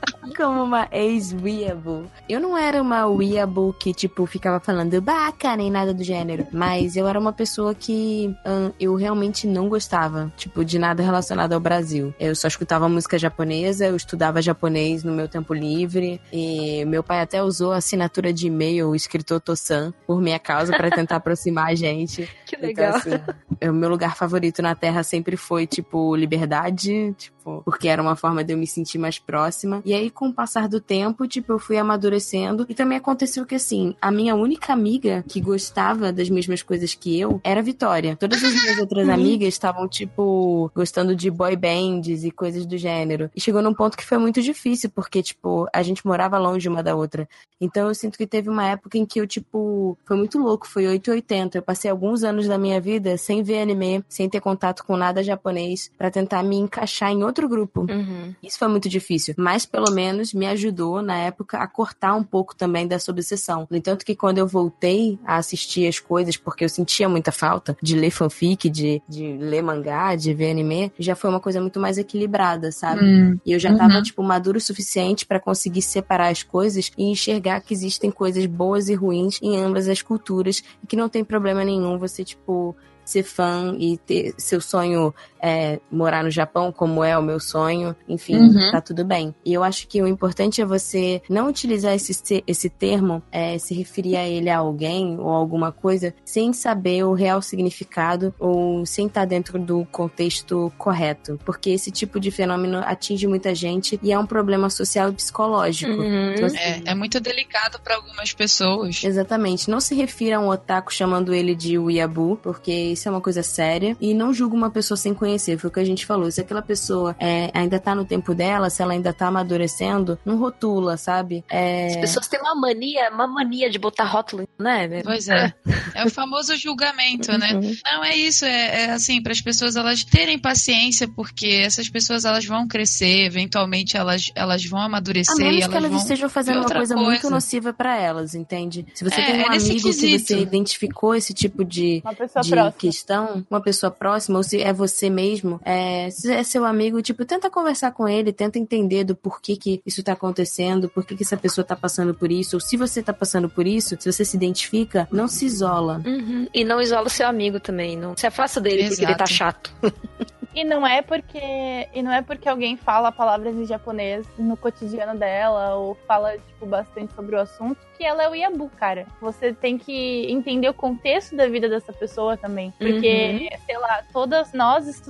[0.40, 2.06] como uma ex-weeaboo.
[2.26, 6.46] Eu não era uma weeaboo que, tipo, ficava falando baca nem nada do gênero.
[6.50, 11.52] Mas eu era uma pessoa que hum, eu realmente não gostava, tipo, de nada relacionado
[11.52, 12.14] ao Brasil.
[12.18, 16.18] Eu só escutava música japonesa, eu estudava japonês no meu tempo livre.
[16.32, 20.74] E meu pai até usou a assinatura de e-mail, o escritor Tossan, por minha causa,
[20.74, 22.26] para tentar aproximar a gente.
[22.46, 22.98] Que então, legal.
[22.98, 23.20] Então,
[23.60, 28.16] assim, o meu lugar favorito na Terra sempre foi, tipo, liberdade, tipo, porque era uma
[28.16, 29.82] forma de eu me sentir mais próxima.
[29.84, 32.66] E aí, com o passar do tempo, tipo, eu fui amadurecendo.
[32.68, 37.18] E também aconteceu que, assim, a minha única amiga que gostava das mesmas coisas que
[37.18, 38.16] eu era a Vitória.
[38.16, 39.14] Todas as minhas outras uhum.
[39.14, 43.30] amigas estavam, tipo, gostando de boy bands e coisas do gênero.
[43.34, 46.82] E chegou num ponto que foi muito difícil, porque, tipo, a gente morava longe uma
[46.82, 47.28] da outra.
[47.60, 50.86] Então eu sinto que teve uma época em que eu, tipo, foi muito louco, foi
[50.86, 51.58] 880.
[51.58, 55.22] Eu passei alguns anos da minha vida sem ver anime, sem ter contato com nada
[55.22, 57.80] japonês, para tentar me encaixar em outro grupo.
[57.82, 58.34] Uhum.
[58.42, 59.34] Isso foi muito difícil.
[59.36, 63.66] Mas pelo menos menos me ajudou na época a cortar um pouco também dessa obsessão.
[63.70, 67.76] No entanto que quando eu voltei a assistir as coisas, porque eu sentia muita falta
[67.82, 71.78] de ler fanfic, de, de ler mangá, de ver anime, já foi uma coisa muito
[71.78, 73.04] mais equilibrada, sabe?
[73.04, 73.38] Hum.
[73.44, 74.02] E eu já tava, uhum.
[74.02, 78.88] tipo, maduro o suficiente para conseguir separar as coisas e enxergar que existem coisas boas
[78.88, 83.24] e ruins em ambas as culturas e que não tem problema nenhum você, tipo, ser
[83.24, 85.12] fã e ter seu sonho
[85.42, 88.70] é, morar no Japão, como é o meu sonho, enfim, uhum.
[88.70, 89.34] tá tudo bem.
[89.44, 93.74] E eu acho que o importante é você não utilizar esse, esse termo, é, se
[93.74, 99.06] referir a ele a alguém ou alguma coisa, sem saber o real significado ou sem
[99.06, 101.38] estar dentro do contexto correto.
[101.44, 105.92] Porque esse tipo de fenômeno atinge muita gente e é um problema social e psicológico.
[105.92, 106.32] Uhum.
[106.32, 109.02] Então, assim, é, é, muito delicado para algumas pessoas.
[109.02, 109.70] Exatamente.
[109.70, 113.42] Não se refira a um otaku chamando ele de Weeaboo, porque isso é uma coisa
[113.42, 113.96] séria.
[114.00, 115.58] E não julga uma pessoa sem conhecer conhecer.
[115.58, 116.30] Foi o que a gente falou.
[116.30, 120.36] Se aquela pessoa é, ainda tá no tempo dela, se ela ainda tá amadurecendo, não
[120.36, 121.44] rotula, sabe?
[121.48, 121.86] É...
[121.86, 125.02] As pessoas têm uma mania, uma mania de botar rótulo, né?
[125.02, 125.52] Pois é.
[125.92, 127.52] É o famoso julgamento, né?
[127.52, 127.74] Uhum.
[127.84, 128.44] Não, é isso.
[128.44, 133.24] É, é assim, para as pessoas elas terem paciência, porque essas pessoas elas vão crescer,
[133.24, 135.34] eventualmente elas, elas vão amadurecer.
[135.34, 138.34] A menos elas que elas vão estejam fazendo uma coisa, coisa, muito nociva para elas,
[138.34, 138.86] entende?
[138.94, 143.44] Se você é, tem um é amigo que você identificou esse tipo de, de questão,
[143.50, 147.24] uma pessoa próxima, ou se é você mesmo mesmo, é, se é seu amigo, tipo,
[147.24, 151.36] tenta conversar com ele, tenta entender do porquê que isso tá acontecendo, por que essa
[151.36, 154.36] pessoa tá passando por isso, ou se você tá passando por isso, se você se
[154.36, 156.00] identifica, não se isola.
[156.04, 156.46] Uhum.
[156.54, 158.90] E não isola seu amigo também, não se afasta dele Exato.
[158.96, 159.70] porque ele tá chato.
[160.52, 165.16] E não é porque e não é porque alguém fala palavras em japonês no cotidiano
[165.16, 169.06] dela ou fala tipo bastante sobre o assunto que ela é o Iabu, cara.
[169.20, 172.72] Você tem que entender o contexto da vida dessa pessoa também.
[172.78, 173.58] Porque, uhum.
[173.66, 175.09] sei lá, todas nós estudamos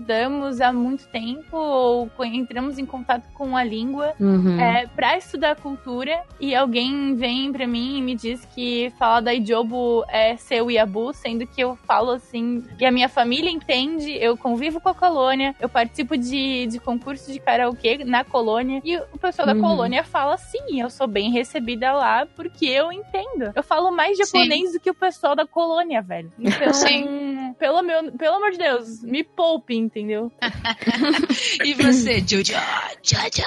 [0.61, 4.61] há muito tempo ou entramos em contato com a língua uhum.
[4.61, 9.35] é, pra estudar cultura e alguém vem pra mim e me diz que falar da
[9.35, 14.13] Ijobo é ser o Iabu, sendo que eu falo assim, e a minha família entende,
[14.13, 18.97] eu convivo com a colônia, eu participo de, de concursos de karaokê na colônia e
[18.97, 19.61] o pessoal da uhum.
[19.61, 23.53] colônia fala sim, eu sou bem recebida lá porque eu entendo.
[23.55, 24.73] Eu falo mais japonês Sim.
[24.73, 26.31] do que o pessoal da colônia, velho.
[26.39, 27.55] Então, Sim.
[27.59, 30.33] pelo, meu, pelo amor de Deus, me poupe, entendeu?
[31.65, 32.55] E você, Jojo?
[33.03, 33.43] Jojo.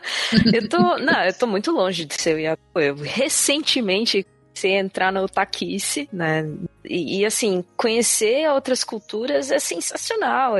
[0.54, 2.60] eu tô, não, eu tô muito longe de ser o Yabu.
[2.76, 6.42] Eu recentemente comecei a entrar no taquice, né?
[6.84, 10.54] E, e, assim, conhecer outras culturas é sensacional.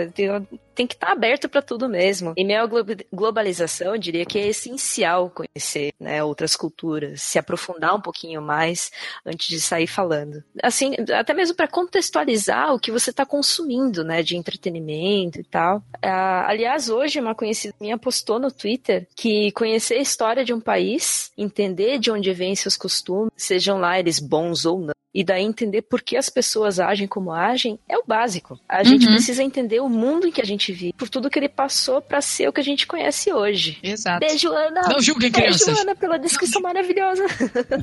[0.74, 2.32] Tem que estar aberto para tudo mesmo.
[2.36, 2.68] Em meio à
[3.12, 8.90] globalização, eu diria que é essencial conhecer né, outras culturas, se aprofundar um pouquinho mais
[9.26, 10.42] antes de sair falando.
[10.62, 15.82] Assim, até mesmo para contextualizar o que você está consumindo, né, de entretenimento e tal.
[16.02, 20.60] Ah, aliás, hoje uma conhecida minha postou no Twitter que conhecer a história de um
[20.60, 25.42] país, entender de onde vêm seus costumes, sejam lá eles bons ou não, e daí
[25.42, 28.58] entender por que as pessoas agem como agem é o básico.
[28.68, 29.14] A gente Uhum.
[29.14, 32.20] precisa entender o mundo em que a gente vive, por tudo que ele passou para
[32.20, 33.78] ser o que a gente conhece hoje.
[33.82, 34.20] Exato.
[34.20, 34.82] Beijo, Ana!
[34.88, 35.80] Não julguem Beijo, crianças.
[35.80, 37.24] Ana, pela descrição maravilhosa.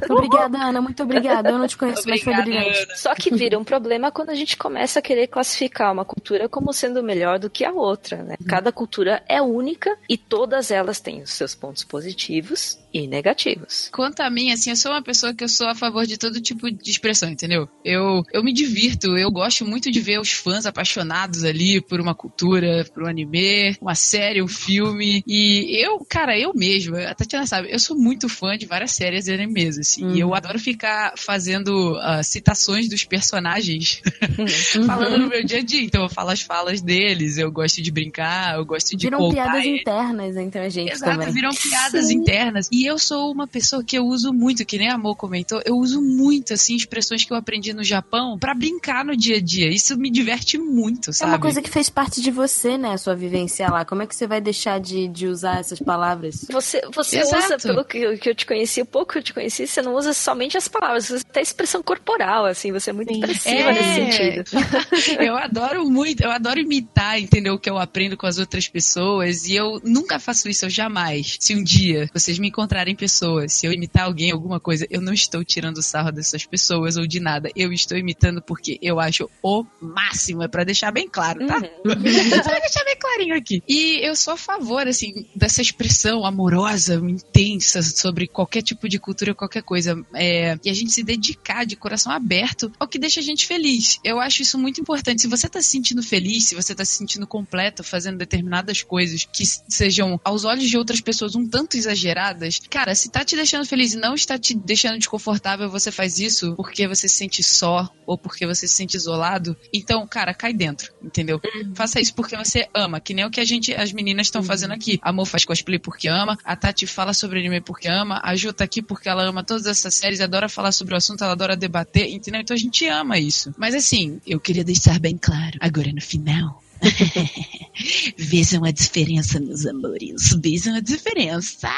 [0.10, 0.82] Obrigada, Ana.
[0.82, 1.50] Muito obrigada.
[1.50, 2.84] Eu não te conheço, mas foi Obrigada, brilhante.
[2.84, 2.96] Ana.
[2.96, 6.72] Só que vira um problema quando a gente começa a querer classificar uma cultura como
[6.74, 8.36] sendo melhor do que a outra, né?
[8.48, 13.90] Cada cultura é única e todas elas têm os seus pontos positivos e negativos.
[13.94, 16.40] Quanto a mim, assim, eu sou uma pessoa que eu sou a favor de todo
[16.42, 17.68] tipo de expressão, entendeu?
[17.84, 22.14] Eu, eu me divirto, eu gosto muito de ver os fãs apaixonados ali por uma
[22.14, 25.24] cultura, por um anime, uma série, um filme.
[25.26, 29.28] E eu, cara, eu mesma, a Tatiana sabe, eu sou muito fã de várias séries
[29.28, 30.12] e animes, assim.
[30.14, 34.02] E eu adoro ficar fazendo ah, citações dos personagens
[34.86, 35.82] falando no meu dia a dia.
[35.82, 39.66] Então eu falo as falas deles, eu gosto de brincar, eu gosto de Viram piadas
[39.66, 41.34] internas entre a gente Exato, também.
[41.34, 42.70] viram piadas internas.
[42.72, 45.78] E eu sou uma pessoa que eu uso muito, que nem a Amor comentou, eu
[45.78, 49.70] uso muito, assim, expressões que eu aprendi no Japão pra brincar no dia a dia.
[49.70, 51.32] Isso me diverte muito, É sabe?
[51.32, 52.92] uma coisa que fez parte de você, né?
[52.94, 53.86] A sua vivência lá.
[53.86, 56.46] Como é que você vai deixar de, de usar essas palavras?
[56.50, 57.46] Você, você Exato.
[57.46, 59.82] usa, pelo que, eu- que eu te conheci, o pouco que eu te conheci, você
[59.82, 63.20] não usa somente as palavras, você usa até expressão corporal, assim, você é muito Sim.
[63.22, 63.74] expressiva É.
[63.74, 64.44] nesse sentido.
[65.24, 67.56] eu adoro muito, eu adoro imitar, entendeu?
[67.56, 69.46] O que eu aprendo com as outras pessoas.
[69.48, 71.38] E eu nunca faço isso, eu jamais.
[71.40, 75.14] Se um dia vocês me encontrarem pessoas, se eu imitar alguém, alguma coisa, eu não
[75.14, 77.50] estou tirando sarro dessas pessoas ou de nada.
[77.56, 80.44] Eu estou imitando porque eu acho o máximo.
[80.44, 81.62] É pra deixar bem claro, tá?
[81.84, 83.64] Pra deixar bem clarinho aqui.
[83.68, 89.34] E eu sou a favor, assim, dessa expressão amorosa, intensa sobre qualquer tipo de cultura,
[89.34, 90.00] qualquer coisa.
[90.14, 94.00] É, e a gente se dedicar de coração aberto ao que deixa a gente feliz.
[94.04, 95.22] Eu acho isso muito importante.
[95.22, 99.26] Se você tá se sentindo feliz, se você tá se sentindo completo, fazendo determinadas coisas
[99.26, 103.66] que sejam, aos olhos de outras pessoas, um tanto exageradas, cara, se tá te deixando
[103.66, 107.90] feliz e não está te deixando desconfortável, você faz isso porque você se sente só
[108.06, 111.42] ou porque você se sente isolado, então, cara, cai dentro, entendeu?
[111.76, 114.72] Faça isso porque você ama, que nem o que a gente, as meninas estão fazendo
[114.72, 115.00] aqui.
[115.02, 118.54] A Amor faz cosplay porque ama, a Tati fala sobre anime porque ama, a Ju
[118.54, 121.56] tá aqui porque ela ama todas essas séries, adora falar sobre o assunto, ela adora
[121.56, 122.42] debater, entendeu?
[122.42, 123.54] Então a gente ama isso.
[123.58, 126.64] Mas assim, eu queria deixar bem claro, agora no final.
[128.18, 130.36] Vejam a diferença, meus amores.
[130.42, 131.70] Vejam a diferença.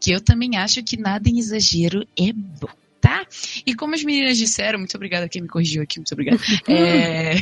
[0.00, 2.68] Que eu também acho que nada em exagero é bom.
[3.06, 3.24] Tá?
[3.64, 6.42] E como as meninas disseram, muito obrigada quem me corrigiu aqui, muito obrigada.
[6.68, 7.36] É,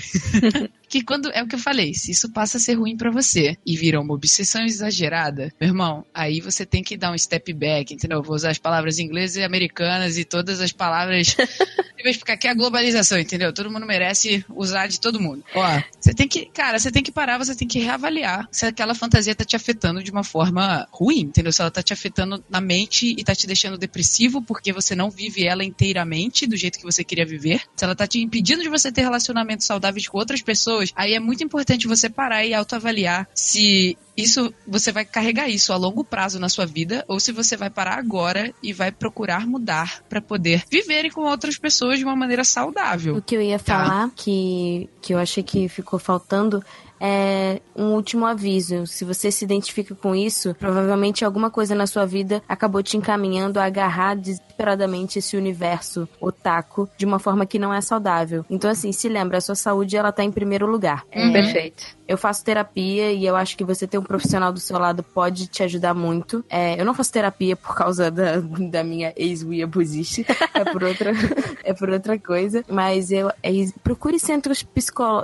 [0.95, 3.57] que quando é o que eu falei, se isso passa a ser ruim pra você
[3.66, 7.93] e vira uma obsessão exagerada, meu irmão, aí você tem que dar um step back,
[7.93, 8.19] entendeu?
[8.19, 11.35] Eu vou usar as palavras inglesas e americanas e todas as palavras.
[11.97, 13.51] Eu vou explicar que é a globalização, entendeu?
[13.51, 15.43] Todo mundo merece usar de todo mundo.
[15.55, 18.95] Ó, você tem que, cara, você tem que parar, você tem que reavaliar se aquela
[18.95, 21.51] fantasia tá te afetando de uma forma ruim, entendeu?
[21.51, 25.09] Se ela tá te afetando na mente e tá te deixando depressivo porque você não
[25.09, 28.69] vive ela inteiramente do jeito que você queria viver, se ela tá te impedindo de
[28.69, 33.28] você ter relacionamentos saudáveis com outras pessoas, aí é muito importante você parar e autoavaliar
[33.35, 37.56] se isso você vai carregar isso a longo prazo na sua vida ou se você
[37.56, 42.15] vai parar agora e vai procurar mudar pra poder viver com outras pessoas de uma
[42.15, 43.16] maneira saudável.
[43.16, 43.65] O que eu ia Tá.
[43.85, 46.62] falar, que, que eu achei que ficou faltando,
[47.06, 48.86] é um último aviso.
[48.86, 53.60] Se você se identifica com isso, provavelmente alguma coisa na sua vida acabou te encaminhando
[53.60, 58.44] a agarrar desesperadamente esse universo otaku de uma forma que não é saudável.
[58.48, 61.05] Então, assim, se lembra, a sua saúde ela tá em primeiro lugar.
[61.14, 61.32] Uhum.
[61.32, 61.85] Perfeito.
[62.06, 65.47] Eu faço terapia e eu acho que você ter um profissional do seu lado pode
[65.47, 66.44] te ajudar muito.
[66.51, 70.22] É, eu não faço terapia por causa da, da minha ex-wea abusista,
[70.55, 71.12] é por outra,
[71.64, 72.64] é por outra coisa.
[72.68, 73.51] Mas eu é,
[73.82, 74.64] procure centros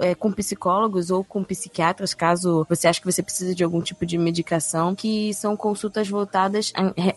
[0.00, 4.06] é, com psicólogos ou com psiquiatras, caso você ache que você precisa de algum tipo
[4.06, 6.72] de medicação, que são consultas voltadas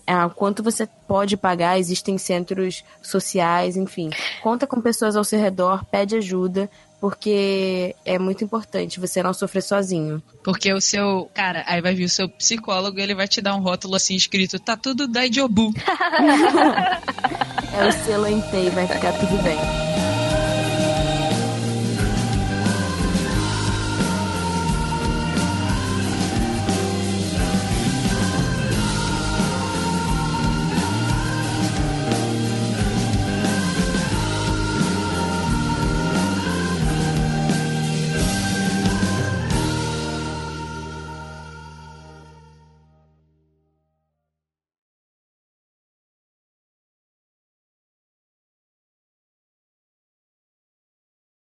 [0.07, 1.79] a, a quanto você pode pagar.
[1.79, 4.09] Existem centros sociais, enfim.
[4.41, 6.69] Conta com pessoas ao seu redor, pede ajuda
[7.03, 10.23] porque é muito importante você não sofrer sozinho.
[10.41, 13.59] Porque o seu, cara, aí vai vir o seu psicólogo, ele vai te dar um
[13.59, 15.73] rótulo assim escrito, tá tudo da Jobu.
[17.75, 20.12] É o selo Entei, vai ficar tudo bem.